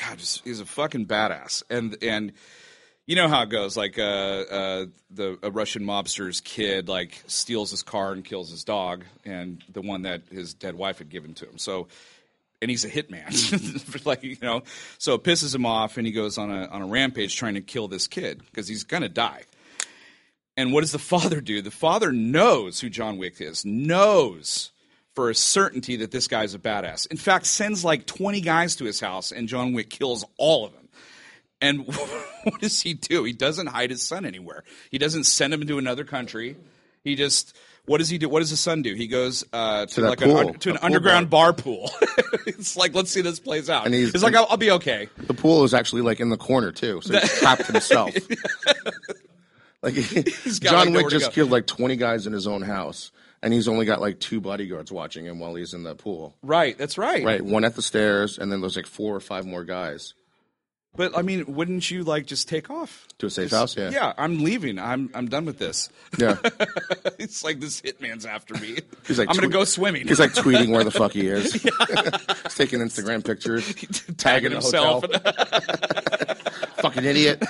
God, 0.00 0.18
just, 0.18 0.44
he's 0.44 0.60
a 0.60 0.66
fucking 0.66 1.06
badass, 1.06 1.62
and 1.70 1.96
and 2.02 2.32
you 3.06 3.16
know 3.16 3.28
how 3.28 3.42
it 3.42 3.50
goes. 3.50 3.76
Like 3.76 3.98
uh, 3.98 4.02
uh, 4.02 4.86
the 5.10 5.38
a 5.42 5.50
Russian 5.50 5.82
mobster's 5.84 6.40
kid 6.40 6.88
like 6.88 7.22
steals 7.26 7.70
his 7.70 7.82
car 7.82 8.12
and 8.12 8.24
kills 8.24 8.50
his 8.50 8.64
dog, 8.64 9.04
and 9.24 9.62
the 9.72 9.82
one 9.82 10.02
that 10.02 10.22
his 10.30 10.54
dead 10.54 10.74
wife 10.74 10.98
had 10.98 11.08
given 11.08 11.34
to 11.34 11.46
him. 11.48 11.58
So. 11.58 11.88
And 12.60 12.70
he's 12.70 12.84
a 12.84 12.88
hitman, 12.88 14.06
like 14.06 14.22
you 14.22 14.36
know, 14.40 14.62
so 14.96 15.14
it 15.14 15.24
pisses 15.24 15.52
him 15.52 15.66
off, 15.66 15.96
and 15.96 16.06
he 16.06 16.12
goes 16.12 16.38
on 16.38 16.48
a 16.52 16.66
on 16.66 16.80
a 16.80 16.86
rampage 16.86 17.34
trying 17.34 17.54
to 17.54 17.60
kill 17.60 17.88
this 17.88 18.06
kid 18.06 18.40
because 18.48 18.68
he's 18.68 18.84
gonna 18.84 19.08
die. 19.08 19.42
And 20.56 20.72
what 20.72 20.82
does 20.82 20.92
the 20.92 20.98
father 20.98 21.40
do? 21.40 21.62
The 21.62 21.70
father 21.70 22.12
knows 22.12 22.80
who 22.80 22.90
John 22.90 23.16
Wick 23.18 23.40
is, 23.40 23.64
knows 23.64 24.70
for 25.14 25.30
a 25.30 25.34
certainty 25.34 25.96
that 25.96 26.10
this 26.10 26.28
guy's 26.28 26.54
a 26.54 26.58
badass. 26.58 27.06
In 27.10 27.16
fact, 27.16 27.46
sends 27.46 27.84
like 27.84 28.06
20 28.06 28.40
guys 28.40 28.76
to 28.76 28.84
his 28.84 29.00
house, 29.00 29.32
and 29.32 29.48
John 29.48 29.72
Wick 29.72 29.90
kills 29.90 30.24
all 30.38 30.64
of 30.66 30.72
them. 30.72 30.88
And 31.60 31.86
what 32.44 32.60
does 32.60 32.80
he 32.82 32.94
do? 32.94 33.24
He 33.24 33.32
doesn't 33.32 33.68
hide 33.68 33.90
his 33.90 34.02
son 34.02 34.24
anywhere. 34.26 34.64
He 34.90 34.98
doesn't 34.98 35.24
send 35.24 35.54
him 35.54 35.62
into 35.62 35.78
another 35.78 36.04
country. 36.04 36.56
He 37.04 37.14
just 37.14 37.56
what 37.84 37.98
does 37.98 38.08
he 38.08 38.16
do? 38.18 38.28
What 38.28 38.38
does 38.40 38.50
his 38.50 38.60
son 38.60 38.82
do? 38.82 38.94
He 38.94 39.08
goes 39.08 39.44
uh, 39.52 39.86
to, 39.86 40.00
that 40.02 40.08
like 40.10 40.20
pool, 40.20 40.38
an, 40.38 40.54
to 40.60 40.70
an 40.70 40.78
underground 40.82 41.30
bar, 41.30 41.52
pool. 41.52 41.90
it's 42.46 42.76
like 42.76 42.94
let's 42.94 43.10
see 43.10 43.22
this 43.22 43.40
plays 43.40 43.68
out. 43.68 43.86
And 43.86 43.94
he's- 43.94 44.12
he's 44.12 44.22
like, 44.22 44.34
I'll, 44.36 44.46
I'll 44.50 44.56
be 44.56 44.70
okay. 44.72 45.08
The 45.16 45.34
pool 45.34 45.64
is 45.64 45.74
actually 45.74 46.02
like 46.02 46.20
in 46.20 46.28
the 46.28 46.36
corner 46.36 46.70
too, 46.70 47.00
so 47.02 47.18
he's 47.18 47.38
trapped 47.40 47.66
himself. 47.66 48.14
Like 49.82 49.94
John 50.60 50.92
like, 50.92 51.04
Wick 51.04 51.08
just 51.10 51.32
killed 51.32 51.50
like 51.50 51.66
twenty 51.66 51.96
guys 51.96 52.26
in 52.26 52.32
his 52.32 52.46
own 52.46 52.62
house, 52.62 53.10
and 53.42 53.52
he's 53.52 53.68
only 53.68 53.84
got 53.86 54.00
like 54.00 54.20
two 54.20 54.40
bodyguards 54.40 54.92
watching 54.92 55.24
him 55.26 55.38
while 55.38 55.54
he's 55.54 55.74
in 55.74 55.82
the 55.82 55.94
pool. 55.94 56.34
Right, 56.42 56.76
that's 56.78 56.96
right. 56.98 57.24
Right, 57.24 57.42
one 57.42 57.64
at 57.64 57.74
the 57.76 57.82
stairs, 57.82 58.38
and 58.38 58.50
then 58.52 58.60
there's 58.60 58.76
like 58.76 58.86
four 58.86 59.14
or 59.16 59.20
five 59.20 59.44
more 59.46 59.64
guys 59.64 60.14
But 60.94 61.16
I 61.16 61.22
mean, 61.22 61.54
wouldn't 61.54 61.90
you 61.90 62.04
like 62.04 62.26
just 62.26 62.48
take 62.48 62.70
off? 62.70 63.06
to 63.18 63.26
a 63.26 63.30
safe 63.30 63.50
house. 63.52 63.76
Yeah, 63.76 63.90
Yeah, 63.90 64.12
I'm 64.18 64.42
leaving. 64.44 64.78
I'm 64.78 65.08
I'm 65.14 65.28
done 65.28 65.44
with 65.46 65.58
this. 65.58 65.88
yeah. 66.18 66.36
it's 67.18 67.42
like 67.44 67.60
this 67.60 67.80
hitman's 67.80 68.26
after 68.26 68.54
me. 68.54 68.78
He's 69.06 69.18
like 69.18 69.28
I'm 69.30 69.36
gonna 69.36 69.46
tweet- 69.48 69.52
go 69.52 69.64
swimming. 69.64 70.06
He's 70.08 70.20
like 70.20 70.32
tweeting 70.34 70.70
where 70.70 70.84
the 70.84 70.90
fuck 70.90 71.12
he 71.12 71.26
is. 71.28 71.52
he's 71.54 72.54
taking 72.56 72.80
Instagram 72.80 73.24
pictures, 73.24 73.72
tagging 74.16 74.50
the 74.50 74.56
himself. 74.60 75.04
Fucking 76.82 77.04
idiot. 77.04 77.42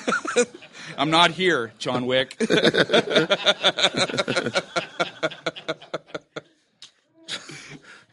I'm 1.02 1.10
not 1.10 1.32
here, 1.32 1.72
John 1.80 2.06
Wick. 2.06 2.36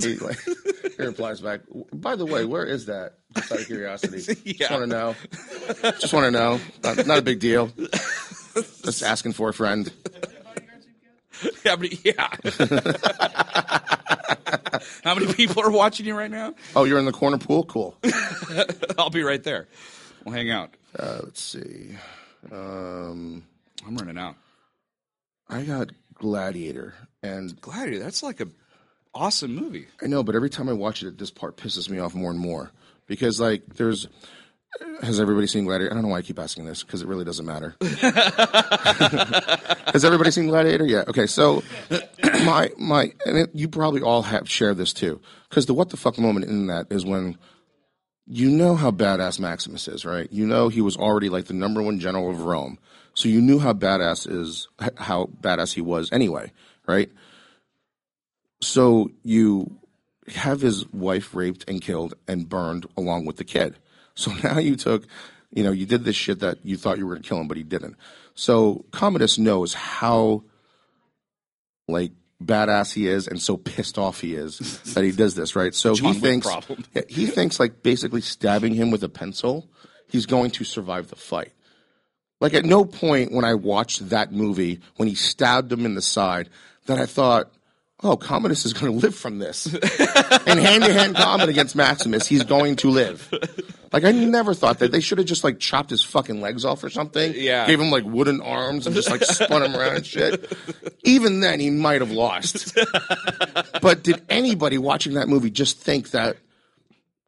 He, 0.01 0.15
like, 0.15 0.39
he 0.97 1.03
replies 1.03 1.41
back. 1.41 1.59
By 1.91 2.15
the 2.15 2.25
way, 2.25 2.45
where 2.45 2.63
is 2.63 2.85
that? 2.85 3.15
Just 3.35 3.51
out 3.51 3.59
of 3.59 3.67
curiosity. 3.67 4.21
Just 4.53 4.71
want 4.71 4.83
to 4.83 4.87
know. 4.87 5.13
Just 5.99 6.13
want 6.13 6.23
to 6.23 6.31
know. 6.31 6.57
Not, 6.81 7.05
not 7.05 7.17
a 7.17 7.21
big 7.21 7.41
deal. 7.41 7.69
Just 8.55 9.03
asking 9.03 9.33
for 9.33 9.49
a 9.49 9.53
friend. 9.53 9.91
yeah, 11.65 11.75
but 11.75 12.05
yeah. 12.05 12.29
How 15.03 15.15
many 15.15 15.33
people 15.33 15.61
are 15.61 15.69
watching 15.69 16.05
you 16.05 16.15
right 16.15 16.31
now? 16.31 16.53
Oh, 16.77 16.85
you're 16.85 16.99
in 16.99 17.03
the 17.05 17.11
corner 17.11 17.37
pool. 17.37 17.65
Cool. 17.65 17.97
I'll 18.97 19.09
be 19.09 19.23
right 19.23 19.43
there. 19.43 19.67
We'll 20.23 20.33
hang 20.33 20.49
out. 20.49 20.73
Uh, 20.97 21.19
let's 21.23 21.41
see. 21.41 21.97
Um, 22.51 23.43
I'm 23.85 23.95
running 23.95 24.17
out. 24.17 24.35
I 25.49 25.63
got 25.63 25.91
Gladiator, 26.13 26.93
and 27.23 27.59
Gladiator, 27.59 28.03
that's 28.03 28.21
like 28.21 28.39
a 28.39 28.47
awesome 29.13 29.55
movie. 29.55 29.87
I 30.01 30.07
know, 30.07 30.23
but 30.23 30.35
every 30.35 30.49
time 30.49 30.69
I 30.69 30.73
watch 30.73 31.03
it, 31.03 31.17
this 31.17 31.31
part 31.31 31.57
pisses 31.57 31.89
me 31.89 31.99
off 31.99 32.13
more 32.13 32.31
and 32.31 32.39
more 32.39 32.71
because, 33.07 33.39
like, 33.39 33.75
there's. 33.75 34.07
Has 35.01 35.19
everybody 35.19 35.47
seen 35.47 35.65
Gladiator? 35.65 35.91
I 35.91 35.95
don't 35.95 36.03
know 36.03 36.09
why 36.09 36.19
I 36.19 36.21
keep 36.21 36.37
asking 36.37 36.65
this 36.65 36.83
because 36.83 37.01
it 37.01 37.07
really 37.07 37.25
doesn't 37.25 37.45
matter. 37.45 37.75
Has 39.91 40.05
everybody 40.05 40.29
seen 40.29 40.45
Gladiator? 40.45 40.85
Yeah. 40.85 41.05
Okay. 41.07 41.25
So 41.25 41.63
my 42.45 42.69
my 42.77 43.11
and 43.25 43.37
it, 43.37 43.49
you 43.53 43.67
probably 43.67 44.03
all 44.03 44.21
have 44.21 44.47
shared 44.47 44.77
this 44.77 44.93
too 44.93 45.19
because 45.49 45.65
the 45.65 45.73
what 45.73 45.89
the 45.89 45.97
fuck 45.97 46.19
moment 46.19 46.45
in 46.45 46.67
that 46.67 46.85
is 46.91 47.03
when 47.03 47.35
you 48.29 48.49
know 48.49 48.75
how 48.75 48.91
badass 48.91 49.39
Maximus 49.39 49.87
is, 49.87 50.05
right? 50.05 50.31
You 50.31 50.45
know 50.45 50.69
he 50.69 50.81
was 50.81 50.95
already 50.95 51.29
like 51.29 51.45
the 51.45 51.53
number 51.53 51.81
one 51.81 51.99
general 51.99 52.29
of 52.29 52.41
Rome, 52.41 52.77
so 53.15 53.27
you 53.27 53.41
knew 53.41 53.59
how 53.59 53.73
badass 53.73 54.31
is 54.31 54.67
how 54.97 55.29
badass 55.41 55.73
he 55.73 55.81
was 55.81 56.11
anyway, 56.11 56.51
right? 56.87 57.11
So 58.61 59.09
you 59.23 59.79
have 60.27 60.61
his 60.61 60.87
wife 60.93 61.33
raped 61.33 61.65
and 61.67 61.81
killed 61.81 62.13
and 62.27 62.47
burned 62.47 62.85
along 62.95 63.25
with 63.25 63.37
the 63.37 63.43
kid. 63.43 63.75
So 64.15 64.33
now 64.43 64.57
you 64.57 64.75
took, 64.75 65.05
you 65.49 65.63
know, 65.63 65.71
you 65.71 65.85
did 65.85 66.03
this 66.03 66.17
shit 66.17 66.39
that 66.41 66.57
you 66.65 66.75
thought 66.75 66.97
you 66.97 67.07
were 67.07 67.13
going 67.13 67.23
to 67.23 67.29
kill 67.29 67.39
him, 67.39 67.47
but 67.47 67.55
he 67.55 67.63
didn't. 67.63 67.95
So 68.35 68.83
Commodus 68.91 69.37
knows 69.37 69.73
how, 69.73 70.43
like, 71.87 72.11
badass 72.43 72.93
he 72.93 73.07
is 73.07 73.27
and 73.27 73.41
so 73.41 73.57
pissed 73.57 73.97
off 73.97 74.21
he 74.21 74.33
is 74.33 74.57
that 74.93 75.03
he 75.03 75.11
does 75.11 75.35
this, 75.35 75.55
right? 75.55 75.73
So 75.73 75.95
he 75.95 76.13
thinks, 76.13 76.47
problem. 76.47 76.83
He 77.07 77.25
thinks 77.27 77.59
like 77.59 77.83
basically 77.83 78.21
stabbing 78.21 78.73
him 78.73 78.91
with 78.91 79.03
a 79.03 79.09
pencil, 79.09 79.69
he's 80.07 80.25
going 80.25 80.51
to 80.51 80.63
survive 80.63 81.09
the 81.09 81.15
fight. 81.15 81.51
Like 82.39 82.53
at 82.53 82.65
no 82.65 82.85
point 82.85 83.31
when 83.33 83.43
I 83.43 83.55
watched 83.55 84.09
that 84.09 84.31
movie, 84.31 84.79
when 84.95 85.09
he 85.09 85.15
stabbed 85.15 85.71
him 85.71 85.85
in 85.85 85.95
the 85.95 86.01
side, 86.01 86.49
that 86.85 86.97
I 86.97 87.05
thought, 87.05 87.51
oh, 88.01 88.15
Commodus 88.15 88.65
is 88.65 88.73
going 88.73 88.93
to 88.93 88.97
live 88.97 89.15
from 89.15 89.39
this. 89.39 89.65
In 90.47 90.57
hand 90.57 90.83
to 90.83 90.93
hand 90.93 91.15
combat 91.15 91.49
against 91.49 91.75
Maximus, 91.75 92.27
he's 92.27 92.43
going 92.43 92.77
to 92.77 92.89
live. 92.89 93.29
Like, 93.91 94.03
I 94.03 94.11
never 94.11 94.53
thought 94.53 94.79
that 94.79 94.91
they 94.91 94.99
should 94.99 95.17
have 95.17 95.27
just 95.27 95.43
like 95.43 95.59
chopped 95.59 95.89
his 95.89 96.03
fucking 96.03 96.41
legs 96.41 96.63
off 96.63 96.83
or 96.83 96.89
something. 96.89 97.33
Yeah. 97.35 97.65
Gave 97.65 97.79
him 97.79 97.89
like 97.89 98.03
wooden 98.03 98.39
arms 98.41 98.85
and 98.85 98.95
just 98.95 99.09
like 99.09 99.23
spun 99.23 99.63
him 99.63 99.75
around 99.75 99.95
and 99.95 100.05
shit. 100.05 100.51
Even 101.03 101.39
then, 101.39 101.59
he 101.59 101.69
might 101.69 102.01
have 102.01 102.11
lost. 102.11 102.77
But 103.81 104.03
did 104.03 104.21
anybody 104.29 104.77
watching 104.77 105.13
that 105.13 105.27
movie 105.27 105.49
just 105.49 105.79
think 105.79 106.11
that 106.11 106.37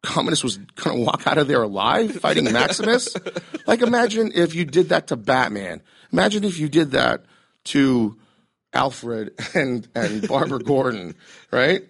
Commodus 0.04 0.44
was 0.44 0.58
going 0.58 0.98
to 0.98 1.04
walk 1.04 1.26
out 1.26 1.38
of 1.38 1.48
there 1.48 1.62
alive 1.62 2.14
fighting 2.18 2.52
Maximus? 2.52 3.16
like, 3.68 3.82
imagine 3.82 4.32
if 4.34 4.54
you 4.54 4.66
did 4.66 4.90
that 4.90 5.08
to 5.08 5.16
Batman. 5.16 5.82
Imagine 6.12 6.44
if 6.44 6.60
you 6.60 6.68
did 6.68 6.92
that 6.92 7.26
to 7.66 8.18
Alfred 8.74 9.34
and, 9.54 9.88
and 9.96 10.28
Barbara 10.28 10.60
Gordon, 10.60 11.16
right? 11.52 11.84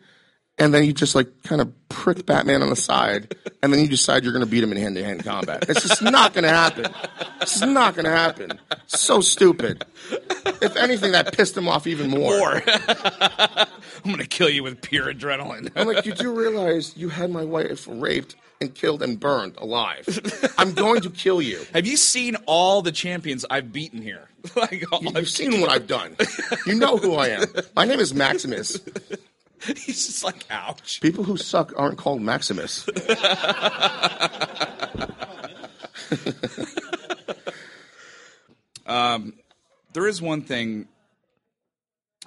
And 0.61 0.75
then 0.75 0.83
you 0.83 0.93
just 0.93 1.15
like 1.15 1.41
kind 1.41 1.59
of 1.59 1.89
prick 1.89 2.27
Batman 2.27 2.61
on 2.61 2.69
the 2.69 2.75
side, 2.75 3.35
and 3.63 3.73
then 3.73 3.79
you 3.79 3.87
decide 3.87 4.23
you're 4.23 4.31
going 4.31 4.45
to 4.45 4.49
beat 4.49 4.63
him 4.63 4.71
in 4.71 4.77
hand 4.77 4.95
to 4.95 5.03
hand 5.03 5.23
combat. 5.23 5.65
It's 5.67 5.81
just 5.81 6.03
not 6.03 6.33
going 6.33 6.43
to 6.43 6.51
happen. 6.51 6.85
It's 7.41 7.59
just 7.59 7.65
not 7.65 7.95
going 7.95 8.05
to 8.05 8.11
happen. 8.11 8.59
So 8.85 9.21
stupid. 9.21 9.83
If 10.61 10.75
anything, 10.75 11.13
that 11.13 11.33
pissed 11.33 11.57
him 11.57 11.67
off 11.67 11.87
even 11.87 12.11
more. 12.11 12.35
Or 12.35 12.61
I'm 14.05 14.11
gonna 14.11 14.25
kill 14.25 14.49
you 14.49 14.61
with 14.61 14.81
pure 14.81 15.11
adrenaline. 15.11 15.71
I'm 15.75 15.87
like, 15.87 16.05
you 16.05 16.13
do 16.13 16.31
realize 16.31 16.95
you 16.95 17.09
had 17.09 17.31
my 17.31 17.43
wife 17.43 17.87
raped 17.89 18.35
and 18.59 18.73
killed 18.75 19.01
and 19.01 19.19
burned 19.19 19.55
alive. 19.57 20.07
I'm 20.59 20.73
going 20.73 21.01
to 21.01 21.09
kill 21.09 21.41
you. 21.41 21.65
Have 21.73 21.87
you 21.87 21.97
seen 21.97 22.35
all 22.45 22.83
the 22.83 22.91
champions 22.91 23.45
I've 23.49 23.73
beaten 23.73 24.01
here? 24.01 24.29
like 24.55 24.83
all 24.91 25.01
You've 25.01 25.17
I've 25.17 25.29
seen 25.29 25.59
what 25.59 25.71
I've 25.71 25.87
done. 25.87 26.15
You 26.67 26.75
know 26.75 26.97
who 26.97 27.15
I 27.15 27.29
am. 27.29 27.45
My 27.75 27.85
name 27.85 27.99
is 27.99 28.13
Maximus. 28.13 28.79
He's 29.77 30.07
just 30.07 30.23
like, 30.23 30.45
ouch. 30.49 31.01
People 31.01 31.23
who 31.23 31.37
suck 31.37 31.73
aren't 31.77 31.97
called 31.97 32.21
Maximus. 32.21 32.87
Um, 38.91 39.33
there 39.93 40.05
is 40.05 40.21
one 40.21 40.41
thing 40.41 40.87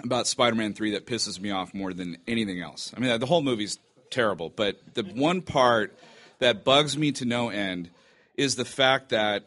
about 0.02 0.26
Spider-Man 0.26 0.72
Three 0.72 0.92
that 0.92 1.06
pisses 1.06 1.38
me 1.38 1.50
off 1.50 1.74
more 1.74 1.92
than 1.92 2.16
anything 2.26 2.62
else. 2.62 2.90
I 2.96 3.00
mean, 3.00 3.20
the 3.20 3.26
whole 3.26 3.42
movie's 3.42 3.78
terrible, 4.10 4.48
but 4.48 4.80
the 4.94 5.02
one 5.02 5.42
part 5.42 5.94
that 6.38 6.64
bugs 6.64 6.96
me 6.96 7.12
to 7.12 7.26
no 7.26 7.50
end 7.50 7.90
is 8.36 8.56
the 8.56 8.64
fact 8.64 9.10
that 9.10 9.44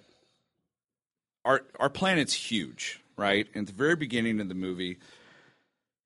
our 1.44 1.64
our 1.80 1.90
planet's 1.90 2.34
huge, 2.34 3.02
right? 3.18 3.48
And 3.56 3.64
at 3.64 3.68
the 3.68 3.78
very 3.78 3.96
beginning 3.96 4.40
of 4.40 4.48
the 4.48 4.56
movie, 4.56 4.98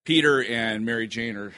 Peter 0.06 0.42
and 0.42 0.86
Mary 0.86 1.08
Jane 1.08 1.36
are 1.36 1.54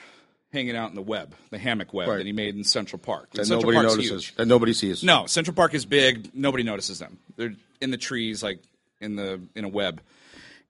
hanging 0.54 0.78
out 0.78 0.90
in 0.90 0.96
the 0.96 1.02
web, 1.02 1.36
the 1.50 1.58
hammock 1.58 1.94
web 1.94 2.08
Right. 2.08 2.18
that 2.18 2.26
he 2.26 2.32
made 2.32 2.56
in 2.56 2.64
Central 2.64 3.00
Park. 3.00 3.32
That 3.32 3.46
Central 3.46 3.72
nobody 3.74 3.86
Park's 3.88 3.98
notices. 3.98 4.26
huge. 4.28 4.36
That 4.36 4.48
nobody 4.48 4.72
sees. 4.74 5.04
No, 5.04 5.26
Central 5.26 5.54
Park 5.56 5.74
is 5.74 5.86
big. 5.86 6.30
Nobody 6.34 6.64
notices 6.64 7.00
them. 7.00 7.18
They're 7.36 7.56
in 7.82 7.92
the 7.92 7.98
trees, 7.98 8.42
like 8.42 8.60
in 9.02 9.16
the 9.18 9.42
in 9.56 9.66
a 9.66 9.70
web. 9.70 10.02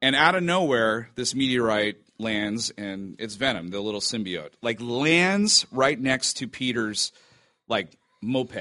And 0.01 0.15
out 0.15 0.36
of 0.36 0.41
nowhere, 0.43 1.09
this 1.15 1.36
meteorite 1.36 1.97
lands, 2.17 2.71
and 2.77 3.15
it's 3.19 3.36
Venom, 3.36 3.69
the 3.69 3.79
little 3.81 4.01
symbiote, 4.01 4.49
like 4.61 4.81
lands 4.81 5.65
right 5.71 5.99
next 5.99 6.38
to 6.38 6.47
Peter's 6.47 7.11
like 7.67 7.89
moped, 8.21 8.55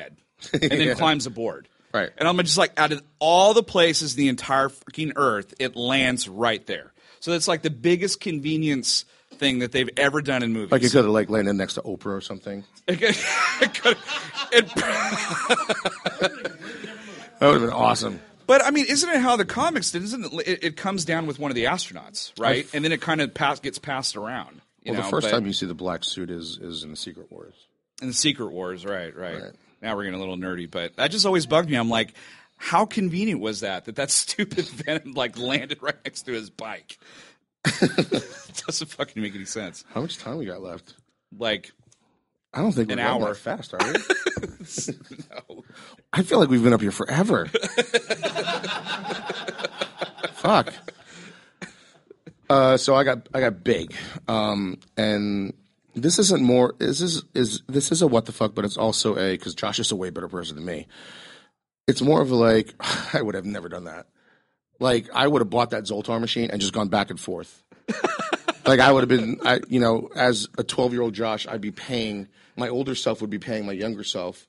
and 0.52 0.62
then 0.62 0.80
Yeah. 0.88 0.94
climbs 0.94 1.26
aboard. 1.26 1.68
Right. 1.94 2.10
And 2.16 2.26
I'm 2.28 2.36
just 2.38 2.56
like, 2.58 2.72
out 2.78 2.90
of 2.92 3.02
all 3.18 3.52
the 3.54 3.62
places, 3.62 4.14
the 4.14 4.28
entire 4.28 4.68
freaking 4.68 5.12
Earth, 5.16 5.52
it 5.58 5.76
lands 5.76 6.26
right 6.28 6.64
there. 6.66 6.92
So 7.20 7.32
it's 7.32 7.46
like 7.46 7.62
the 7.62 7.70
biggest 7.70 8.18
convenience 8.20 9.04
thing 9.34 9.58
that 9.60 9.72
they've 9.72 9.90
ever 9.96 10.22
done 10.22 10.42
in 10.42 10.52
movies. 10.52 10.72
Like 10.72 10.82
it 10.82 10.90
could 10.92 11.04
have 11.04 11.12
like 11.12 11.28
landed 11.30 11.54
next 11.54 11.74
to 11.74 11.82
Oprah 11.82 12.06
or 12.16 12.20
something. 12.20 12.64
It 12.88 12.98
could- 13.74 13.96
it 14.52 14.68
That 17.38 17.48
would 17.48 17.52
have 17.54 17.60
been 17.62 17.70
awesome. 17.70 18.20
But 18.46 18.64
I 18.64 18.70
mean, 18.70 18.86
isn't 18.88 19.08
it 19.08 19.20
how 19.20 19.36
the 19.36 19.44
comics 19.44 19.90
did? 19.92 20.02
Isn't 20.02 20.24
it? 20.26 20.32
It, 20.46 20.64
it 20.64 20.76
comes 20.76 21.04
down 21.04 21.26
with 21.26 21.38
one 21.38 21.50
of 21.50 21.54
the 21.54 21.64
astronauts, 21.64 22.32
right? 22.38 22.66
and 22.74 22.84
then 22.84 22.92
it 22.92 23.00
kind 23.00 23.20
of 23.20 23.34
pass, 23.34 23.60
gets 23.60 23.78
passed 23.78 24.16
around. 24.16 24.60
You 24.82 24.92
Well, 24.92 25.00
know, 25.00 25.06
the 25.06 25.10
first 25.10 25.26
but- 25.26 25.30
time 25.32 25.46
you 25.46 25.52
see 25.52 25.66
the 25.66 25.74
black 25.74 26.04
suit 26.04 26.30
is 26.30 26.58
is 26.60 26.82
in 26.84 26.90
the 26.90 26.96
Secret 26.96 27.30
Wars. 27.30 27.54
in 28.00 28.08
the 28.08 28.14
Secret 28.14 28.50
Wars, 28.52 28.84
right, 28.84 29.14
right? 29.16 29.42
Right. 29.42 29.52
Now 29.80 29.96
we're 29.96 30.04
getting 30.04 30.16
a 30.18 30.20
little 30.20 30.36
nerdy, 30.36 30.70
but 30.70 30.94
that 30.96 31.10
just 31.10 31.26
always 31.26 31.46
bugged 31.46 31.68
me. 31.70 31.76
I'm 31.76 31.88
like, 31.88 32.14
how 32.56 32.84
convenient 32.86 33.40
was 33.40 33.60
that? 33.60 33.86
That 33.86 33.96
that 33.96 34.10
stupid 34.22 34.66
Venom 34.68 35.12
like 35.14 35.38
landed 35.38 35.78
right 35.82 35.96
next 36.04 36.22
to 36.22 36.32
his 36.32 36.50
bike. 36.50 36.98
It 37.64 38.62
doesn't 38.66 38.90
fucking 38.90 39.22
make 39.22 39.34
any 39.34 39.44
sense. 39.44 39.84
How 39.94 40.00
much 40.00 40.18
time 40.18 40.38
we 40.38 40.46
got 40.46 40.62
left? 40.62 40.94
Like, 41.36 41.72
I 42.52 42.60
don't 42.60 42.72
think 42.72 42.90
An 42.90 42.98
we're 42.98 43.04
hour. 43.04 43.34
fast, 43.34 43.74
are 43.74 43.78
we? 43.80 43.92
no. 45.48 45.64
I 46.12 46.22
feel 46.22 46.38
like 46.40 46.48
we've 46.50 46.62
been 46.62 46.72
up 46.72 46.80
here 46.80 46.90
forever. 46.90 47.46
Fuck. 50.34 50.72
Uh, 52.50 52.76
so 52.76 52.94
I 52.94 53.04
got 53.04 53.28
I 53.32 53.40
got 53.40 53.64
big, 53.64 53.94
um, 54.28 54.78
and 54.96 55.54
this 55.94 56.18
isn't 56.18 56.42
more. 56.42 56.74
This 56.78 57.00
is 57.00 57.22
is 57.34 57.62
this 57.66 57.90
is 57.92 58.02
a 58.02 58.06
what 58.06 58.26
the 58.26 58.32
fuck, 58.32 58.54
but 58.54 58.64
it's 58.64 58.76
also 58.76 59.16
a 59.16 59.32
because 59.32 59.54
Josh 59.54 59.78
is 59.78 59.90
a 59.90 59.96
way 59.96 60.10
better 60.10 60.28
person 60.28 60.56
than 60.56 60.64
me. 60.66 60.86
It's 61.88 62.02
more 62.02 62.20
of 62.20 62.30
a 62.30 62.34
like 62.36 62.74
I 63.14 63.22
would 63.22 63.34
have 63.34 63.46
never 63.46 63.68
done 63.70 63.84
that. 63.84 64.06
Like 64.82 65.08
I 65.14 65.26
would 65.26 65.40
have 65.40 65.50
bought 65.50 65.70
that 65.70 65.84
Zoltar 65.84 66.20
machine 66.20 66.50
and 66.50 66.60
just 66.60 66.72
gone 66.72 66.88
back 66.88 67.10
and 67.10 67.18
forth. 67.18 67.62
like 68.66 68.80
I 68.80 68.90
would 68.92 69.00
have 69.00 69.08
been, 69.08 69.40
I 69.44 69.60
you 69.68 69.80
know, 69.80 70.10
as 70.14 70.48
a 70.58 70.64
twelve 70.64 70.92
year 70.92 71.02
old 71.02 71.14
Josh, 71.14 71.46
I'd 71.46 71.60
be 71.60 71.70
paying 71.70 72.28
my 72.56 72.68
older 72.68 72.94
self 72.94 73.20
would 73.20 73.30
be 73.30 73.38
paying 73.38 73.64
my 73.64 73.72
younger 73.72 74.04
self 74.04 74.46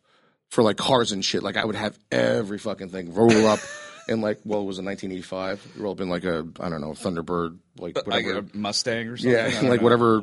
for 0.50 0.64
like 0.64 0.78
cars 0.78 1.12
and 1.12 1.24
shit. 1.24 1.44
Like 1.44 1.58
I 1.58 1.66
would 1.66 1.76
have 1.76 1.98
every 2.12 2.58
fucking 2.58 2.90
thing 2.90 3.14
roll 3.14 3.48
up 3.48 3.60
in 4.08 4.22
like 4.22 4.40
well, 4.44 4.62
it 4.62 4.66
was 4.66 4.80
in 4.80 4.86
1985. 4.86 5.80
Roll 5.82 5.94
up 5.94 6.02
in 6.02 6.10
like 6.10 6.24
a 6.26 6.48
I 6.60 6.70
don't 6.70 6.82
know 6.82 6.92
Thunderbird, 6.92 7.58
like 7.78 7.96
like 8.08 8.26
whatever. 8.26 8.40
a 8.54 8.58
Mustang 8.58 9.08
or 9.08 9.18
something. 9.18 9.34
yeah, 9.34 9.70
like 9.70 9.80
know. 9.80 9.84
whatever. 9.84 10.22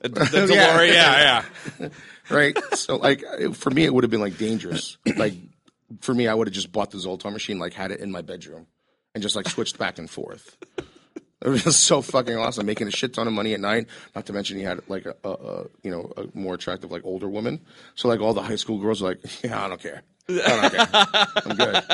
The, 0.00 0.08
the 0.10 0.20
DeLorean, 0.20 0.92
yeah, 0.92 1.42
yeah. 1.80 1.88
Right. 2.30 2.58
so 2.74 2.96
like 2.96 3.22
for 3.54 3.70
me, 3.70 3.84
it 3.84 3.94
would 3.94 4.04
have 4.04 4.10
been 4.10 4.20
like 4.20 4.36
dangerous. 4.36 4.98
like 5.16 5.34
for 6.00 6.12
me, 6.12 6.28
I 6.28 6.34
would 6.34 6.46
have 6.46 6.54
just 6.54 6.72
bought 6.72 6.90
the 6.90 6.98
Zoltar 6.98 7.32
machine, 7.32 7.58
like 7.58 7.72
had 7.72 7.90
it 7.90 8.00
in 8.00 8.10
my 8.10 8.20
bedroom, 8.20 8.66
and 9.14 9.22
just 9.22 9.36
like 9.36 9.48
switched 9.48 9.78
back 9.78 9.98
and 9.98 10.08
forth. 10.10 10.56
It 11.44 11.48
was 11.64 11.76
so 11.76 12.00
fucking 12.00 12.36
awesome, 12.36 12.64
making 12.64 12.88
a 12.88 12.90
shit 12.90 13.12
ton 13.12 13.26
of 13.26 13.34
money 13.34 13.52
at 13.52 13.60
night. 13.60 13.86
Not 14.14 14.24
to 14.26 14.32
mention 14.32 14.56
he 14.56 14.62
had 14.62 14.80
like 14.88 15.04
a, 15.04 15.14
a, 15.24 15.30
a 15.30 15.64
you 15.82 15.90
know 15.90 16.10
a 16.16 16.24
more 16.32 16.54
attractive 16.54 16.90
like 16.90 17.04
older 17.04 17.28
woman. 17.28 17.60
So 17.96 18.08
like 18.08 18.20
all 18.20 18.32
the 18.32 18.42
high 18.42 18.56
school 18.56 18.78
girls 18.78 19.02
were 19.02 19.10
like, 19.10 19.20
yeah, 19.44 19.62
I 19.62 19.68
don't 19.68 19.80
care. 19.80 20.02
I 20.26 20.32
don't 20.32 20.72
care. 20.72 21.06
I'm 21.44 21.56
good. 21.56 21.84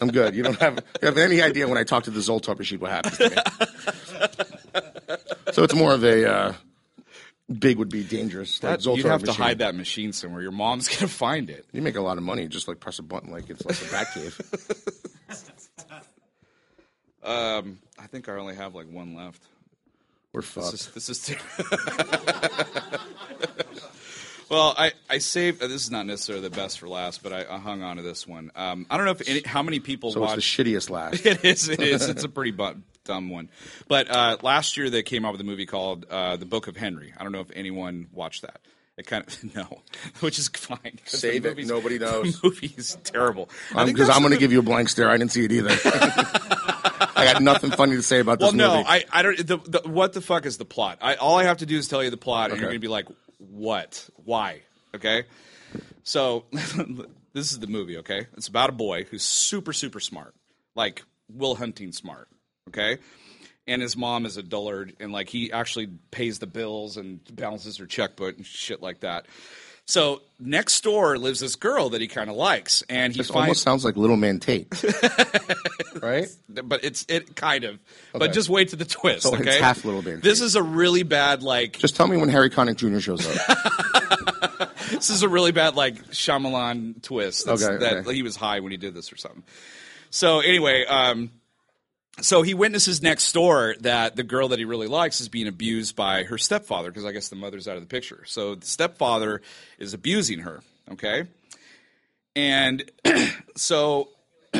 I'm 0.00 0.08
good. 0.08 0.34
You 0.34 0.42
don't 0.44 0.58
have 0.60 0.82
you 1.02 1.06
have 1.06 1.18
any 1.18 1.42
idea 1.42 1.68
when 1.68 1.76
I 1.76 1.84
talk 1.84 2.04
to 2.04 2.10
the 2.10 2.20
Zoltar 2.20 2.56
machine 2.56 2.80
what 2.80 2.90
happens 2.90 3.18
to 3.18 3.28
me. 3.28 3.36
so 5.52 5.62
it's 5.62 5.74
more 5.74 5.92
of 5.92 6.02
a 6.02 6.30
uh, 6.30 6.52
big 7.58 7.76
would 7.76 7.90
be 7.90 8.02
dangerous. 8.02 8.62
Like 8.62 8.78
That, 8.78 8.80
Zoltar 8.80 8.96
you'd 8.96 9.06
have 9.06 9.24
to 9.24 9.32
hide 9.32 9.58
that 9.58 9.74
machine 9.74 10.14
somewhere. 10.14 10.40
Your 10.40 10.52
mom's 10.52 10.88
gonna 10.88 11.08
find 11.26 11.50
it. 11.50 11.66
You 11.72 11.82
make 11.82 11.96
a 11.96 12.00
lot 12.00 12.16
of 12.16 12.24
money. 12.24 12.48
Just 12.48 12.66
like 12.66 12.80
press 12.80 12.98
a 12.98 13.02
button, 13.02 13.30
like 13.30 13.50
it's 13.50 13.64
like 13.66 13.80
a 13.82 13.90
bat 13.90 14.06
cave. 14.14 14.40
Um, 17.26 17.78
I 17.98 18.06
think 18.06 18.28
I 18.28 18.32
only 18.36 18.54
have 18.54 18.74
like 18.74 18.86
one 18.90 19.14
left. 19.16 19.42
We're 20.32 20.42
This 20.42 20.50
fucked. 20.50 20.74
is, 20.74 20.86
this 20.88 21.08
is 21.08 21.36
well, 24.50 24.74
I, 24.76 24.92
I 25.08 25.18
saved. 25.18 25.60
This 25.60 25.84
is 25.84 25.90
not 25.90 26.06
necessarily 26.06 26.46
the 26.48 26.54
best 26.54 26.78
for 26.78 26.88
last, 26.88 27.22
but 27.22 27.32
I, 27.32 27.46
I 27.50 27.58
hung 27.58 27.82
on 27.82 27.96
to 27.96 28.02
this 28.02 28.26
one. 28.26 28.50
Um, 28.54 28.86
I 28.90 28.96
don't 28.96 29.06
know 29.06 29.12
if 29.12 29.28
any, 29.28 29.42
how 29.44 29.62
many 29.62 29.80
people 29.80 30.12
so 30.12 30.22
it's 30.24 30.34
the 30.34 30.40
shittiest 30.40 30.90
last. 30.90 31.24
It 31.26 31.44
is. 31.44 31.68
It 31.68 31.80
is. 31.80 32.08
It's 32.08 32.22
a 32.24 32.28
pretty 32.28 32.50
bu- 32.52 32.74
dumb 33.04 33.30
one. 33.30 33.48
But 33.88 34.08
uh, 34.10 34.36
last 34.42 34.76
year 34.76 34.90
they 34.90 35.02
came 35.02 35.24
out 35.24 35.32
with 35.32 35.40
a 35.40 35.44
movie 35.44 35.66
called 35.66 36.06
uh, 36.10 36.36
The 36.36 36.46
Book 36.46 36.68
of 36.68 36.76
Henry. 36.76 37.12
I 37.16 37.22
don't 37.22 37.32
know 37.32 37.40
if 37.40 37.50
anyone 37.54 38.06
watched 38.12 38.42
that. 38.42 38.60
It 38.96 39.06
kind 39.06 39.24
of 39.26 39.54
no, 39.56 39.80
which 40.20 40.38
is 40.38 40.48
fine. 40.48 40.98
Save 41.04 41.44
it. 41.46 41.58
Nobody 41.66 41.98
knows. 41.98 42.40
The 42.40 42.48
movie 42.48 42.74
is 42.76 42.96
terrible. 43.04 43.48
Because 43.70 44.08
I'm 44.10 44.20
going 44.20 44.32
to 44.32 44.38
give 44.38 44.52
you 44.52 44.60
a 44.60 44.62
blank 44.62 44.88
stare. 44.90 45.08
I 45.10 45.16
didn't 45.16 45.32
see 45.32 45.44
it 45.44 45.52
either. 45.52 45.76
I 47.16 47.32
got 47.32 47.42
nothing 47.42 47.70
funny 47.70 47.96
to 47.96 48.02
say 48.02 48.20
about 48.20 48.38
this 48.38 48.52
movie. 48.52 48.62
Well, 48.62 48.82
no. 48.82 48.88
I, 48.88 49.04
I 49.10 49.22
don't. 49.22 49.36
The, 49.38 49.56
the, 49.56 49.88
what 49.88 50.12
the 50.12 50.20
fuck 50.20 50.46
is 50.46 50.58
the 50.58 50.64
plot? 50.64 50.98
I, 51.00 51.14
all 51.14 51.36
I 51.36 51.44
have 51.44 51.58
to 51.58 51.66
do 51.66 51.76
is 51.76 51.88
tell 51.88 52.04
you 52.04 52.10
the 52.10 52.16
plot, 52.16 52.50
and 52.50 52.60
you're 52.60 52.68
gonna 52.68 52.78
be 52.78 52.88
like, 52.88 53.06
"What? 53.38 54.08
Why?" 54.24 54.62
Okay. 54.94 55.24
So 56.02 56.44
this 57.32 57.52
is 57.52 57.58
the 57.58 57.66
movie. 57.66 57.98
Okay, 57.98 58.26
it's 58.36 58.48
about 58.48 58.70
a 58.70 58.72
boy 58.72 59.04
who's 59.04 59.24
super, 59.24 59.72
super 59.72 60.00
smart, 60.00 60.34
like 60.74 61.02
Will 61.28 61.54
Hunting 61.56 61.92
smart. 61.92 62.28
Okay, 62.68 62.98
and 63.66 63.82
his 63.82 63.96
mom 63.96 64.26
is 64.26 64.36
a 64.36 64.42
dullard, 64.42 64.94
and 65.00 65.12
like 65.12 65.28
he 65.28 65.52
actually 65.52 65.88
pays 66.10 66.38
the 66.38 66.46
bills 66.46 66.96
and 66.96 67.20
balances 67.34 67.78
her 67.78 67.86
checkbook 67.86 68.36
and 68.36 68.46
shit 68.46 68.82
like 68.82 69.00
that. 69.00 69.26
So 69.88 70.22
next 70.40 70.82
door 70.82 71.16
lives 71.16 71.38
this 71.40 71.54
girl 71.54 71.90
that 71.90 72.00
he 72.00 72.08
kind 72.08 72.28
of 72.28 72.34
likes, 72.36 72.82
and 72.88 73.12
he 73.12 73.18
This 73.18 73.28
finds. 73.28 73.36
almost 73.42 73.62
sounds 73.62 73.84
like 73.84 73.96
Little 73.96 74.16
Man 74.16 74.40
Tate, 74.40 74.66
right? 76.02 76.26
but 76.48 76.84
it's 76.84 77.06
it 77.08 77.36
kind 77.36 77.62
of. 77.64 77.74
Okay. 77.74 78.18
But 78.18 78.32
just 78.32 78.48
wait 78.48 78.70
to 78.70 78.76
the 78.76 78.84
twist. 78.84 79.22
So 79.22 79.32
it's 79.34 79.42
okay, 79.42 79.60
half 79.60 79.84
Little 79.84 80.02
Man 80.02 80.20
This 80.20 80.40
Tate. 80.40 80.46
is 80.46 80.56
a 80.56 80.62
really 80.62 81.04
bad 81.04 81.42
like. 81.44 81.78
Just 81.78 81.94
tell 81.96 82.08
me 82.08 82.16
when 82.16 82.28
Harry 82.28 82.50
Connick 82.50 82.76
Jr. 82.76 82.98
shows 82.98 83.26
up. 83.26 84.72
This 84.90 85.10
is 85.10 85.24
a 85.24 85.28
really 85.28 85.50
bad 85.50 85.74
like 85.74 85.96
Shyamalan 86.10 87.02
twist. 87.02 87.44
That's, 87.46 87.62
Okay, 87.64 87.76
that 87.84 87.96
okay. 87.98 88.14
he 88.14 88.22
was 88.22 88.36
high 88.36 88.60
when 88.60 88.70
he 88.70 88.78
did 88.78 88.94
this 88.94 89.12
or 89.12 89.16
something. 89.16 89.42
So 90.10 90.38
anyway, 90.40 90.84
um, 90.86 91.30
so 92.20 92.42
he 92.42 92.54
witnesses 92.54 93.02
next 93.02 93.32
door 93.32 93.74
that 93.80 94.16
the 94.16 94.22
girl 94.22 94.48
that 94.48 94.58
he 94.58 94.64
really 94.64 94.86
likes 94.86 95.20
is 95.20 95.28
being 95.28 95.46
abused 95.46 95.94
by 95.96 96.24
her 96.24 96.38
stepfather 96.38 96.90
because 96.90 97.04
I 97.04 97.12
guess 97.12 97.28
the 97.28 97.36
mother's 97.36 97.68
out 97.68 97.76
of 97.76 97.82
the 97.82 97.88
picture. 97.88 98.24
So 98.26 98.54
the 98.54 98.66
stepfather 98.66 99.42
is 99.78 99.92
abusing 99.92 100.40
her. 100.40 100.62
Okay, 100.90 101.24
and 102.34 102.90
so 103.56 104.08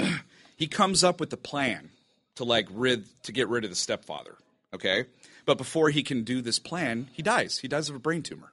he 0.56 0.66
comes 0.66 1.02
up 1.04 1.20
with 1.20 1.30
the 1.30 1.36
plan 1.36 1.90
to 2.34 2.44
like 2.44 2.66
rid 2.70 3.04
to 3.24 3.32
get 3.32 3.48
rid 3.48 3.64
of 3.64 3.70
the 3.70 3.76
stepfather. 3.76 4.36
Okay, 4.74 5.04
but 5.46 5.56
before 5.56 5.90
he 5.90 6.02
can 6.02 6.24
do 6.24 6.42
this 6.42 6.58
plan, 6.58 7.08
he 7.12 7.22
dies. 7.22 7.58
He 7.58 7.68
dies 7.68 7.88
of 7.88 7.96
a 7.96 8.00
brain 8.00 8.22
tumor. 8.22 8.52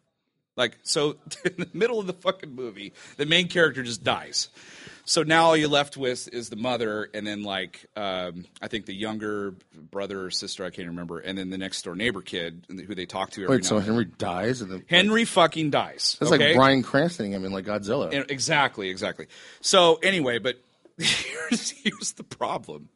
Like 0.55 0.77
so, 0.83 1.17
in 1.45 1.55
the 1.57 1.69
middle 1.73 1.99
of 1.99 2.07
the 2.07 2.13
fucking 2.13 2.55
movie, 2.55 2.93
the 3.17 3.25
main 3.25 3.47
character 3.47 3.83
just 3.83 4.03
dies. 4.03 4.49
So 5.05 5.23
now 5.23 5.45
all 5.45 5.57
you're 5.57 5.69
left 5.69 5.97
with 5.97 6.29
is 6.29 6.49
the 6.49 6.55
mother, 6.55 7.09
and 7.13 7.27
then 7.27 7.43
like 7.43 7.85
um, 7.95 8.45
I 8.61 8.67
think 8.67 8.85
the 8.85 8.93
younger 8.93 9.53
brother 9.91 10.25
or 10.25 10.31
sister, 10.31 10.63
I 10.63 10.69
can't 10.69 10.87
remember, 10.87 11.19
and 11.19 11.37
then 11.37 11.49
the 11.49 11.57
next 11.57 11.81
door 11.83 11.95
neighbor 11.95 12.21
kid 12.21 12.65
who 12.69 12.95
they 12.95 13.05
talk 13.05 13.31
to 13.31 13.43
every 13.43 13.57
Wait, 13.57 13.65
so 13.65 13.75
and 13.75 13.85
then. 13.85 13.93
Henry 13.93 14.05
dies? 14.05 14.61
And 14.61 14.71
then, 14.71 14.85
Henry 14.87 15.25
fucking 15.25 15.71
dies. 15.71 16.17
That's 16.19 16.31
okay? 16.31 16.47
like 16.47 16.55
Bryan 16.55 16.83
Cranston 16.83 17.35
I 17.35 17.37
mean, 17.37 17.51
like 17.51 17.65
Godzilla. 17.65 18.13
And- 18.13 18.29
Exactly, 18.31 18.89
exactly. 18.89 19.27
So 19.61 19.95
anyway, 20.01 20.39
but 20.39 20.61
here's, 20.97 21.71
here's 21.71 22.13
the 22.13 22.23
problem. 22.23 22.89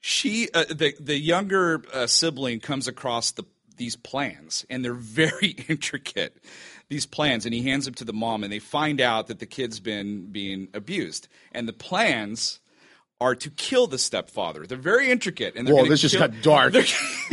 She, 0.00 0.48
uh, 0.54 0.64
the 0.70 0.94
the 1.00 1.18
younger 1.18 1.82
uh, 1.92 2.06
sibling, 2.06 2.60
comes 2.60 2.86
across 2.86 3.32
the 3.32 3.42
these 3.76 3.96
plans, 3.96 4.64
and 4.68 4.84
they're 4.84 4.94
very 4.94 5.50
intricate. 5.68 6.36
These 6.88 7.06
plans, 7.06 7.44
and 7.44 7.54
he 7.54 7.62
hands 7.62 7.84
them 7.84 7.94
to 7.94 8.04
the 8.04 8.12
mom, 8.12 8.44
and 8.44 8.52
they 8.52 8.60
find 8.60 9.00
out 9.00 9.26
that 9.26 9.40
the 9.40 9.46
kid's 9.46 9.80
been 9.80 10.26
being 10.26 10.68
abused, 10.72 11.28
and 11.52 11.66
the 11.66 11.72
plans 11.72 12.60
are 13.20 13.34
to 13.34 13.50
kill 13.50 13.86
the 13.86 13.98
stepfather. 13.98 14.66
They're 14.66 14.78
very 14.78 15.10
intricate, 15.10 15.56
and 15.56 15.66
gonna 15.66 15.88
this 15.88 16.02
just 16.02 16.18
got 16.18 16.42
dark. 16.42 16.74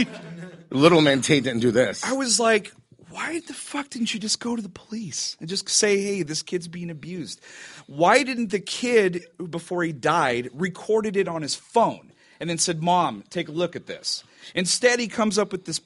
Little 0.72 1.02
Man 1.02 1.22
Tate 1.22 1.44
didn't 1.44 1.60
do 1.60 1.72
this. 1.72 2.04
I 2.04 2.14
was 2.14 2.40
like, 2.40 2.72
why 3.14 3.40
the 3.42 3.54
fuck 3.54 3.90
didn't 3.90 4.12
you 4.12 4.20
just 4.20 4.40
go 4.40 4.56
to 4.56 4.62
the 4.62 4.70
police 4.70 5.38
and 5.40 5.48
just 5.48 5.70
say, 5.70 6.02
hey, 6.02 6.24
this 6.24 6.42
kid's 6.42 6.68
being 6.68 6.90
abused? 6.90 7.40
Why 7.86 8.24
didn't 8.24 8.50
the 8.50 8.60
kid, 8.60 9.26
before 9.52 9.84
he 9.84 9.92
died, 9.92 10.50
recorded 10.52 11.16
it 11.16 11.28
on 11.28 11.44
his 11.44 11.54
phone 11.54 12.12
and 12.40 12.50
then 12.50 12.58
said, 12.58 12.82
Mom, 12.82 13.24
take 13.30 13.50
a 13.50 13.52
look 13.52 13.76
at 13.76 13.86
this? 13.86 14.24
Instead, 14.56 15.00
he 15.00 15.08
comes 15.08 15.38
up 15.38 15.52
with 15.52 15.66
this 15.66 15.80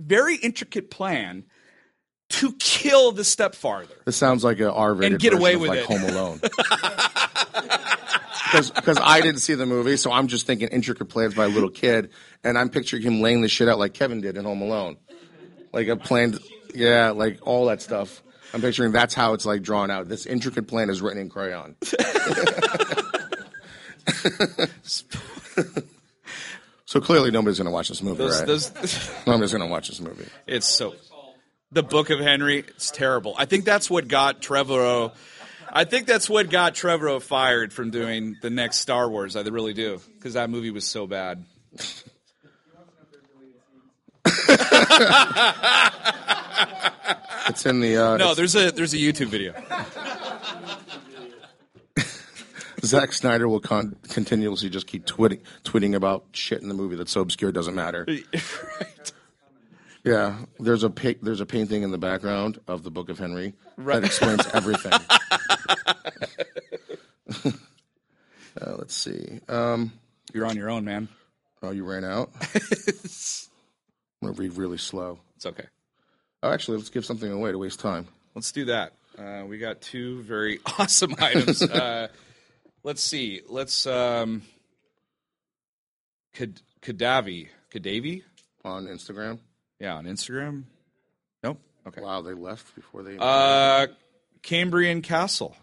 very 0.00 0.36
intricate 0.36 0.90
plan 0.90 1.44
to 2.30 2.52
kill 2.58 3.12
the 3.12 3.24
stepfather. 3.24 3.94
This 4.04 4.16
sounds 4.16 4.44
like 4.44 4.60
a 4.60 4.72
R-rated 4.72 5.12
And 5.12 5.20
get 5.20 5.32
away 5.32 5.56
with 5.56 5.70
like 5.70 5.80
it. 5.80 5.86
Home 5.86 6.04
Alone. 6.04 6.40
Because 8.52 8.98
I 9.00 9.20
didn't 9.20 9.40
see 9.40 9.54
the 9.54 9.64
movie, 9.64 9.96
so 9.96 10.10
I'm 10.10 10.26
just 10.26 10.44
thinking 10.44 10.66
intricate 10.68 11.08
plans 11.08 11.34
by 11.36 11.44
a 11.44 11.48
little 11.48 11.70
kid, 11.70 12.10
and 12.42 12.58
I'm 12.58 12.68
picturing 12.68 13.02
him 13.02 13.20
laying 13.20 13.42
this 13.42 13.52
shit 13.52 13.68
out 13.68 13.78
like 13.78 13.94
Kevin 13.94 14.20
did 14.20 14.36
in 14.36 14.44
Home 14.44 14.60
Alone, 14.60 14.96
like 15.72 15.86
a 15.86 15.96
planned, 15.96 16.40
yeah, 16.74 17.10
like 17.10 17.38
all 17.42 17.66
that 17.66 17.80
stuff. 17.80 18.24
I'm 18.52 18.60
picturing 18.60 18.90
that's 18.90 19.14
how 19.14 19.34
it's 19.34 19.46
like 19.46 19.62
drawn 19.62 19.88
out. 19.92 20.08
This 20.08 20.26
intricate 20.26 20.66
plan 20.66 20.90
is 20.90 21.00
written 21.00 21.20
in 21.22 21.28
crayon. 21.28 21.76
so 26.90 27.00
clearly, 27.00 27.30
nobody's 27.30 27.58
gonna 27.58 27.70
watch 27.70 27.88
this 27.88 28.02
movie, 28.02 28.18
Those, 28.18 28.38
right? 28.38 28.46
those, 28.48 29.10
nobody's 29.26 29.52
gonna 29.52 29.68
watch 29.68 29.86
this 29.86 30.00
movie. 30.00 30.26
it's 30.48 30.66
so. 30.66 30.94
The 31.70 31.84
Book 31.84 32.10
of 32.10 32.18
Henry, 32.18 32.58
it's 32.58 32.90
terrible. 32.90 33.32
I 33.38 33.44
think 33.44 33.64
that's 33.64 33.88
what 33.88 34.08
got 34.08 34.42
Trevorrow. 34.42 35.12
I 35.72 35.84
think 35.84 36.08
that's 36.08 36.28
what 36.28 36.50
got 36.50 36.74
Trevorrow 36.74 37.22
fired 37.22 37.72
from 37.72 37.92
doing 37.92 38.34
the 38.42 38.50
next 38.50 38.78
Star 38.78 39.08
Wars. 39.08 39.36
I 39.36 39.42
really 39.42 39.72
do 39.72 40.00
because 40.16 40.34
that 40.34 40.50
movie 40.50 40.72
was 40.72 40.84
so 40.84 41.06
bad. 41.06 41.44
It's 47.50 47.66
in 47.66 47.80
the 47.80 47.96
uh, 47.96 48.16
No, 48.16 48.34
there's 48.34 48.54
a 48.54 48.70
there's 48.70 48.94
a 48.94 48.98
YouTube 48.98 49.26
video. 49.26 49.54
Zack 52.82 53.12
Snyder 53.12 53.48
will 53.48 53.60
con- 53.60 53.96
continuously 54.08 54.70
just 54.70 54.86
keep 54.86 55.04
twitting, 55.06 55.40
tweeting 55.64 55.94
about 55.94 56.24
shit 56.32 56.62
in 56.62 56.68
the 56.68 56.74
movie 56.74 56.96
that's 56.96 57.12
so 57.12 57.20
obscure 57.20 57.50
it 57.50 57.54
doesn't 57.54 57.74
matter. 57.74 58.06
right. 58.08 59.12
Yeah, 60.04 60.38
there's 60.58 60.82
a 60.82 60.90
pa- 60.90 61.18
there's 61.20 61.40
a 61.40 61.46
painting 61.46 61.82
in 61.82 61.90
the 61.90 61.98
background 61.98 62.58
of 62.66 62.82
the 62.82 62.90
Book 62.90 63.10
of 63.10 63.18
Henry 63.18 63.52
Right. 63.76 64.00
that 64.00 64.06
explains 64.06 64.46
everything. 64.54 64.92
uh, 68.60 68.74
let's 68.78 68.94
see. 68.94 69.40
Um, 69.48 69.92
You're 70.32 70.46
on 70.46 70.56
your 70.56 70.70
own, 70.70 70.84
man. 70.84 71.08
oh, 71.62 71.70
you 71.70 71.84
ran 71.84 72.04
out. 72.04 72.30
I'm 72.54 74.28
gonna 74.28 74.32
read 74.34 74.56
really 74.56 74.78
slow. 74.78 75.18
It's 75.36 75.46
okay. 75.46 75.66
Oh, 76.42 76.50
actually, 76.50 76.78
let's 76.78 76.90
give 76.90 77.04
something 77.04 77.30
away 77.30 77.52
to 77.52 77.58
waste 77.58 77.80
time. 77.80 78.06
Let's 78.34 78.52
do 78.52 78.66
that. 78.66 78.92
Uh, 79.18 79.44
we 79.46 79.58
got 79.58 79.80
two 79.82 80.22
very 80.22 80.60
awesome 80.78 81.14
items. 81.18 81.62
Uh, 81.62 82.08
let's 82.82 83.02
see. 83.02 83.40
Let's 83.48 83.86
um, 83.86 84.42
Kad- 86.34 86.60
Kadavi, 86.82 87.48
Kadavi, 87.72 88.22
On 88.64 88.86
Instagram. 88.86 89.38
yeah, 89.78 89.94
on 89.96 90.04
Instagram. 90.06 90.64
Nope. 91.42 91.58
Okay. 91.86 92.00
Wow, 92.00 92.22
they 92.22 92.34
left 92.34 92.74
before 92.74 93.02
they. 93.02 93.16
Uh, 93.18 93.86
Cambrian 94.42 95.02
Castle. 95.02 95.56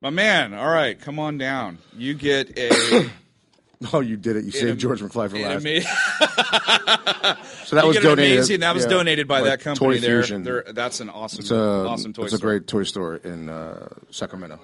My 0.00 0.10
man, 0.10 0.52
all 0.52 0.68
right, 0.68 0.98
come 1.00 1.18
on 1.20 1.38
down. 1.38 1.78
You 1.96 2.14
get 2.14 2.58
a, 2.58 3.08
oh, 3.92 4.00
you 4.00 4.16
did 4.16 4.34
it! 4.36 4.44
You 4.44 4.50
saved 4.50 4.70
am- 4.72 4.78
George 4.78 5.00
McFly 5.00 5.30
for 5.30 5.38
last. 5.38 5.64
ama- 5.64 7.36
so 7.66 7.76
that 7.76 7.86
was 7.86 7.96
donated. 7.98 8.32
amazing. 8.36 8.60
That 8.60 8.74
was 8.74 8.82
yeah, 8.84 8.90
donated 8.90 9.28
by 9.28 9.40
like 9.40 9.50
that 9.50 9.60
company 9.60 9.94
Toy 9.94 10.00
there. 10.00 10.22
Fusion. 10.22 10.42
They're- 10.42 10.64
That's 10.72 10.98
an 10.98 11.08
awesome, 11.08 11.40
It's 11.40 11.52
a, 11.52 11.56
awesome 11.86 12.12
toy 12.12 12.24
it's 12.24 12.32
a 12.34 12.38
great 12.38 12.66
toy 12.66 12.82
store 12.82 13.14
in 13.16 13.48
uh, 13.48 13.88
Sacramento. 14.10 14.58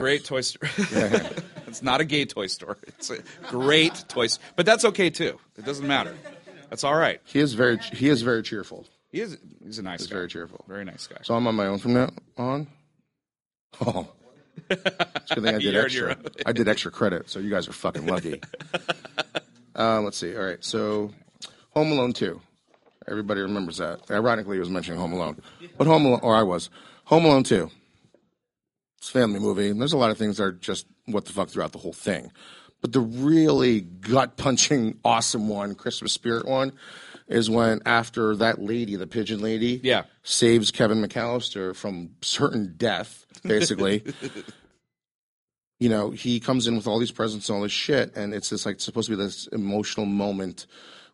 Great 0.00 0.24
toy 0.24 0.40
store. 0.40 0.68
it's 1.66 1.82
not 1.82 2.00
a 2.00 2.04
gay 2.04 2.24
toy 2.24 2.46
store. 2.46 2.78
It's 2.86 3.10
a 3.10 3.18
great 3.48 4.04
toy 4.08 4.26
store. 4.26 4.44
But 4.56 4.66
that's 4.66 4.84
okay 4.86 5.10
too. 5.10 5.38
It 5.56 5.64
doesn't 5.64 5.86
matter. 5.86 6.14
That's 6.70 6.84
all 6.84 6.96
right. 6.96 7.20
He 7.24 7.38
is 7.38 7.54
very 7.54 7.78
he 7.78 8.08
is 8.08 8.22
very 8.22 8.42
cheerful. 8.42 8.86
He 9.10 9.20
is 9.20 9.36
he's 9.64 9.78
a 9.78 9.82
nice 9.82 10.06
guy. 10.06 10.14
very 10.14 10.28
cheerful. 10.28 10.64
Very 10.66 10.84
nice 10.84 11.06
guy. 11.06 11.18
So 11.22 11.34
I'm 11.34 11.46
on 11.46 11.54
my 11.54 11.66
own 11.66 11.78
from 11.78 11.92
now 11.94 12.10
on. 12.38 12.66
Oh, 13.84 14.08
it's 14.70 15.30
a 15.30 15.34
good 15.34 15.44
thing 15.44 15.54
I 15.54 15.58
did 15.58 15.74
You're 15.74 15.84
extra. 15.84 16.16
I 16.46 16.52
did 16.52 16.68
extra 16.68 16.90
credit, 16.90 17.28
so 17.28 17.38
you 17.38 17.50
guys 17.50 17.68
are 17.68 17.72
fucking 17.72 18.06
lucky. 18.06 18.40
uh, 19.76 20.00
let's 20.00 20.16
see. 20.16 20.34
All 20.36 20.44
right, 20.44 20.62
so 20.64 21.10
Home 21.70 21.92
Alone 21.92 22.12
two. 22.12 22.40
Everybody 23.08 23.40
remembers 23.40 23.78
that. 23.78 24.10
Ironically, 24.10 24.56
he 24.56 24.60
was 24.60 24.70
mentioning 24.70 25.00
Home 25.00 25.12
Alone, 25.12 25.42
but 25.76 25.86
Home 25.86 26.06
Alone, 26.06 26.20
or 26.22 26.34
I 26.34 26.42
was 26.42 26.70
Home 27.04 27.24
Alone 27.24 27.44
two. 27.44 27.70
It's 29.02 29.08
a 29.08 29.14
family 29.14 29.40
movie, 29.40 29.68
and 29.68 29.80
there's 29.80 29.92
a 29.94 29.96
lot 29.98 30.12
of 30.12 30.16
things 30.16 30.36
that 30.36 30.44
are 30.44 30.52
just 30.52 30.86
what 31.06 31.24
the 31.24 31.32
fuck 31.32 31.48
throughout 31.48 31.72
the 31.72 31.78
whole 31.78 31.92
thing. 31.92 32.30
But 32.80 32.92
the 32.92 33.00
really 33.00 33.80
gut 33.80 34.36
punching, 34.36 35.00
awesome 35.04 35.48
one, 35.48 35.74
Christmas 35.74 36.12
spirit 36.12 36.46
one, 36.46 36.70
is 37.26 37.50
when 37.50 37.80
after 37.84 38.36
that 38.36 38.62
lady, 38.62 38.94
the 38.94 39.08
pigeon 39.08 39.40
lady, 39.40 39.80
Yeah. 39.82 40.04
saves 40.22 40.70
Kevin 40.70 41.02
McAllister 41.04 41.74
from 41.74 42.10
certain 42.20 42.74
death, 42.76 43.26
basically. 43.42 44.04
you 45.80 45.88
know, 45.88 46.10
he 46.10 46.38
comes 46.38 46.68
in 46.68 46.76
with 46.76 46.86
all 46.86 47.00
these 47.00 47.10
presents 47.10 47.48
and 47.48 47.56
all 47.56 47.62
this 47.62 47.72
shit, 47.72 48.14
and 48.14 48.32
it's 48.32 48.50
just 48.50 48.64
like 48.64 48.80
supposed 48.80 49.08
to 49.10 49.16
be 49.16 49.20
this 49.20 49.48
emotional 49.48 50.06
moment 50.06 50.68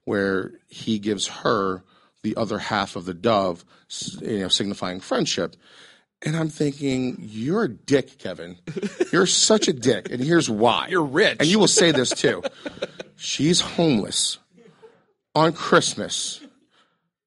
where 0.05 0.53
he 0.69 0.99
gives 0.99 1.27
her 1.27 1.83
the 2.23 2.37
other 2.37 2.59
half 2.59 2.97
of 2.97 3.07
the 3.07 3.15
dove, 3.15 3.65
you 4.21 4.41
know, 4.41 4.49
signifying 4.49 5.01
friendship. 5.01 5.57
And 6.23 6.37
I'm 6.37 6.49
thinking, 6.49 7.17
you're 7.21 7.65
a 7.65 7.69
dick, 7.69 8.19
Kevin. 8.19 8.59
You're 9.13 9.27
such 9.27 9.69
a 9.69 9.73
dick. 9.73 10.11
And 10.11 10.23
here's 10.23 10.51
why. 10.51 10.87
You're 10.91 11.05
rich. 11.05 11.37
And 11.39 11.49
you 11.49 11.59
will 11.61 11.69
say 11.69 11.93
this 11.93 12.11
too. 12.11 12.43
She's 13.17 13.61
homeless 13.61 14.39
on 15.35 15.53
Christmas, 15.53 16.41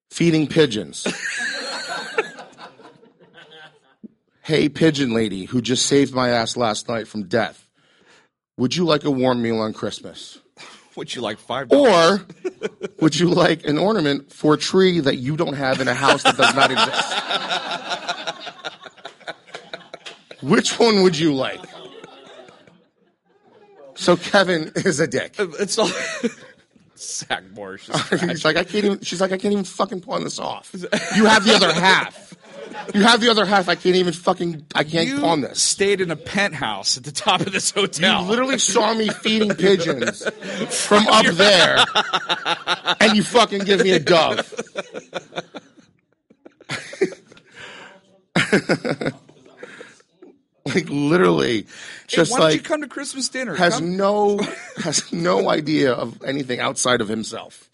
feeding 0.10 0.48
pigeons. 0.48 1.08
hey, 4.44 4.68
pigeon 4.68 5.14
lady 5.14 5.46
who 5.46 5.62
just 5.62 5.86
saved 5.86 6.14
my 6.14 6.30
ass 6.30 6.58
last 6.58 6.90
night 6.90 7.08
from 7.08 7.24
death. 7.24 7.70
Would 8.58 8.76
you 8.76 8.84
like 8.84 9.06
a 9.06 9.12
warm 9.12 9.42
meal 9.42 9.60
on 9.60 9.72
Christmas? 9.72 10.40
Would 10.98 11.16
you 11.16 11.22
like 11.22 11.40
five? 11.40 11.72
Or 11.72 12.26
would 13.00 13.18
you 13.18 13.30
like 13.30 13.66
an 13.66 13.78
ornament 13.78 14.34
for 14.34 14.56
a 14.56 14.58
tree 14.58 15.00
that 15.00 15.16
you 15.16 15.38
don't 15.38 15.54
have 15.54 15.80
in 15.80 15.88
a 15.88 15.94
house 15.94 16.24
that 16.24 16.36
does 16.36 16.54
not 16.54 16.70
exist? 16.70 18.11
Which 20.42 20.80
one 20.80 21.04
would 21.04 21.18
you 21.18 21.34
like? 21.34 21.62
So 23.96 24.18
Kevin 24.18 24.72
is 24.76 25.00
a 25.00 25.08
dick. 25.08 25.40
Uh, 25.40 25.48
it's 25.60 25.78
all 25.78 25.90
Sackmore. 26.96 27.76
is 27.76 27.86
just 27.86 28.24
He's 28.24 28.46
like, 28.46 28.58
I 28.58 28.64
can't 28.64 28.86
even. 28.86 29.02
She's 29.02 29.22
like, 29.22 29.32
I 29.32 29.38
can't 29.38 29.52
even 29.52 29.66
fucking 29.66 30.02
pawn 30.02 30.24
this 30.24 30.40
off. 30.40 30.74
You 31.16 31.26
have 31.26 31.44
the 31.44 31.54
other 31.54 31.74
half. 31.74 32.34
You 32.94 33.04
have 33.04 33.22
the 33.22 33.30
other 33.30 33.46
half. 33.46 33.70
I 33.70 33.76
can't 33.76 33.96
even 33.96 34.14
fucking. 34.14 34.66
I 34.74 34.84
can't 34.84 35.08
you 35.08 35.20
pawn 35.20 35.42
this. 35.42 35.62
stayed 35.62 36.02
in 36.02 36.10
a 36.10 36.16
penthouse 36.16 36.98
at 36.98 37.04
the 37.04 37.12
top 37.12 37.42
of 37.42 37.52
this 37.52 37.72
hotel. 37.72 38.24
You 38.24 38.30
literally 38.30 38.58
saw 38.58 38.94
me 38.94 39.10
feeding 39.10 39.54
pigeons 39.54 40.28
from 40.70 41.08
up 41.08 41.26
there, 41.28 41.84
and 43.00 43.16
you 43.16 43.24
fucking 43.24 43.66
give 43.66 43.84
me 43.84 43.92
a 43.92 44.00
dove. 44.00 44.54
like 50.76 50.90
literally, 50.90 51.62
Hey, 51.64 51.68
just 52.08 52.32
why 52.32 52.40
don't 52.40 52.52
you 52.52 52.58
like 52.58 52.64
come 52.66 52.82
to 52.82 52.88
Christmas 52.88 53.30
dinner? 53.30 53.56
has 53.56 53.76
Come- 53.76 53.98
no 53.98 54.40
has 54.84 55.12
no 55.12 55.50
idea 55.50 55.94
of 55.94 56.24
anything 56.24 56.60
outside 56.60 57.02
of 57.02 57.08
himself. 57.08 57.70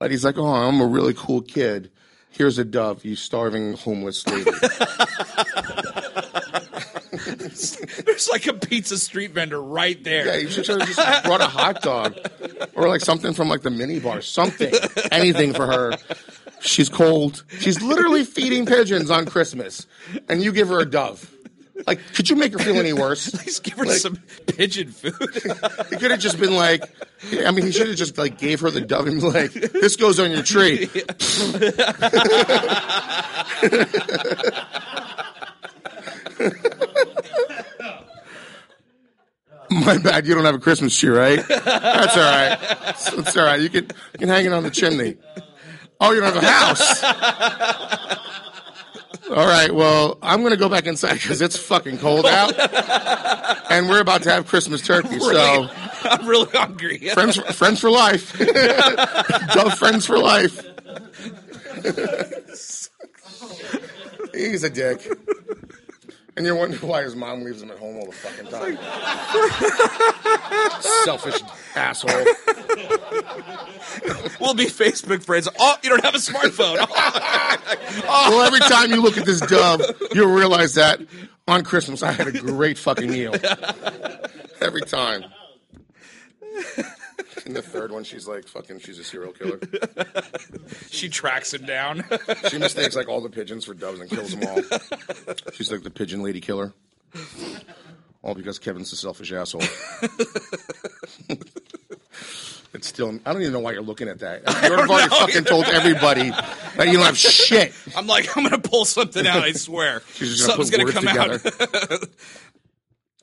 Like 0.00 0.10
he's 0.10 0.24
like, 0.24 0.38
oh, 0.38 0.46
I'm 0.46 0.80
a 0.80 0.86
really 0.86 1.14
cool 1.14 1.42
kid. 1.42 1.90
Here's 2.30 2.58
a 2.58 2.64
dove, 2.64 3.04
you 3.04 3.16
starving 3.16 3.74
homeless 3.74 4.26
lady. 4.26 4.50
There's 8.04 8.28
like 8.30 8.46
a 8.46 8.54
pizza 8.54 8.98
street 8.98 9.32
vendor 9.32 9.60
right 9.60 10.02
there. 10.04 10.26
Yeah, 10.26 10.36
you 10.36 10.48
should 10.48 10.66
have 10.68 10.86
just 10.86 11.24
brought 11.24 11.40
a 11.40 11.46
hot 11.46 11.82
dog 11.82 12.16
or 12.74 12.88
like 12.88 13.00
something 13.00 13.32
from 13.34 13.48
like 13.48 13.62
the 13.62 13.70
mini 13.70 13.98
bar, 13.98 14.20
something, 14.22 14.72
anything 15.10 15.52
for 15.52 15.66
her. 15.66 15.92
She's 16.60 16.88
cold. 16.88 17.44
She's 17.58 17.82
literally 17.82 18.24
feeding 18.24 18.64
pigeons 18.66 19.10
on 19.10 19.26
Christmas, 19.26 19.86
and 20.28 20.42
you 20.42 20.52
give 20.52 20.68
her 20.68 20.80
a 20.80 20.84
dove. 20.86 21.30
Like, 21.86 22.00
could 22.14 22.28
you 22.30 22.36
make 22.36 22.52
her 22.52 22.58
feel 22.58 22.76
any 22.76 22.92
worse? 22.92 23.30
Please 23.30 23.58
give 23.60 23.74
her 23.78 23.84
Like- 23.84 23.98
some 23.98 24.16
pigeon 24.46 24.90
food. 24.90 25.14
It 25.20 25.98
could 26.00 26.10
have 26.10 26.20
just 26.20 26.38
been 26.38 26.54
like, 26.54 26.82
I 27.46 27.50
mean, 27.50 27.66
he 27.66 27.72
should 27.72 27.88
have 27.88 27.96
just 27.96 28.18
like 28.18 28.38
gave 28.38 28.60
her 28.60 28.70
the 28.70 28.80
dove 28.80 29.06
and 29.06 29.20
be 29.20 29.26
like, 29.26 29.52
"This 29.52 29.96
goes 29.96 30.18
on 30.20 30.30
your 30.30 30.42
tree." 30.42 30.88
My 39.70 39.98
bad. 39.98 40.26
You 40.26 40.34
don't 40.34 40.44
have 40.44 40.56
a 40.56 40.58
Christmas 40.58 40.98
tree, 40.98 41.10
right? 41.10 41.46
That's 41.46 42.16
all 42.16 42.22
right. 42.22 42.58
That's, 42.60 43.10
that's 43.12 43.36
all 43.36 43.44
right. 43.44 43.60
You 43.60 43.68
can 43.70 43.84
you 43.84 44.18
can 44.18 44.28
hang 44.28 44.44
it 44.44 44.52
on 44.52 44.64
the 44.64 44.70
chimney. 44.70 45.16
Oh, 46.00 46.10
you 46.12 46.20
don't 46.20 46.34
have 46.34 46.42
a 46.42 46.46
house. 46.46 48.16
All 49.30 49.46
right. 49.46 49.72
Well, 49.72 50.18
I'm 50.22 50.42
gonna 50.42 50.56
go 50.56 50.68
back 50.68 50.86
inside 50.86 51.14
because 51.14 51.40
it's 51.40 51.56
fucking 51.56 51.98
cold 51.98 52.26
out, 52.26 52.52
and 53.70 53.88
we're 53.88 54.00
about 54.00 54.24
to 54.24 54.30
have 54.30 54.46
Christmas 54.46 54.82
turkey. 54.82 55.18
So. 55.30 55.68
I'm 56.02 56.26
really 56.26 56.50
hungry. 56.50 56.98
Friends, 57.14 57.36
friends 57.54 57.78
for 57.80 57.90
life. 57.90 58.36
Dove 58.38 59.78
friends 59.78 60.06
for 60.06 60.18
life. 60.18 60.66
He's 64.34 64.64
a 64.64 64.70
dick. 64.70 65.06
And 66.36 66.46
you're 66.46 66.54
wondering 66.54 66.86
why 66.86 67.02
his 67.02 67.16
mom 67.16 67.42
leaves 67.42 67.60
him 67.62 67.70
at 67.70 67.78
home 67.78 67.96
all 67.96 68.06
the 68.06 68.12
fucking 68.12 68.46
time. 68.50 68.78
Selfish 71.04 71.42
asshole. 71.74 72.10
We'll 74.40 74.54
be 74.54 74.66
Facebook 74.66 75.22
friends. 75.22 75.48
Oh, 75.58 75.76
you 75.82 75.90
don't 75.90 76.04
have 76.04 76.14
a 76.14 76.18
smartphone. 76.18 76.78
Oh. 78.12 78.30
Well, 78.30 78.42
every 78.42 78.60
oh. 78.62 78.68
time 78.68 78.90
you 78.90 79.02
look 79.02 79.18
at 79.18 79.26
this 79.26 79.40
dove, 79.40 79.82
you'll 80.14 80.32
realize 80.32 80.74
that 80.74 81.00
on 81.48 81.64
Christmas 81.64 82.02
I 82.02 82.12
had 82.12 82.28
a 82.28 82.32
great 82.32 82.78
fucking 82.78 83.10
meal. 83.10 83.34
Every 84.60 84.82
time. 84.82 85.24
In 87.50 87.54
the 87.54 87.62
third 87.62 87.90
one, 87.90 88.04
she's 88.04 88.28
like, 88.28 88.46
fucking, 88.46 88.78
she's 88.78 89.00
a 89.00 89.02
serial 89.02 89.32
killer. 89.32 89.58
she 90.90 91.08
tracks 91.08 91.52
him 91.52 91.66
down. 91.66 92.04
She 92.48 92.58
mistakes 92.58 92.94
like 92.94 93.08
all 93.08 93.20
the 93.20 93.28
pigeons 93.28 93.64
for 93.64 93.74
doves 93.74 93.98
and 93.98 94.08
kills 94.08 94.36
them 94.36 94.48
all. 94.48 94.62
She's 95.52 95.72
like 95.72 95.82
the 95.82 95.90
pigeon 95.90 96.22
lady 96.22 96.40
killer. 96.40 96.72
All 98.22 98.36
because 98.36 98.60
Kevin's 98.60 98.92
a 98.92 98.96
selfish 98.96 99.32
asshole. 99.32 99.62
it's 102.72 102.86
still, 102.86 103.18
I 103.26 103.32
don't 103.32 103.42
even 103.42 103.52
know 103.52 103.58
why 103.58 103.72
you're 103.72 103.82
looking 103.82 104.06
at 104.08 104.20
that. 104.20 104.42
You've 104.62 104.78
already 104.78 105.08
know. 105.10 105.16
fucking 105.16 105.44
told 105.44 105.64
everybody 105.66 106.30
that 106.30 106.86
you 106.86 106.92
don't 106.94 107.06
have 107.06 107.18
shit. 107.18 107.72
I'm 107.96 108.06
like, 108.06 108.36
I'm 108.36 108.44
gonna 108.44 108.60
pull 108.60 108.84
something 108.84 109.26
out. 109.26 109.42
I 109.42 109.50
swear, 109.52 110.02
She's 110.14 110.36
just 110.36 110.46
gonna 110.48 110.64
something's 110.64 110.92
gonna 110.92 110.92
come 110.92 111.38
together. 111.38 112.08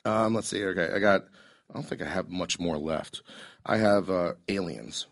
out. 0.06 0.26
um, 0.26 0.34
let's 0.34 0.50
see. 0.50 0.66
Okay, 0.66 0.90
I 0.94 1.00
got. 1.00 1.24
I 1.70 1.74
don't 1.74 1.84
think 1.84 2.02
I 2.02 2.06
have 2.06 2.30
much 2.30 2.60
more 2.60 2.78
left. 2.78 3.24
I 3.68 3.78
have 3.78 4.10
uh, 4.10 4.34
aliens, 4.48 5.08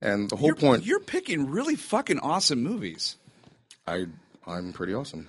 and 0.00 0.28
the 0.28 0.36
whole 0.36 0.48
You're, 0.48 0.56
point. 0.56 0.84
you're 0.84 1.00
picking 1.00 1.48
really 1.50 1.76
fucking 1.76 2.18
awesome 2.18 2.62
movies. 2.62 3.16
I 3.86 4.06
I'm 4.46 4.72
pretty 4.72 4.94
awesome. 4.94 5.28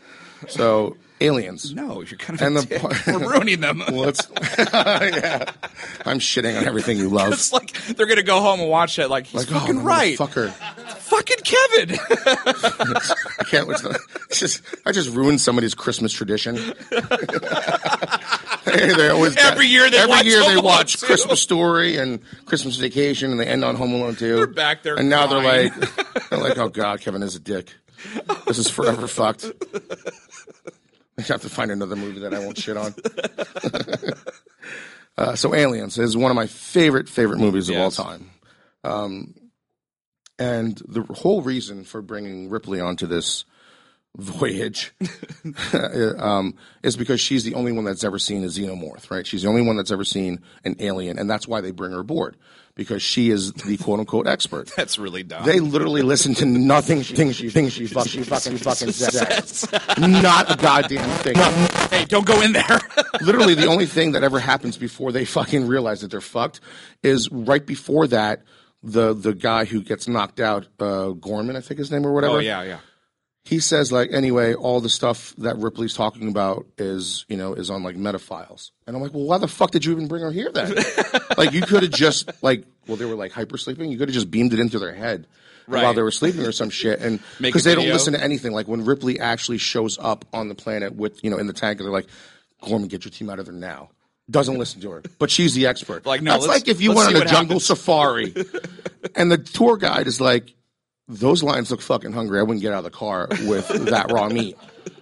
So 0.50 0.98
aliens. 1.22 1.74
No, 1.74 2.02
you're 2.02 2.18
kind 2.18 2.42
of 2.42 2.46
And 2.46 2.58
the 2.58 2.80
part- 2.80 3.08
we're 3.08 3.32
ruining 3.32 3.62
them. 3.62 3.82
Well, 3.92 4.10
it's 4.10 4.28
yeah. 4.58 5.46
I'm 6.06 6.20
shitting 6.20 6.58
on 6.60 6.66
everything 6.66 6.98
you 6.98 7.08
love. 7.10 7.32
It's 7.34 7.54
like 7.54 7.72
they're 7.96 8.08
gonna 8.08 8.24
go 8.24 8.42
home 8.42 8.60
and 8.60 8.70
watch 8.70 8.98
it. 9.00 9.08
Like 9.10 9.28
he's 9.28 9.48
Like, 9.48 9.56
oh, 9.56 9.60
fucking 9.60 9.76
the 9.78 9.82
right. 9.84 10.18
Fucker. 10.18 10.52
Fucking 10.52 11.38
Kevin. 11.46 11.98
I 13.40 13.44
can't. 13.46 13.70
It's 14.30 14.40
just 14.40 14.62
I 14.86 14.92
just 14.92 15.12
ruined 15.12 15.40
somebody's 15.40 15.76
Christmas 15.76 16.12
tradition. 16.12 16.56
they 18.98 19.10
always 19.10 19.36
Every 19.38 19.68
year 19.68 19.90
they 19.90 19.98
every 19.98 20.10
watch 20.10 20.26
year 20.26 20.44
they 20.44 20.58
watch 20.58 20.98
2. 21.02 21.06
Christmas 21.06 21.42
Story 21.42 21.98
and 21.98 22.20
Christmas 22.46 22.78
Vacation, 22.78 23.32
and 23.32 23.40
they 23.40 23.46
end 23.48 23.64
on 23.64 23.76
Home 23.76 23.94
Alone 23.94 24.16
too. 24.16 24.36
They're 24.38 24.48
back 24.48 24.84
there 24.84 24.96
and 24.96 25.10
now 25.10 25.28
crying. 25.28 25.72
they're 25.72 25.80
like, 25.80 26.30
they're 26.30 26.40
like, 26.40 26.58
oh 26.58 26.70
god, 26.70 27.02
Kevin 27.02 27.24
is 27.24 27.36
a 27.36 27.40
dick. 27.40 27.74
This 28.48 28.58
is 28.58 28.70
forever 28.70 29.08
fucked. 29.08 29.46
I 31.18 31.22
have 31.22 31.42
to 31.44 31.50
find 31.50 31.70
another 31.72 31.96
movie 31.96 32.22
that 32.22 32.34
I 32.34 32.40
won't 32.40 32.58
shit 32.58 32.76
on. 32.76 32.94
uh, 35.18 35.36
so, 35.36 35.54
Aliens 35.54 35.98
is 35.98 36.18
one 36.18 36.32
of 36.32 36.36
my 36.36 36.48
favorite 36.48 37.08
favorite 37.08 37.40
movies 37.40 37.70
of 37.70 37.76
Yes. 37.76 38.00
all 38.00 38.06
time. 38.06 38.30
Um, 38.84 39.36
and 40.40 40.82
the 40.88 41.04
whole 41.14 41.42
reason 41.42 41.84
for 41.84 42.02
bringing 42.02 42.50
Ripley 42.50 42.82
onto 42.82 43.06
this 43.06 43.46
voyage 44.18 44.94
um, 46.20 46.56
is 46.84 46.96
because 46.96 47.20
she's 47.20 47.44
the 47.44 47.56
only 47.56 47.72
one 47.72 47.84
that's 47.84 48.04
ever 48.04 48.20
seen 48.20 48.44
a 48.44 48.48
xenomorph, 48.48 49.10
right? 49.10 49.26
She's 49.26 49.42
the 49.42 49.50
only 49.50 49.64
one 49.64 49.76
that's 49.76 49.92
ever 49.92 50.04
seen 50.04 50.40
an 50.64 50.76
alien, 50.80 51.18
and 51.18 51.30
that's 51.30 51.48
why 51.48 51.62
they 51.62 51.72
bring 51.72 51.92
her 51.92 52.00
aboard 52.00 52.38
because 52.76 53.02
she 53.04 53.30
is 53.30 53.54
the 53.54 53.78
quote 53.78 54.00
unquote 54.00 54.28
expert. 54.28 54.72
That's 54.76 54.98
really 54.98 55.24
dumb. 55.24 55.46
They 55.46 55.60
literally 55.60 56.02
listen 56.02 56.34
to 56.36 56.46
nothing 56.46 57.04
she 57.04 57.16
thinks 57.16 57.36
she 57.36 57.50
thinks 57.50 57.74
she, 57.74 57.88
fuck, 57.88 58.08
she 58.08 58.24
fucking 58.24 58.58
fucking 58.58 58.92
says. 58.92 59.72
Not 60.00 60.52
a 60.52 60.58
goddamn 60.58 61.08
thing. 61.20 61.36
hey, 61.90 62.06
don't 62.06 62.26
go 62.26 62.42
in 62.42 62.54
there. 62.54 62.80
Literally, 63.22 63.54
the 63.54 63.68
only 63.68 63.86
thing 63.86 64.14
that 64.14 64.24
ever 64.24 64.40
happens 64.40 64.78
before 64.78 65.12
they 65.12 65.26
fucking 65.26 65.68
realize 65.68 66.02
that 66.02 66.12
they're 66.12 66.22
fucked 66.22 66.62
is 67.04 67.30
right 67.32 67.66
before 67.66 68.08
that. 68.08 68.44
The 68.86 69.14
the 69.14 69.34
guy 69.34 69.64
who 69.64 69.82
gets 69.82 70.10
knocked 70.10 70.42
out, 70.42 70.68
uh, 70.78 71.12
Gorman, 71.12 71.56
I 71.56 71.62
think 71.62 71.78
his 71.78 71.90
name 71.90 72.06
or 72.06 72.12
whatever 72.12 72.38
oh 72.38 72.40
yeah, 72.40 72.64
yeah. 72.64 72.80
He 73.46 73.60
says 73.60 73.92
like 73.92 74.12
anyway 74.14 74.54
all 74.54 74.80
the 74.80 74.90
stuff 74.90 75.34
that 75.38 75.58
ripley's 75.58 75.94
talking 75.94 76.30
about 76.30 76.66
is 76.78 77.26
you 77.28 77.36
know 77.38 77.54
is 77.54 77.70
on 77.70 77.84
like 77.84 77.96
metafiles. 77.96 78.72
And 78.88 78.96
i'm 78.96 79.02
like 79.02 79.14
well 79.14 79.26
why 79.26 79.38
the 79.38 79.48
fuck 79.48 79.72
did 79.72 79.84
you 79.86 79.92
even 79.92 80.08
bring 80.08 80.24
her 80.24 80.32
here 80.32 80.52
then? 80.52 80.74
Like 81.38 81.52
you 81.52 81.62
could 81.62 81.84
have 81.84 81.92
just 81.92 82.30
like 82.44 82.64
well 82.88 82.96
they 82.98 83.06
were 83.06 83.16
like 83.16 83.32
hyper 83.32 83.58
sleeping 83.58 83.92
you 83.92 83.98
could 83.98 84.08
have 84.08 84.14
just 84.14 84.30
beamed 84.32 84.54
it 84.54 84.60
into 84.60 84.80
their 84.80 84.94
head 84.94 85.28
Right. 85.66 85.82
while 85.84 85.94
they 85.94 86.02
were 86.02 86.12
sleeping 86.12 86.42
or 86.42 86.52
some 86.52 86.70
shit. 86.70 87.00
And 87.00 87.22
because 87.42 87.64
they 87.64 87.74
don't 87.74 87.88
listen 87.88 88.12
to 88.14 88.22
anything. 88.22 88.52
Like 88.52 88.68
when 88.68 88.84
ripley 88.84 89.18
actually 89.22 89.60
shows 89.60 89.98
up 89.98 90.26
on 90.34 90.50
the 90.50 90.56
planet 90.56 90.94
with 90.94 91.24
you 91.24 91.30
know 91.30 91.38
in 91.38 91.48
the 91.48 91.54
tank 91.54 91.80
and 91.80 91.86
they're 91.88 91.94
like 91.94 92.08
gorman 92.62 92.90
get 92.90 93.06
your 93.06 93.12
team 93.12 93.30
out 93.30 93.40
of 93.40 93.46
there 93.46 93.56
now. 93.56 93.90
Doesn't 94.30 94.58
listen 94.58 94.82
to 94.82 94.92
her 94.92 95.04
but 95.20 95.32
she's 95.32 95.54
the 95.54 95.68
expert. 95.68 96.06
Like, 96.06 96.22
no, 96.22 96.32
that's 96.34 96.48
like 96.48 96.68
if 96.68 96.82
you 96.82 96.94
went 96.94 97.16
on 97.16 97.22
a 97.22 97.26
jungle 97.26 97.60
happens. 97.60 97.66
safari 97.66 98.34
and 99.16 99.32
the 99.32 99.38
tour 99.38 99.78
guide 99.78 100.08
is 100.08 100.20
like 100.20 100.54
those 101.08 101.44
lions 101.44 101.70
look 101.72 101.82
fucking 101.82 102.14
hungry. 102.14 102.40
I 102.40 102.44
wouldn't 102.44 102.62
get 102.62 102.74
out 102.74 102.80
of 102.80 102.84
the 102.86 102.90
car 102.90 103.28
with 103.46 103.68
that 103.68 104.12
raw 104.12 104.30
meat. 104.30 104.58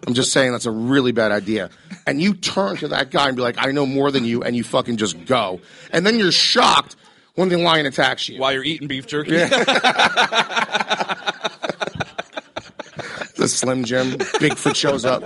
I'm 0.07 0.13
just 0.13 0.31
saying 0.31 0.51
that's 0.51 0.65
a 0.65 0.71
really 0.71 1.11
bad 1.11 1.31
idea. 1.31 1.69
And 2.07 2.21
you 2.21 2.33
turn 2.33 2.77
to 2.77 2.87
that 2.89 3.11
guy 3.11 3.27
and 3.27 3.35
be 3.35 3.43
like, 3.43 3.55
I 3.59 3.71
know 3.71 3.85
more 3.85 4.11
than 4.11 4.25
you, 4.25 4.41
and 4.43 4.55
you 4.55 4.63
fucking 4.63 4.97
just 4.97 5.25
go. 5.25 5.61
And 5.91 6.05
then 6.05 6.17
you're 6.17 6.31
shocked 6.31 6.95
when 7.35 7.49
the 7.49 7.57
lion 7.57 7.85
attacks 7.85 8.27
you. 8.27 8.39
While 8.39 8.53
you're 8.53 8.63
eating 8.63 8.87
beef 8.87 9.07
jerky. 9.07 9.37
The 13.41 13.47
Slim 13.47 13.83
Jim, 13.85 14.11
Bigfoot 14.11 14.75
shows 14.75 15.03
up. 15.03 15.23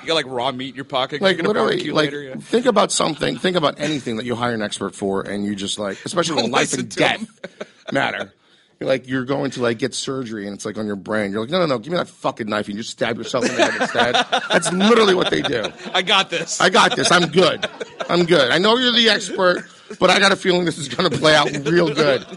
You 0.00 0.06
got 0.06 0.14
like 0.14 0.24
raw 0.26 0.50
meat 0.50 0.70
in 0.70 0.74
your 0.74 0.86
pocket. 0.86 1.20
Like 1.20 1.42
literally, 1.42 1.90
like 1.90 2.06
later. 2.06 2.22
Yeah. 2.22 2.36
think 2.36 2.64
about 2.64 2.90
something, 2.90 3.36
think 3.36 3.54
about 3.54 3.78
anything 3.78 4.16
that 4.16 4.24
you 4.24 4.34
hire 4.34 4.54
an 4.54 4.62
expert 4.62 4.94
for, 4.94 5.20
and 5.20 5.44
you 5.44 5.54
just 5.54 5.78
like, 5.78 5.98
especially 6.06 6.36
when 6.42 6.50
life 6.50 6.72
and 6.72 6.88
death 6.88 7.28
matter. 7.92 8.32
You're 8.78 8.88
like 8.88 9.08
you're 9.08 9.24
going 9.24 9.52
to 9.52 9.62
like 9.62 9.78
get 9.78 9.94
surgery 9.94 10.46
and 10.46 10.54
it's 10.54 10.66
like 10.66 10.76
on 10.76 10.86
your 10.86 10.96
brain. 10.96 11.32
You're 11.32 11.40
like, 11.40 11.50
no, 11.50 11.60
no, 11.60 11.66
no, 11.66 11.78
give 11.78 11.92
me 11.92 11.98
that 11.98 12.08
fucking 12.08 12.46
knife. 12.46 12.66
And 12.66 12.76
you 12.76 12.82
just 12.82 12.92
stab 12.92 13.16
yourself 13.16 13.48
in 13.48 13.54
the 13.54 13.64
head 13.64 13.80
instead. 13.80 14.14
That's 14.50 14.70
literally 14.70 15.14
what 15.14 15.30
they 15.30 15.40
do. 15.40 15.70
I 15.94 16.02
got 16.02 16.28
this. 16.28 16.60
I 16.60 16.68
got 16.68 16.94
this. 16.94 17.10
I'm 17.10 17.30
good. 17.30 17.66
I'm 18.10 18.26
good. 18.26 18.50
I 18.50 18.58
know 18.58 18.76
you're 18.76 18.92
the 18.92 19.08
expert, 19.08 19.64
but 19.98 20.10
I 20.10 20.18
got 20.18 20.32
a 20.32 20.36
feeling 20.36 20.66
this 20.66 20.76
is 20.76 20.88
going 20.88 21.10
to 21.10 21.18
play 21.18 21.34
out 21.34 21.50
real 21.66 21.92
good. 21.92 22.26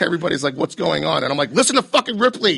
Everybody's 0.00 0.44
like, 0.44 0.54
what's 0.54 0.76
going 0.76 1.04
on? 1.04 1.24
And 1.24 1.32
I'm 1.32 1.36
like, 1.36 1.50
listen 1.50 1.74
to 1.76 1.82
fucking 1.82 2.18
Ripley. 2.18 2.56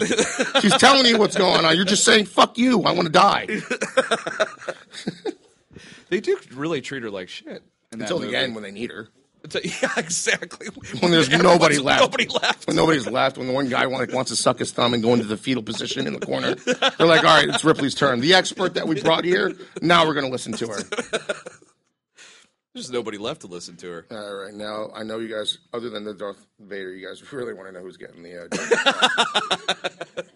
She's 0.60 0.76
telling 0.76 1.06
you 1.06 1.18
what's 1.18 1.36
going 1.36 1.64
on. 1.64 1.74
You're 1.74 1.86
just 1.86 2.04
saying, 2.04 2.26
fuck 2.26 2.58
you. 2.58 2.82
I 2.82 2.92
want 2.92 3.06
to 3.06 3.12
die. 3.12 3.46
they 6.10 6.20
do 6.20 6.38
really 6.54 6.82
treat 6.82 7.02
her 7.02 7.10
like 7.10 7.30
shit. 7.30 7.62
Until 7.90 8.18
the 8.18 8.36
end 8.36 8.54
when 8.54 8.62
they 8.62 8.70
need 8.70 8.90
her. 8.90 9.08
Until- 9.44 9.62
yeah, 9.82 9.92
exactly. 9.96 10.68
When 11.00 11.10
there's 11.10 11.28
nobody 11.28 11.78
left. 11.78 12.00
Nobody 12.00 12.26
left. 12.26 12.66
When 12.66 12.76
nobody's 12.76 13.06
left, 13.06 13.38
when 13.38 13.46
the 13.48 13.52
one 13.52 13.68
guy 13.68 13.84
like, 13.84 14.12
wants 14.12 14.30
to 14.30 14.36
suck 14.36 14.58
his 14.58 14.72
thumb 14.72 14.94
and 14.94 15.02
go 15.02 15.12
into 15.14 15.26
the 15.26 15.36
fetal 15.36 15.62
position 15.62 16.06
in 16.06 16.12
the 16.12 16.20
corner, 16.20 16.54
they're 16.54 17.06
like, 17.06 17.24
all 17.24 17.36
right, 17.36 17.48
it's 17.48 17.64
Ripley's 17.64 17.94
turn. 17.94 18.20
The 18.20 18.34
expert 18.34 18.74
that 18.74 18.86
we 18.86 19.00
brought 19.00 19.24
here, 19.24 19.52
now 19.80 20.06
we're 20.06 20.14
going 20.14 20.26
to 20.26 20.32
listen 20.32 20.52
to 20.52 20.68
her. 20.68 20.82
There's 22.74 22.90
nobody 22.90 23.18
left 23.18 23.42
to 23.42 23.48
listen 23.48 23.76
to 23.78 23.90
her. 23.90 24.06
All 24.10 24.34
right, 24.34 24.54
now 24.54 24.90
I 24.94 25.02
know 25.02 25.18
you 25.18 25.28
guys, 25.28 25.58
other 25.74 25.90
than 25.90 26.04
the 26.04 26.14
Darth 26.14 26.46
Vader, 26.58 26.94
you 26.94 27.06
guys 27.06 27.30
really 27.30 27.52
want 27.52 27.68
to 27.68 27.72
know 27.72 27.80
who's 27.80 27.98
getting 27.98 28.22
the. 28.22 28.44
Uh, 30.16 30.22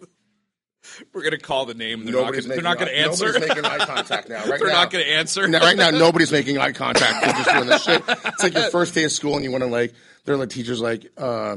We're 1.13 1.23
gonna 1.23 1.37
call 1.37 1.65
the 1.65 1.73
name. 1.73 1.99
And 1.99 2.07
they're 2.07 2.15
not 2.15 2.21
nobody's 2.25 2.45
gonna, 2.45 2.61
they're 2.61 2.63
making 2.63 2.63
not 2.63 2.79
gonna 2.79 2.91
eye- 2.91 3.05
answer. 3.05 3.25
Nobody's 3.27 3.49
making 3.49 3.65
eye 3.65 3.85
contact 3.85 4.29
now. 4.29 4.43
Right 4.47 4.59
they're 4.59 4.67
now, 4.69 4.73
not 4.73 4.91
gonna 4.91 5.03
answer. 5.05 5.47
Now, 5.47 5.59
right 5.59 5.77
now, 5.77 5.89
nobody's 5.89 6.31
making 6.31 6.57
eye 6.57 6.71
contact. 6.71 7.23
They're 7.23 7.33
just 7.33 7.49
doing 7.49 7.67
this 7.67 7.83
shit. 7.83 8.03
It's 8.07 8.43
like 8.43 8.53
your 8.53 8.69
first 8.71 8.93
day 8.93 9.03
of 9.03 9.11
school, 9.11 9.35
and 9.35 9.43
you 9.43 9.51
want 9.51 9.63
to 9.63 9.69
like. 9.69 9.93
They're 10.25 10.37
like 10.37 10.49
teachers 10.49 10.81
like, 10.81 11.09
uh, 11.17 11.55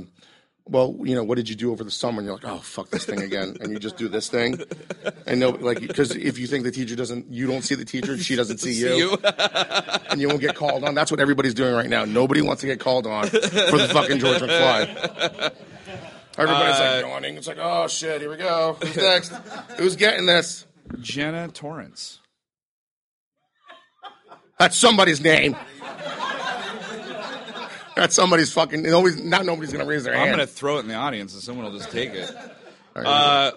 well, 0.64 0.94
you 1.02 1.16
know, 1.16 1.24
what 1.24 1.34
did 1.34 1.48
you 1.48 1.56
do 1.56 1.72
over 1.72 1.82
the 1.82 1.90
summer? 1.90 2.18
And 2.18 2.26
you're 2.26 2.36
like, 2.36 2.44
oh, 2.46 2.58
fuck 2.58 2.88
this 2.90 3.04
thing 3.04 3.20
again, 3.20 3.56
and 3.60 3.72
you 3.72 3.80
just 3.80 3.96
do 3.96 4.06
this 4.06 4.28
thing, 4.28 4.60
and 5.26 5.40
no, 5.40 5.50
like, 5.50 5.80
because 5.80 6.14
if 6.14 6.38
you 6.38 6.46
think 6.46 6.62
the 6.62 6.70
teacher 6.70 6.94
doesn't, 6.94 7.26
you 7.32 7.48
don't 7.48 7.62
see 7.62 7.74
the 7.74 7.84
teacher, 7.84 8.16
she 8.16 8.36
doesn't 8.36 8.58
see 8.60 8.72
you, 8.74 8.94
you. 8.94 9.16
and 10.10 10.20
you 10.20 10.28
won't 10.28 10.40
get 10.40 10.54
called 10.54 10.84
on. 10.84 10.94
That's 10.94 11.10
what 11.10 11.18
everybody's 11.18 11.54
doing 11.54 11.74
right 11.74 11.88
now. 11.88 12.04
Nobody 12.04 12.42
wants 12.42 12.60
to 12.60 12.68
get 12.68 12.78
called 12.78 13.08
on 13.08 13.26
for 13.26 13.38
the 13.40 13.90
fucking 13.92 14.20
George 14.20 14.38
McFly. 14.40 15.52
Everybody's 16.40 16.80
like 16.80 17.02
yawning. 17.02 17.36
It's 17.36 17.46
like, 17.46 17.58
oh 17.60 17.86
shit, 17.86 18.22
here 18.22 18.30
we 18.30 18.36
go. 18.36 18.76
Who's 18.80 18.96
next? 18.96 19.28
Who's 19.76 19.96
getting 19.96 20.26
this? 20.26 20.66
Jenna 21.00 21.48
Torrance. 21.48 22.18
That's 24.58 24.76
somebody's 24.76 25.20
name. 25.20 25.56
That's 27.94 28.14
somebody's 28.14 28.52
fucking. 28.52 28.82
Nobody's, 28.82 29.22
not 29.22 29.44
nobody's 29.44 29.72
gonna 29.72 29.84
raise 29.84 30.04
their 30.04 30.14
I'm 30.14 30.20
hand. 30.20 30.30
gonna 30.32 30.46
throw 30.46 30.78
it 30.78 30.80
in 30.80 30.88
the 30.88 30.94
audience, 30.94 31.34
and 31.34 31.42
someone 31.42 31.66
will 31.66 31.78
just 31.78 31.90
take 31.90 32.10
it. 32.10 32.30
Uh, 32.96 33.52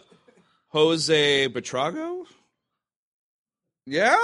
Jose 0.69 1.49
Betrago. 1.49 2.25
Yeah, 3.85 4.15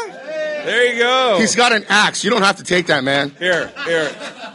there 0.65 0.93
you 0.93 0.99
go. 0.99 1.37
He's 1.39 1.55
got 1.55 1.73
an 1.73 1.85
axe. 1.89 2.23
You 2.23 2.29
don't 2.29 2.43
have 2.43 2.57
to 2.57 2.63
take 2.63 2.87
that, 2.87 3.03
man. 3.03 3.31
here, 3.39 3.71
here. 3.85 4.11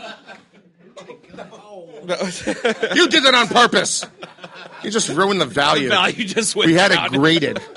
You 2.95 3.09
did 3.09 3.25
that 3.25 3.35
on 3.35 3.49
purpose. 3.49 4.05
You 4.83 4.91
just 4.91 5.09
ruined 5.09 5.41
the 5.41 5.47
value. 5.47 5.89
Value 5.89 6.25
just 6.25 6.55
went 6.55 6.67
We 6.69 6.75
had 6.75 6.89
down. 6.93 7.07
it 7.07 7.13
graded. 7.19 7.61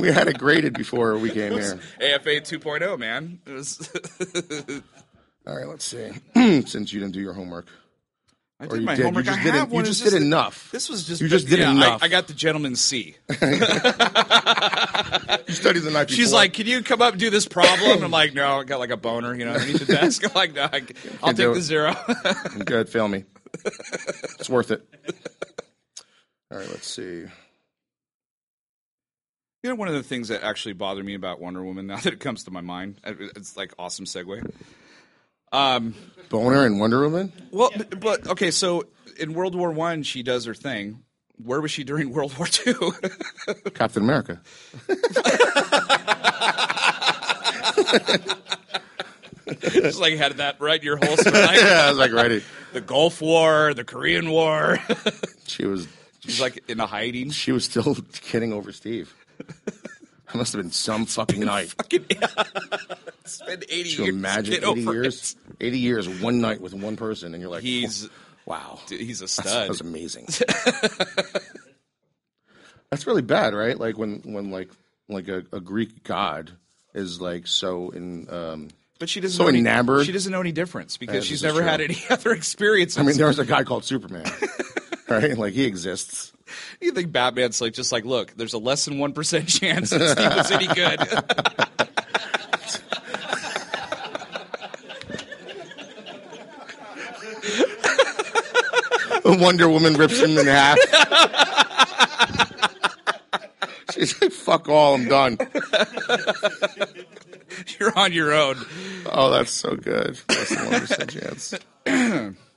We 0.00 0.12
had 0.12 0.28
it 0.28 0.38
graded 0.38 0.74
before 0.74 1.18
we 1.18 1.28
came 1.28 1.54
here. 1.54 1.80
AFA 2.00 2.40
2.0, 2.40 2.82
oh, 2.82 2.96
man. 2.96 3.40
It 3.44 3.50
was. 3.52 3.90
All 5.46 5.56
right, 5.56 5.66
let's 5.66 5.84
see. 5.84 6.10
Since 6.66 6.92
you 6.92 7.00
didn't 7.00 7.14
do 7.14 7.20
your 7.20 7.32
homework, 7.32 7.66
I 8.60 8.66
did 8.66 8.80
you 8.80 8.86
my 8.86 8.94
did, 8.96 9.04
homework. 9.04 9.24
you 9.24 9.30
just 9.30 9.38
I 9.40 9.42
didn't. 9.44 9.58
have 9.60 9.68
You 9.68 9.74
one. 9.76 9.84
just 9.84 10.02
It's 10.02 10.10
did 10.12 10.22
enough. 10.22 10.70
This 10.72 10.88
was 10.88 11.06
just. 11.06 11.20
You 11.20 11.28
just 11.28 11.46
did 11.46 11.60
yeah, 11.60 11.70
enough. 11.70 12.02
I, 12.02 12.08
got 12.08 12.26
the 12.26 12.32
gentleman's 12.34 12.80
C. 12.80 13.16
You 15.46 15.54
studied 15.54 15.80
the 15.80 15.90
night 15.90 16.08
before. 16.08 16.16
She's 16.16 16.32
like, 16.32 16.52
"Can 16.52 16.66
you 16.66 16.82
come 16.82 17.00
up 17.00 17.12
and 17.12 17.20
do 17.20 17.30
this 17.30 17.46
problem?" 17.48 18.02
I'm 18.04 18.10
like, 18.10 18.34
"No, 18.34 18.60
I 18.60 18.64
got 18.64 18.80
like 18.80 18.90
a 18.90 18.96
boner, 18.98 19.34
you 19.34 19.44
know, 19.46 19.52
underneath 19.52 19.86
the 19.86 19.92
desk." 19.94 20.24
I'm 20.26 20.32
like, 20.34 20.54
"No, 20.54 20.64
I, 20.64 20.82
I'll 21.22 21.32
do 21.32 21.46
take 21.46 21.54
the 21.54 21.60
zero. 21.62 21.94
"Good, 22.64 22.88
fail 22.90 23.08
me. 23.08 23.24
It's 23.64 24.50
worth 24.50 24.70
it." 24.70 24.82
All 26.50 26.58
right, 26.58 26.68
let's 26.68 26.86
see. 26.86 27.24
You 29.62 29.70
know, 29.70 29.74
one 29.74 29.88
of 29.88 29.94
the 29.94 30.02
things 30.02 30.28
that 30.28 30.42
actually 30.42 30.74
bothered 30.74 31.04
me 31.04 31.14
about 31.14 31.40
Wonder 31.40 31.62
Woman 31.64 31.86
now 31.86 31.96
that 31.96 32.12
it 32.12 32.20
comes 32.20 32.44
to 32.44 32.50
my 32.50 32.60
mind, 32.60 33.00
it's 33.04 33.56
like 33.56 33.72
awesome 33.78 34.04
segue. 34.04 34.50
Um, 35.52 35.94
Boner 36.28 36.64
and 36.66 36.78
Wonder 36.80 37.00
Woman. 37.02 37.32
well, 37.50 37.70
but, 38.00 38.26
okay, 38.28 38.50
so 38.50 38.84
in 39.18 39.32
World 39.34 39.54
War 39.54 39.70
One, 39.72 40.02
she 40.02 40.22
does 40.22 40.44
her 40.44 40.54
thing. 40.54 41.02
Where 41.42 41.60
was 41.60 41.70
she 41.70 41.84
during 41.84 42.10
World 42.12 42.36
War 42.36 42.46
Two? 42.46 42.92
Captain 43.74 44.02
America. 44.02 44.40
Just 49.60 49.98
like 50.00 50.14
had 50.14 50.32
that 50.38 50.60
right 50.60 50.78
in 50.78 50.84
your 50.84 50.96
holster. 50.98 51.30
Like, 51.30 51.56
Yeah, 51.60 51.84
I 51.86 51.88
was 51.90 51.98
like 51.98 52.12
ready. 52.12 52.42
the 52.72 52.80
Gulf 52.82 53.20
War, 53.22 53.72
the 53.74 53.84
Korean 53.84 54.30
War. 54.30 54.78
She 55.46 55.64
was 55.64 55.88
She's 56.20 56.40
like 56.40 56.62
in 56.68 56.80
a 56.80 56.86
hiding. 56.86 57.30
she 57.30 57.52
was 57.52 57.64
still 57.64 57.96
kidding 58.20 58.52
over 58.52 58.72
Steve. 58.72 59.14
That 60.28 60.34
must 60.36 60.52
have 60.52 60.62
been 60.62 60.70
some 60.70 61.06
fucking 61.06 61.40
night. 61.40 61.68
Fucking 61.78 62.04
spend 63.24 63.64
eighty 63.68 63.90
To 63.96 64.04
years. 64.04 64.14
imagine 64.14 64.54
get 64.54 64.62
80 64.64 64.66
over 64.86 64.92
years, 64.94 65.36
80 65.60 65.78
years, 65.78 66.08
one 66.20 66.40
night 66.40 66.60
with 66.60 66.74
one 66.74 66.96
person, 66.96 67.32
and 67.34 67.40
you're 67.42 67.50
like, 67.50 67.62
He's 67.62 68.08
wow, 68.46 68.78
dude, 68.86 69.00
he's 69.00 69.20
a 69.22 69.28
stud. 69.28 69.46
that 69.46 69.68
was 69.68 69.80
amazing. 69.80 70.26
That's 72.90 73.06
really 73.06 73.22
bad, 73.22 73.54
right? 73.54 73.78
Like 73.78 73.98
when, 73.98 74.20
when 74.24 74.50
like, 74.50 74.70
like 75.08 75.28
a, 75.28 75.44
a 75.52 75.60
Greek 75.60 76.04
god 76.04 76.52
is 76.94 77.20
like 77.20 77.46
so 77.46 77.90
in. 77.90 78.28
Um, 78.32 78.68
But 78.98 79.08
she 79.10 79.20
doesn't 79.20 79.36
So 79.36 79.42
know 79.44 79.48
any, 79.50 79.58
enamored. 79.58 80.06
She 80.06 80.12
doesn't 80.12 80.32
know 80.32 80.40
any 80.40 80.52
difference 80.52 80.96
because 80.96 81.16
Yeah, 81.16 81.20
she's 81.28 81.42
never 81.42 81.58
true. 81.60 81.68
had 81.68 81.80
any 81.82 81.98
other 82.10 82.32
experiences. 82.32 82.96
I 82.98 83.02
mean, 83.02 83.16
there 83.16 83.26
was 83.26 83.38
a 83.38 83.44
guy 83.44 83.64
called 83.64 83.84
Superman, 83.84 84.24
right? 85.10 85.36
Like 85.36 85.54
he 85.54 85.64
exists. 85.64 86.32
you 86.80 86.92
think 86.92 87.12
Batman's 87.12 87.60
like 87.60 87.72
just 87.72 87.92
like, 87.92 88.04
look, 88.04 88.34
there's 88.36 88.52
a 88.52 88.58
less 88.58 88.84
than 88.84 88.98
one 88.98 89.12
percent 89.12 89.48
chance 89.48 89.90
that 89.90 90.16
Steve 90.16 90.36
was 90.36 90.50
any 90.50 90.66
good. 90.66 90.98
Wonder 99.40 99.68
Woman 99.68 99.94
rips 99.94 100.20
him 100.20 100.38
in 100.38 100.46
half. 100.46 100.78
She's 103.92 104.20
like, 104.22 104.32
"Fuck 104.32 104.68
all, 104.70 104.94
I'm 104.94 105.06
done." 105.06 105.36
You're 107.78 107.96
on 107.98 108.12
your 108.12 108.32
own. 108.32 108.56
Oh, 109.06 109.30
that's 109.30 109.50
so 109.50 109.76
good. 109.76 110.18
Less 110.28 110.48
than 110.48 110.70
one 110.70 110.80
percent 110.80 111.10
chance. 111.10 111.54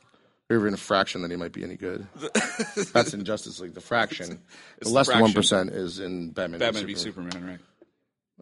Or 0.51 0.55
even 0.57 0.73
a 0.73 0.77
fraction 0.77 1.21
that 1.21 1.31
he 1.31 1.37
might 1.37 1.53
be 1.53 1.63
any 1.63 1.77
good. 1.77 2.05
That's 2.93 3.13
in 3.13 3.23
Justice 3.23 3.61
League. 3.61 3.73
The 3.73 3.79
fraction. 3.79 4.41
It's 4.79 4.89
the 4.89 4.93
less 4.93 5.07
than 5.07 5.21
one 5.21 5.31
is 5.69 5.99
in 5.99 6.31
Batman. 6.31 6.59
Batman 6.59 6.85
v 6.85 6.93
v 6.93 6.99
Superman, 6.99 7.47
right? 7.47 7.59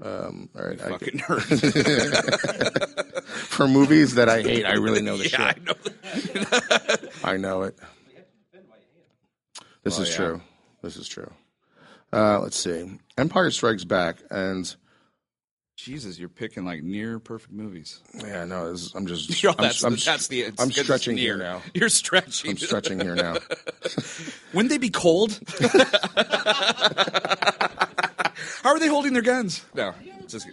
All 0.03 0.31
right. 0.55 0.81
I, 0.81 0.89
Fucking 0.89 1.19
nerd. 1.19 3.23
for 3.25 3.67
movies 3.67 4.15
that 4.15 4.27
I 4.27 4.41
hate, 4.41 4.65
I 4.65 4.73
really 4.73 5.01
know 5.01 5.17
the 5.17 5.29
yeah, 5.33 5.45
I 5.45 5.53
shit. 5.53 5.65
know. 7.13 7.29
I 7.29 7.37
know 7.37 7.61
it. 7.63 7.77
This 9.83 9.99
Oh, 9.99 10.03
is 10.03 10.09
yeah. 10.09 10.15
true. 10.15 10.41
This 10.81 10.97
is 10.97 11.07
true. 11.07 11.31
Uh, 12.11 12.39
let's 12.39 12.57
see. 12.57 12.97
Empire 13.17 13.51
Strikes 13.51 13.83
Back, 13.83 14.17
and 14.31 14.75
Jesus, 15.81 16.19
you're 16.19 16.27
picking 16.27 16.65
like 16.65 16.83
near 16.83 17.19
perfect 17.19 17.53
movies. 17.53 18.01
yeah, 18.13 18.43
no, 18.43 18.69
this 18.71 18.93
I'm 18.93 19.07
just. 19.07 19.41
Yo, 19.43 19.51
I'm, 19.51 19.55
that's, 19.59 19.81
I'm, 19.81 19.95
the, 19.95 20.03
that's 20.03 20.27
the. 20.27 20.41
it's- 20.41 20.59
I'm 20.59 20.73
stretching 20.73 21.15
near. 21.15 21.35
here 21.35 21.37
now. 21.37 21.61
You're 21.73 21.87
stretching. 21.87 22.51
I'm 22.51 22.57
stretching 22.57 22.99
here 22.99 23.15
now. 23.15 23.37
Wouldn't 24.53 24.69
they 24.71 24.77
be 24.77 24.89
cold? 24.89 25.39
How 28.61 28.71
are 28.71 28.79
they 28.79 28.87
holding 28.87 29.13
their 29.13 29.21
guns? 29.21 29.63
No, 29.73 29.93
it's 30.19 30.33
just. 30.33 30.47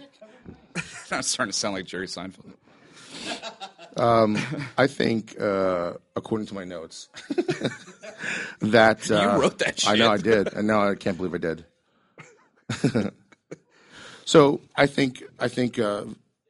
I'm 1.11 1.21
starting 1.23 1.51
to 1.51 1.57
sound 1.57 1.75
like 1.75 1.85
Jerry 1.85 2.07
Seinfeld. 2.07 2.53
I 3.97 4.87
think, 4.87 5.35
uh, 5.41 5.93
according 6.15 6.47
to 6.47 6.53
my 6.53 6.63
notes, 6.63 7.09
that 8.61 9.11
uh, 9.11 9.37
wrote 9.41 9.59
that 9.59 9.85
I 9.87 9.97
know 9.97 10.09
I 10.09 10.17
did, 10.17 10.53
and 10.53 10.67
now 10.67 10.89
I 10.89 10.95
can't 10.95 11.17
believe 11.17 11.33
I 11.33 11.39
did. 11.39 11.65
So 14.27 14.59
I 14.75 14.87
think 14.87 15.23
I 15.39 15.47
think 15.47 15.79
uh, 15.79 16.03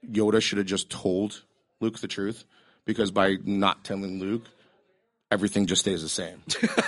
Yoda 0.03 0.41
should 0.41 0.57
have 0.57 0.65
just 0.65 0.89
told 0.89 1.43
Luke 1.79 1.99
the 1.99 2.07
truth, 2.07 2.43
because 2.85 3.11
by 3.11 3.35
not 3.45 3.83
telling 3.83 4.19
Luke, 4.19 4.45
everything 5.31 5.67
just 5.67 5.81
stays 5.81 6.01
the 6.01 6.09
same. 6.09 6.41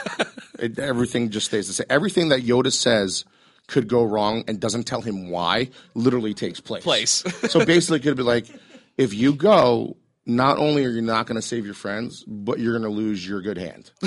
it, 0.59 0.79
everything 0.79 1.29
just 1.29 1.45
stays 1.45 1.67
the 1.67 1.73
same. 1.73 1.85
Everything 1.91 2.29
that 2.29 2.41
Yoda 2.41 2.73
says 2.73 3.23
could 3.67 3.87
go 3.87 4.03
wrong 4.03 4.43
and 4.47 4.59
doesn't 4.59 4.85
tell 4.85 5.01
him 5.01 5.29
why 5.29 5.69
literally 5.93 6.33
takes 6.33 6.59
place. 6.59 6.83
Place. 6.83 7.23
so 7.49 7.63
basically, 7.63 7.99
it 7.99 8.01
could 8.01 8.17
be 8.17 8.23
like, 8.23 8.47
if 8.97 9.13
you 9.13 9.35
go, 9.35 9.95
not 10.29 10.57
only 10.57 10.85
are 10.85 10.89
you 10.89 11.01
not 11.01 11.25
going 11.25 11.35
to 11.35 11.41
save 11.41 11.65
your 11.65 11.73
friends, 11.73 12.23
but 12.27 12.59
you're 12.59 12.73
going 12.77 12.83
to 12.89 12.95
lose 12.95 13.27
your 13.27 13.41
good 13.41 13.57
hand. 13.57 13.91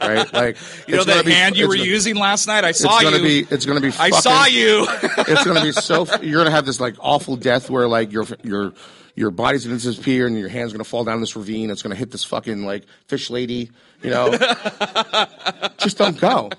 right? 0.00 0.32
Like 0.32 0.56
You 0.86 0.96
know 0.96 1.04
that 1.04 1.24
be- 1.24 1.32
hand 1.32 1.56
you 1.56 1.68
were 1.68 1.76
gonna- 1.76 1.86
using 1.88 2.16
last 2.16 2.46
night? 2.46 2.64
I 2.64 2.72
saw 2.72 3.00
you. 3.00 3.08
It's 3.08 3.10
gonna 3.10 3.16
you. 3.28 3.44
be. 3.46 3.54
It's 3.54 3.66
gonna 3.66 3.80
be. 3.80 3.88
I 3.98 4.10
saw 4.10 4.44
you. 4.46 4.86
it's 5.02 5.44
gonna 5.44 5.62
be 5.62 5.72
so. 5.72 6.06
You're 6.22 6.40
gonna 6.40 6.50
have 6.54 6.66
this 6.66 6.80
like 6.80 6.94
awful 7.00 7.36
death 7.36 7.68
where 7.70 7.88
like 7.88 8.12
your 8.12 8.24
your 8.42 8.72
your 9.18 9.30
body's 9.32 9.66
gonna 9.66 9.78
disappear 9.78 10.26
and 10.26 10.38
your 10.38 10.48
hand's 10.48 10.72
gonna 10.72 10.84
fall 10.84 11.02
down 11.04 11.20
this 11.20 11.34
ravine. 11.34 11.70
It's 11.70 11.82
gonna 11.82 11.96
hit 11.96 12.10
this 12.10 12.24
fucking 12.24 12.64
like 12.64 12.84
fish 13.08 13.30
lady. 13.30 13.70
You 14.02 14.10
know, 14.10 14.30
just 15.78 15.98
don't 15.98 16.18
go. 16.20 16.50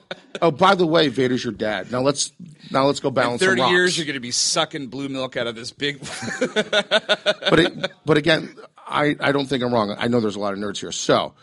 Oh, 0.42 0.52
by 0.52 0.76
the 0.76 0.86
way, 0.86 1.08
Vader's 1.08 1.44
your 1.44 1.54
dad. 1.54 1.90
Now 1.90 2.02
let's 2.02 2.34
now 2.70 2.86
let's 2.86 3.00
go 3.00 3.12
balance. 3.12 3.40
some 3.40 3.56
Thirty 3.56 3.62
years, 3.72 3.98
you're 3.98 4.06
going 4.06 4.16
to 4.16 4.20
be 4.20 4.32
sucking 4.32 4.88
blue 4.88 5.08
milk 5.08 5.38
out 5.38 5.48
of 5.48 5.56
this 5.56 5.72
big. 5.72 6.00
but 6.40 7.60
it, 7.60 7.92
but 8.06 8.18
again, 8.18 8.54
I, 8.78 9.16
I 9.20 9.32
don't 9.32 9.46
think 9.46 9.64
I'm 9.64 9.74
wrong. 9.74 9.96
I 9.98 10.08
know 10.08 10.20
there's 10.20 10.36
a 10.36 10.40
lot 10.40 10.54
of 10.54 10.60
nerds 10.60 10.80
here. 10.80 10.92
So, 10.92 11.34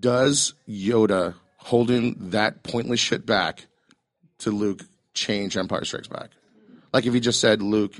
does 0.00 0.54
Yoda 0.68 1.34
holding 1.58 2.30
that 2.30 2.64
pointless 2.64 3.00
shit 3.00 3.24
back 3.24 3.66
to 4.38 4.50
Luke 4.50 4.82
change 5.14 5.56
Empire 5.56 5.84
Strikes 5.84 6.08
Back? 6.08 6.30
Like 6.92 7.06
if 7.06 7.14
he 7.14 7.20
just 7.20 7.40
said, 7.40 7.62
"Luke, 7.62 7.94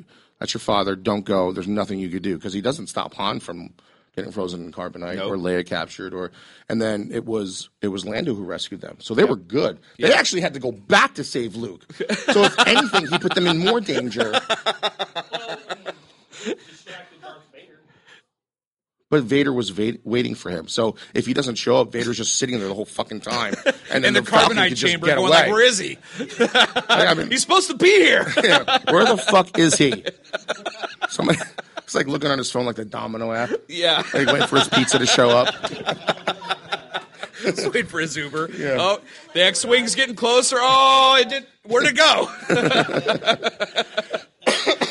that's 0.45 0.53
your 0.53 0.61
father. 0.61 0.95
Don't 0.95 1.25
go. 1.25 1.53
There's 1.53 1.67
nothing 1.67 1.99
you 1.99 2.11
could 2.11 2.23
do," 2.23 2.35
because 2.37 2.53
he 2.53 2.61
doesn't 2.61 2.89
stop 2.89 3.15
Han 3.15 3.41
from 3.41 3.73
getting 4.15 4.31
frozen 4.31 4.63
in 4.67 4.73
carbonite 4.73 5.17
Nope. 5.17 5.33
or 5.33 5.37
Leia 5.39 5.65
captured, 5.67 6.13
or 6.13 6.33
and 6.69 6.83
then 6.83 7.09
it 7.11 7.25
was 7.25 7.71
it 7.81 7.89
was 7.89 8.05
Lando 8.05 8.35
who 8.35 8.45
rescued 8.45 8.83
them. 8.83 8.99
So 9.01 9.15
they 9.15 9.25
were 9.25 9.37
good. 9.37 9.79
They 9.99 10.13
actually 10.13 10.43
had 10.43 10.53
to 10.53 10.61
go 10.61 10.71
back 10.71 11.15
to 11.15 11.25
save 11.25 11.57
Luke. 11.57 11.87
So 12.33 12.45
if 12.45 12.59
anything, 12.67 13.07
he 13.07 13.19
put 13.19 13.35
them 13.35 13.47
in 13.47 13.57
more 13.57 13.81
danger. 13.81 14.33
Distracted 16.45 17.23
Darth 17.23 17.41
Vader. 17.55 17.81
But 19.15 19.23
Vader 19.23 19.53
was 19.53 19.71
va- 19.71 19.97
waiting 20.03 20.35
for 20.35 20.51
him. 20.51 20.67
So 20.67 20.97
if 21.15 21.25
he 21.25 21.35
doesn't 21.35 21.55
show 21.55 21.77
up, 21.77 21.93
Vader's 21.93 22.17
just 22.17 22.35
sitting 22.35 22.59
there 22.59 22.67
the 22.67 22.75
whole 22.75 22.85
fucking 22.85 23.21
time. 23.21 23.55
And 23.93 24.03
then 24.03 24.17
in 24.17 24.25
the, 24.25 24.29
Falcon 24.29 24.57
carbonite 24.57 24.77
chamber, 24.77 25.07
going 25.07 25.19
away. 25.19 25.29
like, 25.29 25.49
"Where 25.51 25.63
is 25.65 25.79
he? 25.79 25.99
I 26.89 27.15
mean, 27.17 27.31
He's 27.31 27.43
supposed 27.43 27.71
to 27.71 27.77
be 27.77 27.87
here." 27.91 28.27
yeah, 28.43 28.81
where 28.91 29.05
the 29.05 29.17
fuck 29.17 29.57
is 29.57 29.77
he? 29.77 30.03
Somebody, 31.11 31.39
it's 31.79 31.95
like 31.95 32.09
looking 32.09 32.29
on 32.29 32.39
his 32.39 32.51
phone 32.51 32.67
like 32.67 32.75
the 32.75 32.85
Domino 32.85 33.31
app. 33.33 33.51
yeah, 33.69 34.03
Like 34.13 34.27
waiting 34.27 34.49
for 34.49 34.59
his 34.59 34.67
pizza 34.67 34.99
to 34.99 35.07
show 35.07 35.31
up. 35.31 35.55
Let's 37.45 37.65
wait 37.69 37.87
for 37.87 38.01
his 38.01 38.17
Uber. 38.17 38.51
Yeah. 38.59 38.79
Oh, 38.81 39.01
the 39.33 39.45
X-wing's 39.45 39.95
getting 39.95 40.17
closer. 40.17 40.57
Oh, 40.59 41.17
it 41.21 41.29
did. 41.29 41.47
Where'd 41.63 41.87
it 41.87 41.97
go? 41.97 42.29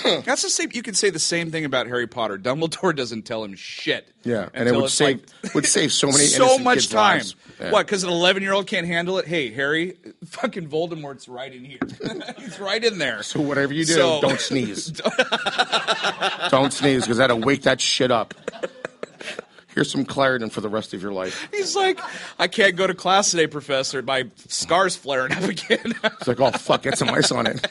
That's 0.26 0.42
the 0.42 0.50
same. 0.50 0.70
You 0.74 0.82
could 0.84 0.96
say 0.98 1.10
the 1.10 1.20
same 1.20 1.52
thing 1.52 1.66
about 1.66 1.88
Harry 1.88 2.08
Potter. 2.08 2.38
Dumbledore 2.38 2.96
doesn't 2.96 3.24
tell 3.24 3.44
him 3.44 3.56
shit. 3.56 4.08
Yeah, 4.24 4.50
and 4.54 4.68
it 4.70 4.76
would 4.76 4.90
save 4.90 5.22
like- 5.44 5.54
would 5.56 5.66
save 5.66 5.92
so 5.92 6.08
many 6.08 6.26
so 6.26 6.58
much 6.58 6.90
time. 6.90 7.18
lives. 7.18 7.36
Yeah. 7.60 7.72
What? 7.72 7.86
Because 7.86 8.04
an 8.04 8.10
11 8.10 8.42
year 8.44 8.54
old 8.54 8.68
can't 8.68 8.88
handle 8.88 9.18
it. 9.20 9.28
Hey, 9.28 9.52
Harry, 9.52 9.96
fucking 10.26 10.68
Voldemort's 10.70 11.28
right 11.28 11.54
in 11.54 11.64
here. 11.66 11.80
He's 12.38 12.60
right 12.60 12.84
in 12.84 12.98
there. 12.98 13.22
So 13.24 13.42
whatever 13.42 13.74
you 13.74 13.86
do, 13.86 13.94
So- 13.94 14.22
don't 14.22 14.40
sneeze. 14.40 14.92
don't 16.50 16.74
sneeze 16.74 17.04
because 17.04 17.18
that'll 17.18 17.40
wake 17.40 17.64
that 17.64 17.80
shit 17.82 18.12
up. 18.12 18.34
Here's 19.74 19.92
some 19.92 20.06
Claritin 20.06 20.52
for 20.52 20.62
the 20.62 20.70
rest 20.70 20.94
of 20.94 21.02
your 21.02 21.12
life. 21.14 21.48
He's 21.52 21.76
like, 21.76 22.00
I 22.38 22.48
can't 22.48 22.76
go 22.76 22.86
to 22.86 22.94
class 22.94 23.32
today, 23.32 23.48
Professor. 23.48 24.04
My 24.04 24.30
scar's 24.48 24.96
flaring 24.96 25.32
up 25.32 25.44
again. 25.44 25.96
It's 26.04 26.28
like, 26.28 26.40
oh 26.40 26.52
fuck, 26.52 26.84
get 26.84 26.96
some 26.98 27.10
ice 27.10 27.32
on 27.32 27.48
it. 27.48 27.68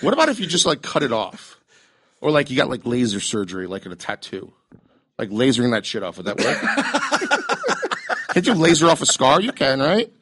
What 0.00 0.12
about 0.14 0.28
if 0.28 0.38
you 0.40 0.46
just 0.46 0.66
like 0.66 0.82
cut 0.82 1.02
it 1.02 1.12
off, 1.12 1.58
or 2.20 2.30
like 2.30 2.50
you 2.50 2.56
got 2.56 2.68
like 2.68 2.84
laser 2.84 3.20
surgery, 3.20 3.66
like 3.66 3.86
in 3.86 3.92
a 3.92 3.96
tattoo, 3.96 4.52
like 5.18 5.30
lasering 5.30 5.72
that 5.72 5.84
shit 5.86 6.02
off? 6.02 6.16
Would 6.18 6.26
that 6.26 6.38
work? 6.38 8.28
Can't 8.34 8.46
you 8.46 8.54
laser 8.54 8.86
off 8.88 9.00
a 9.00 9.06
scar? 9.06 9.40
You 9.40 9.52
can, 9.52 9.80
right? 9.80 10.12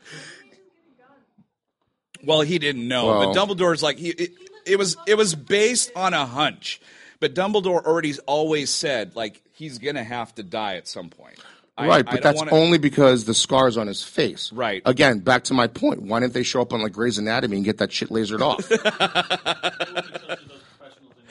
well, 2.25 2.41
he 2.43 2.59
didn't 2.59 2.87
know, 2.89 3.07
Well- 3.07 3.33
but 3.33 3.39
Dumbledore's 3.39 3.83
like 3.83 3.99
he. 3.99 4.11
It, 4.11 4.33
it 4.67 4.79
was 4.79 4.97
it 5.07 5.17
was 5.17 5.35
based 5.35 5.91
on 5.95 6.15
a 6.15 6.25
hunch, 6.25 6.81
but 7.21 7.35
Dumbledore 7.35 7.85
already 7.85 8.15
always 8.27 8.71
said 8.71 9.15
like 9.15 9.43
he's 9.53 9.79
gonna 9.79 10.05
have 10.05 10.35
to 10.37 10.43
die 10.43 10.77
at 10.77 10.89
some 10.89 11.11
point. 11.11 11.39
I- 11.77 11.89
right, 11.89 12.07
but 12.07 12.23
that's 12.23 12.39
wanna- 12.39 12.53
only 12.53 12.79
because 12.79 13.25
the 13.25 13.35
scar's 13.35 13.77
on 13.77 13.87
his 13.89 14.03
face. 14.03 14.53
Right. 14.53 14.81
Again, 14.85 15.19
back 15.21 15.45
to 15.45 15.55
my 15.55 15.67
point. 15.67 16.03
Why 16.03 16.21
didn't 16.21 16.33
they 16.35 16.43
show 16.45 16.61
up 16.63 16.73
on 16.73 16.81
like 16.83 16.93
Grey's 16.93 17.19
Anatomy 17.19 17.57
and 17.57 17.65
get 17.65 17.79
that 17.79 17.93
shit 17.93 18.11
lasered 18.11 18.41
off? 18.41 18.71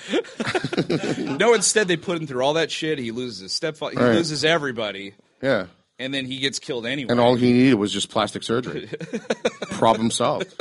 No, 1.40 1.54
instead 1.54 1.88
they 1.88 1.96
put 1.96 2.18
him 2.20 2.28
through 2.28 2.44
all 2.44 2.54
that 2.56 2.70
shit. 2.70 3.00
He 3.00 3.12
loses 3.12 3.40
his 3.40 3.54
stepfather. 3.54 3.94
He 3.94 3.98
Right. 4.06 4.16
loses 4.16 4.44
everybody, 4.44 5.14
yeah. 5.42 5.68
and 5.98 6.14
then 6.14 6.26
he 6.26 6.40
gets 6.40 6.60
killed 6.60 6.86
anyway. 6.86 7.10
And 7.10 7.22
all 7.22 7.36
he 7.36 7.54
needed 7.54 7.76
was 7.76 7.92
just 7.94 8.10
plastic 8.10 8.44
surgery. 8.44 8.90
Problem 9.72 10.12
solved. 10.12 10.54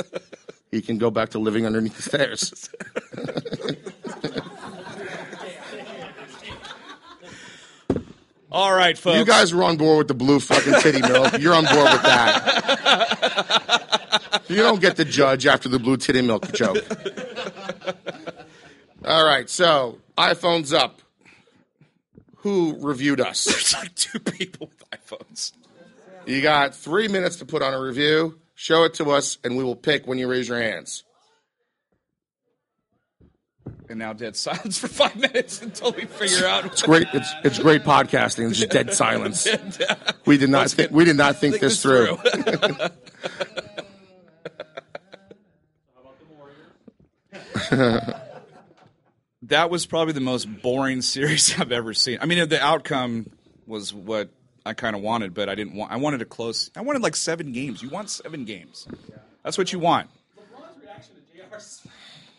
He 0.71 0.81
can 0.81 0.97
go 0.97 1.11
back 1.11 1.31
to 1.31 1.39
living 1.39 1.65
underneath 1.65 1.97
the 1.97 2.03
stairs. 2.03 2.69
All 8.53 8.73
right, 8.73 8.97
folks. 8.97 9.17
You 9.17 9.25
guys 9.25 9.53
were 9.53 9.63
on 9.63 9.77
board 9.77 9.97
with 9.97 10.07
the 10.07 10.13
blue 10.13 10.39
fucking 10.39 10.75
titty 10.81 11.01
milk. 11.01 11.39
You're 11.39 11.55
on 11.55 11.65
board 11.65 11.91
with 11.91 12.03
that. 12.03 13.63
You 14.47 14.57
don't 14.57 14.79
get 14.79 14.97
to 14.97 15.05
judge 15.05 15.47
after 15.47 15.67
the 15.69 15.79
blue 15.79 15.97
titty 15.97 16.21
milk 16.21 16.51
joke. 16.53 16.77
All 19.05 19.25
right, 19.25 19.49
so 19.49 19.97
iPhone's 20.17 20.71
up. 20.71 21.01
Who 22.37 22.77
reviewed 22.79 23.19
us? 23.19 23.45
There's 23.45 23.73
like 23.73 23.95
two 23.95 24.19
people 24.19 24.67
with 24.67 24.83
iPhones. 24.91 25.53
You 26.25 26.41
got 26.41 26.75
three 26.75 27.07
minutes 27.07 27.37
to 27.37 27.45
put 27.45 27.61
on 27.61 27.73
a 27.73 27.81
review. 27.81 28.39
Show 28.55 28.83
it 28.83 28.93
to 28.95 29.11
us, 29.11 29.37
and 29.43 29.57
we 29.57 29.63
will 29.63 29.75
pick 29.75 30.07
when 30.07 30.17
you 30.17 30.29
raise 30.29 30.47
your 30.47 30.61
hands. 30.61 31.03
And 33.93 33.99
now 33.99 34.11
dead 34.11 34.35
silence 34.35 34.79
for 34.79 34.87
five 34.87 35.15
minutes 35.15 35.61
until 35.61 35.91
we 35.91 36.05
figure 36.05 36.47
out. 36.47 36.65
It's 36.65 36.81
great. 36.81 37.05
It's 37.13 37.31
it's 37.43 37.59
great 37.59 37.83
podcasting. 37.83 38.49
It's 38.49 38.57
just 38.57 38.71
dead 38.71 38.91
silence. 38.95 39.45
Uh, 39.45 40.13
we 40.25 40.39
did 40.39 40.49
not 40.49 40.71
think 40.71 40.89
we 40.89 41.05
did 41.05 41.15
not 41.15 41.35
think, 41.35 41.59
this, 41.59 41.79
through. 41.79 42.15
How 42.15 42.23
about 42.23 42.93
the 46.17 46.25
Warrior? 47.69 48.23
that 49.43 49.69
was 49.69 49.85
probably 49.85 50.13
the 50.13 50.21
most 50.21 50.45
boring 50.45 51.01
series 51.03 51.53
I've 51.59 51.71
ever 51.71 51.93
seen. 51.93 52.17
I 52.19 52.25
mean, 52.25 52.49
the 52.49 52.59
outcome 52.59 53.29
was 53.67 53.93
what 53.93 54.31
I 54.65 54.73
kind 54.73 54.95
of 54.95 55.03
wanted, 55.03 55.35
but 55.35 55.49
I 55.49 55.53
didn't 55.53 55.75
want. 55.75 55.91
I 55.91 55.97
wanted 55.97 56.23
a 56.23 56.25
close. 56.25 56.71
I 56.75 56.81
wanted 56.81 57.03
like 57.03 57.15
seven 57.15 57.51
games. 57.51 57.83
You 57.83 57.89
want 57.89 58.09
seven 58.09 58.45
games. 58.45 58.87
That's 59.43 59.59
what 59.59 59.71
you 59.71 59.77
want. 59.77 60.09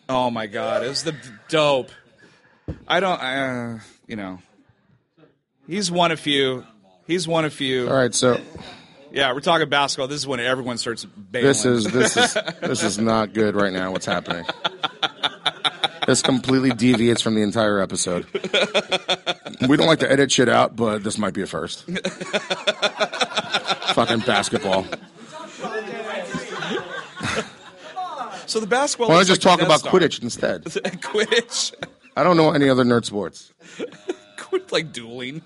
Oh 0.07 0.29
my 0.29 0.47
god, 0.47 0.83
it 0.83 0.89
was 0.89 1.03
the 1.03 1.15
dope. 1.49 1.91
I 2.87 2.99
don't. 2.99 3.19
Uh, 3.19 3.79
you 4.07 4.15
know, 4.15 4.39
he's 5.67 5.91
one 5.91 6.11
of 6.11 6.19
few. 6.19 6.63
He's 7.07 7.27
one 7.27 7.45
of 7.45 7.53
few. 7.53 7.87
All 7.87 7.95
right, 7.95 8.13
so 8.13 8.39
Yeah, 9.11 9.33
we're 9.33 9.39
talking 9.39 9.69
basketball. 9.69 10.07
This 10.07 10.19
is 10.19 10.27
when 10.27 10.39
everyone 10.39 10.77
starts 10.77 11.05
bailing. 11.05 11.47
this 11.47 11.65
is 11.65 11.85
this 11.85 12.17
is 12.17 12.33
this 12.61 12.83
is 12.83 12.97
not 12.99 13.33
good 13.33 13.55
right 13.55 13.73
now. 13.73 13.91
What's 13.91 14.05
happening? 14.05 14.45
This 16.07 16.21
completely 16.21 16.69
deviates 16.69 17.21
from 17.21 17.33
the 17.33 17.41
entire 17.41 17.79
episode. 17.79 18.27
We 19.67 19.75
don't 19.77 19.87
like 19.87 19.99
to 19.99 20.11
edit 20.11 20.31
shit 20.31 20.49
out, 20.49 20.75
but 20.75 21.03
this 21.03 21.17
might 21.17 21.33
be 21.33 21.41
a 21.41 21.47
first. 21.47 21.83
Fucking 23.95 24.19
basketball. 24.19 24.85
So 28.47 28.59
the 28.59 28.67
basketball. 28.67 29.07
Why 29.09 29.15
don't 29.15 29.19
looks 29.19 29.29
I 29.29 29.33
just 29.33 29.45
like 29.45 29.57
talk 29.59 29.65
about 29.65 29.79
Star. 29.81 29.91
Quidditch 29.99 30.21
instead? 30.23 30.63
Quidditch. 30.65 31.73
I 32.17 32.23
don't 32.23 32.37
know 32.37 32.51
any 32.51 32.69
other 32.69 32.83
nerd 32.83 33.05
sports. 33.05 33.53
Quit 34.37 34.71
like 34.71 34.91
dueling. 34.93 35.41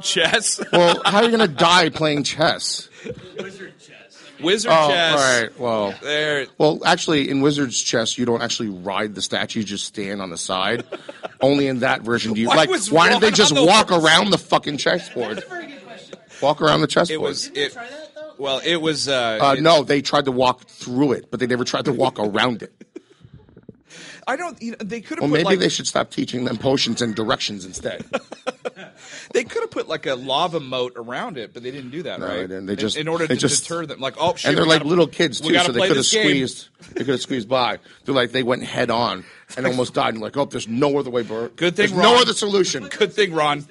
Chess. 0.00 0.60
Well, 0.72 1.02
how 1.04 1.18
are 1.18 1.24
you 1.24 1.36
going 1.36 1.46
to 1.46 1.54
die 1.54 1.90
playing 1.90 2.22
chess? 2.24 2.88
wizard 3.38 3.74
chess. 3.78 4.22
Wizard 4.40 4.72
Oh, 4.74 4.88
chess. 4.88 5.12
all 5.12 5.40
right. 5.42 5.60
Well, 5.60 5.94
There. 6.02 6.46
well, 6.56 6.80
actually, 6.86 7.28
in 7.28 7.42
Wizard's 7.42 7.78
chess, 7.82 8.16
you 8.16 8.24
don't 8.24 8.40
actually 8.40 8.70
ride 8.70 9.14
the 9.14 9.20
statue; 9.20 9.60
you 9.60 9.66
just 9.66 9.84
stand 9.84 10.22
on 10.22 10.30
the 10.30 10.38
side. 10.38 10.84
Only 11.42 11.66
in 11.66 11.80
that 11.80 12.00
version 12.00 12.32
do 12.32 12.40
you 12.40 12.48
Why 12.48 12.56
like. 12.56 12.70
was 12.70 12.90
Why 12.90 13.08
Ron 13.10 13.20
didn't 13.20 13.30
they 13.32 13.36
just 13.36 13.54
the 13.54 13.62
walk 13.62 13.90
horse? 13.90 14.02
around 14.02 14.30
the 14.30 14.38
fucking 14.38 14.78
chessboard? 14.78 15.44
Very 15.46 15.66
good 15.66 15.84
question. 15.84 16.18
Walk 16.40 16.62
around 16.62 16.80
the 16.80 16.86
chessboard. 16.86 17.20
It 17.20 17.22
was 17.22 17.48
it. 17.48 17.76
Try 18.40 18.54
that 18.54 18.60
though. 18.60 18.60
Well, 18.60 18.60
it 18.64 18.80
was. 18.80 19.08
Uh, 19.08 19.38
Uh, 19.40 19.54
it- 19.58 19.62
no, 19.62 19.82
they 19.82 20.02
tried 20.02 20.24
to 20.24 20.32
walk 20.32 20.66
through 20.66 21.12
it, 21.12 21.30
but 21.30 21.40
they 21.40 21.46
never 21.46 21.64
tried 21.64 21.84
to 21.84 21.92
walk 21.92 22.18
around 22.18 22.62
it. 22.62 22.72
I 24.28 24.36
don't. 24.36 24.60
You 24.62 24.72
know, 24.72 24.76
they 24.80 25.00
could 25.00 25.18
have 25.18 25.22
Well, 25.22 25.30
put 25.30 25.44
maybe 25.44 25.44
like 25.44 25.58
they 25.58 25.68
should 25.68 25.86
stop 25.86 26.10
teaching 26.10 26.44
them 26.44 26.56
potions 26.56 27.02
and 27.02 27.14
directions 27.14 27.64
instead. 27.64 28.04
They 29.32 29.44
could 29.44 29.62
have 29.62 29.70
put 29.70 29.88
like 29.88 30.06
a 30.06 30.14
lava 30.16 30.58
moat 30.60 30.94
around 30.96 31.38
it, 31.38 31.54
but 31.54 31.62
they 31.62 31.70
didn't 31.70 31.90
do 31.90 32.02
that, 32.02 32.18
No, 32.20 32.26
right? 32.26 32.36
they 32.36 32.42
didn't. 32.42 32.66
They 32.66 32.74
just- 32.76 32.96
in, 32.96 33.06
order 33.06 33.26
to 33.28 33.36
just- 33.36 33.62
deter 33.62 33.86
them, 33.86 34.00
like 34.00 34.14
oh 34.18 34.34
shit, 34.34 34.48
and 34.48 34.58
they're 34.58 34.64
like 34.66 34.80
gotta- 34.80 34.88
little 34.88 35.06
kids 35.06 35.40
too, 35.40 35.56
so 35.56 35.70
they 35.72 35.86
could 35.86 35.96
have 35.96 36.06
squeezed. 36.06 36.68
They 36.94 37.00
could 37.04 37.08
have 37.14 37.20
squeezed 37.20 37.48
by. 37.48 37.78
They're 38.04 38.14
like 38.14 38.32
they 38.32 38.42
went 38.42 38.64
head 38.64 38.90
on 38.90 39.24
and 39.56 39.66
almost 39.66 39.94
died. 39.94 40.14
And 40.14 40.22
like, 40.22 40.36
oh, 40.36 40.46
there's 40.46 40.66
no 40.68 40.98
other 40.98 41.10
way, 41.10 41.22
Bert. 41.22 41.54
Good 41.56 41.76
thing 41.76 41.90
There's 41.90 42.02
no 42.02 42.20
other 42.20 42.32
solution. 42.32 42.88
Good 42.88 43.12
thing 43.12 43.32
Ron. 43.32 43.64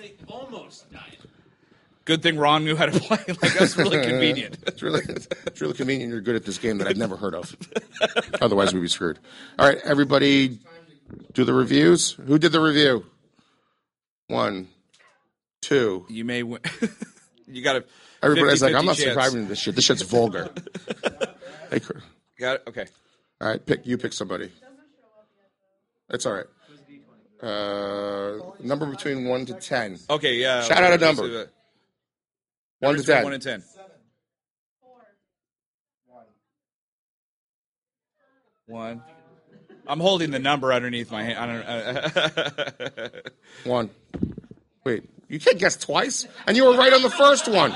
They 2.10 2.16
almost 2.16 2.16
died. 2.16 2.16
Good 2.16 2.24
thing 2.24 2.38
Ron 2.39 2.66
knew 2.66 2.76
how 2.76 2.88
to 2.88 2.99
play. 2.99 3.18
Like 3.28 3.53
that's 3.60 3.78
really 3.78 4.01
convenient. 4.01 4.57
It's 4.66 4.82
really, 4.82 5.01
it's 5.07 5.62
really 5.62 5.74
convenient. 5.76 6.12
You're 6.12 6.22
good 6.22 6.36
at 6.36 6.45
this 6.45 6.57
game 6.57 6.80
that 6.80 6.88
I've 6.88 6.97
never 6.97 7.16
heard 7.16 7.36
of. 7.36 7.55
Otherwise, 8.41 8.74
we'd 8.74 8.82
be 8.82 8.88
screwed. 8.88 9.20
All 9.57 9.68
right, 9.68 9.78
everybody, 9.84 10.60
do 11.34 11.43
the 11.43 11.53
reviews. 11.53 12.12
Who 12.12 12.39
did 12.39 12.51
the 12.51 12.62
review? 12.62 13.05
One, 14.28 14.70
two. 15.62 16.05
You 16.10 16.26
may 16.26 16.41
win. 16.43 16.62
you 17.47 17.62
got 17.62 17.74
to. 17.74 17.86
Everybody's 18.24 18.62
like, 18.62 18.76
I'm 18.76 18.86
not 18.86 18.95
to 18.97 19.45
this 19.47 19.60
shit. 19.60 19.76
This 19.76 19.86
shit's 19.86 20.01
vulgar. 20.01 20.49
hey. 21.70 21.80
Got 22.39 22.55
it. 22.55 22.64
Okay. 22.68 22.86
All 23.41 23.47
right, 23.47 23.64
pick. 23.64 23.86
You 23.86 23.97
pick 23.97 24.14
somebody. 24.14 24.51
That's 26.10 26.26
all 26.26 26.34
right. 26.34 26.45
Uh, 27.41 28.51
number 28.62 28.86
between 28.88 29.26
one 29.26 29.45
to 29.45 29.53
ten. 29.53 29.99
Okay. 30.10 30.36
Yeah. 30.36 30.64
Shout 30.64 30.84
out 30.84 30.93
a 30.93 30.97
number. 30.97 31.49
Do 32.82 32.88
that. 32.88 32.88
One 32.88 32.96
to 32.96 33.00
Between 33.00 33.16
ten. 33.16 33.24
One 33.24 33.34
and 33.34 33.44
ten. 33.44 33.64
One. 38.68 39.02
I'm 39.88 40.00
holding 40.00 40.30
the 40.30 40.38
number 40.40 40.72
underneath 40.72 41.12
my 41.12 41.24
hand. 41.24 41.40
I 41.40 41.46
don't. 41.48 41.64
Uh, 41.66 43.10
one. 43.64 43.90
Wait, 44.84 45.10
you 45.28 45.40
can't 45.40 45.58
guess 45.58 45.76
twice, 45.78 46.28
and 46.46 46.56
you 46.56 46.66
were 46.66 46.78
right 46.78 46.94
on 46.94 47.02
the 47.02 47.10
first 47.10 47.48
one. 47.48 47.74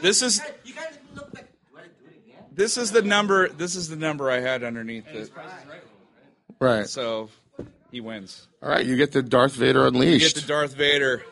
this 0.00 0.22
is 0.22 0.40
You 0.64 0.74
guys 0.74 0.96
look 1.16 1.34
like. 1.34 1.48
Do 1.72 1.76
I 1.78 1.82
do 1.82 1.88
it 2.06 2.22
again? 2.28 2.44
this 2.52 2.76
is 2.76 2.92
the 2.92 3.02
number. 3.02 3.48
This 3.48 3.74
is 3.74 3.88
the 3.88 3.96
number 3.96 4.30
I 4.30 4.38
had 4.40 4.62
underneath 4.62 5.08
it. 5.08 5.30
Right. 6.60 6.88
So 6.88 7.28
he 7.90 8.00
wins. 8.00 8.46
All 8.62 8.68
right, 8.68 8.86
you 8.86 8.96
get 8.96 9.10
the 9.10 9.22
Darth 9.24 9.54
Vader 9.56 9.84
unleashed. 9.88 10.12
You 10.12 10.18
Get 10.20 10.22
Unleashed. 10.22 10.36
to 10.36 10.46
Darth 10.46 10.74
Vader. 10.76 11.24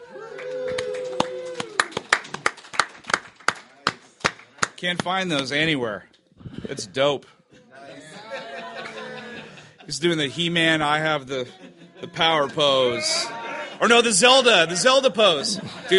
Can't 4.80 5.02
find 5.02 5.30
those 5.30 5.52
anywhere. 5.52 6.06
It's 6.64 6.86
dope. 6.86 7.26
He's 9.84 9.98
doing 9.98 10.16
the 10.16 10.26
He-Man. 10.26 10.80
I 10.80 11.00
have 11.00 11.26
the 11.26 11.46
the 12.00 12.08
power 12.08 12.48
pose, 12.48 13.26
or 13.78 13.88
no, 13.88 14.00
the 14.00 14.10
Zelda, 14.10 14.66
the 14.66 14.76
Zelda 14.76 15.10
pose. 15.10 15.60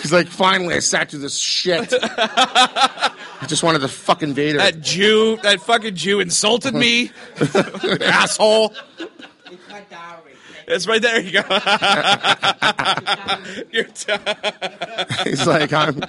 He's 0.00 0.12
like, 0.12 0.28
finally, 0.28 0.76
I 0.76 0.78
sat 0.78 1.10
through 1.10 1.18
this 1.18 1.36
shit. 1.36 1.92
I 1.92 3.10
just 3.48 3.64
wanted 3.64 3.80
the 3.80 3.88
fucking 3.88 4.34
Vader. 4.34 4.58
That 4.58 4.80
Jew, 4.80 5.36
that 5.42 5.62
fucking 5.62 5.96
Jew 5.96 6.20
insulted 6.20 6.74
me, 6.74 7.10
asshole. 7.40 8.72
It's 9.00 9.68
my 9.68 9.80
diary. 9.90 10.23
It's 10.66 10.86
right 10.86 11.00
there. 11.02 11.20
You 11.20 11.32
go. 11.32 11.40
You're 13.70 13.84
t- 13.84 14.12
He's 15.24 15.46
like, 15.46 15.72
I'm. 15.72 16.00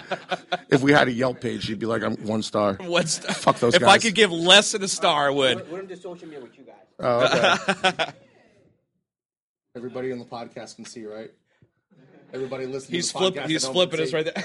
If 0.69 0.81
we 0.81 0.91
had 0.91 1.07
a 1.07 1.11
Yelp 1.11 1.41
page, 1.41 1.67
he'd 1.67 1.79
be 1.79 1.85
like, 1.85 2.03
I'm 2.03 2.15
one 2.25 2.41
star. 2.41 2.77
What's 2.81 3.17
Fuck 3.17 3.59
those 3.59 3.75
If 3.75 3.83
I 3.83 3.97
could 3.97 4.15
give 4.15 4.31
less 4.31 4.71
than 4.71 4.83
a 4.83 4.87
star, 4.87 5.27
I 5.27 5.29
would. 5.31 5.69
We're 5.69 5.81
into 5.81 5.97
social 5.97 6.27
media 6.27 6.43
with 6.43 6.57
you 6.57 6.63
guys. 6.63 6.75
Oh, 6.99 7.25
okay. 7.25 8.11
Everybody 9.75 10.11
on 10.11 10.19
the 10.19 10.25
podcast 10.25 10.75
can 10.77 10.85
see, 10.85 11.05
right? 11.05 11.31
Everybody 12.33 12.65
listening. 12.65 12.95
He's 12.95 13.11
to 13.11 13.13
the 13.13 13.19
flipping. 13.19 13.41
podcast 13.43 13.47
He's 13.49 13.67
flipping 13.67 13.97
can 13.97 14.07
us 14.07 14.13
right 14.13 14.25
there. 14.25 14.43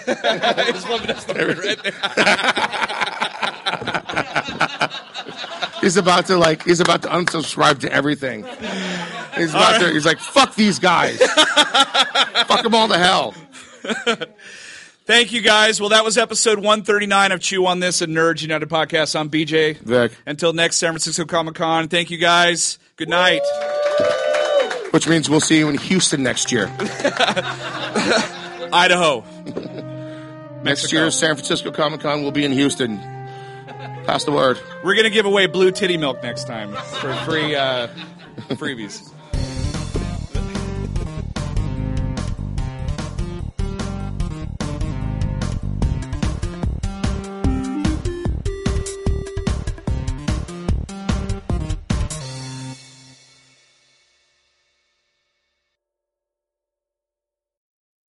he's 0.72 0.84
flipping 0.84 1.10
us 1.10 1.24
right 1.28 1.82
there. 1.82 1.92
He's 5.80 5.96
about 5.96 6.26
to 6.26 6.36
like. 6.36 6.64
He's 6.64 6.80
about 6.80 7.02
to 7.02 7.08
unsubscribe 7.08 7.80
to 7.80 7.92
everything. 7.92 8.44
He's 9.36 9.50
about 9.50 9.80
to. 9.80 9.92
He's 9.92 10.04
like, 10.04 10.18
fuck 10.18 10.54
these 10.54 10.78
guys. 10.78 11.18
fuck 12.46 12.62
them 12.62 12.74
all 12.74 12.88
to 12.88 12.98
hell. 12.98 13.34
Thank 15.06 15.32
you 15.32 15.40
guys. 15.40 15.80
Well, 15.80 15.88
that 15.88 16.04
was 16.04 16.16
episode 16.18 16.58
139 16.58 17.32
of 17.32 17.40
Chew 17.40 17.66
on 17.66 17.80
This 17.80 18.00
and 18.02 18.14
Nerds 18.14 18.42
United 18.42 18.68
podcast. 18.68 19.18
I'm 19.18 19.28
BJ. 19.28 19.78
Vic. 19.78 20.12
Until 20.26 20.52
next 20.52 20.76
San 20.76 20.92
Francisco 20.92 21.24
Comic 21.24 21.56
Con. 21.56 21.88
Thank 21.88 22.10
you 22.10 22.18
guys. 22.18 22.78
Good 22.96 23.08
night. 23.08 23.40
Which 24.92 25.08
means 25.08 25.28
we'll 25.30 25.40
see 25.40 25.58
you 25.58 25.68
in 25.68 25.78
Houston 25.78 26.22
next 26.22 26.52
year. 26.52 26.66
Idaho. 28.72 29.24
Next 30.62 30.92
year, 30.92 31.10
San 31.10 31.34
Francisco 31.34 31.72
Comic 31.72 32.02
Con 32.02 32.22
will 32.22 32.32
be 32.32 32.44
in 32.44 32.52
Houston. 32.52 32.98
Pass 34.10 34.24
the 34.24 34.32
word. 34.32 34.58
We're 34.82 34.96
gonna 34.96 35.08
give 35.08 35.24
away 35.24 35.46
blue 35.46 35.70
titty 35.70 35.96
milk 35.96 36.20
next 36.20 36.48
time 36.48 36.72
for 36.72 37.14
free 37.24 37.54
uh, 37.54 37.86
freebies. 38.48 39.08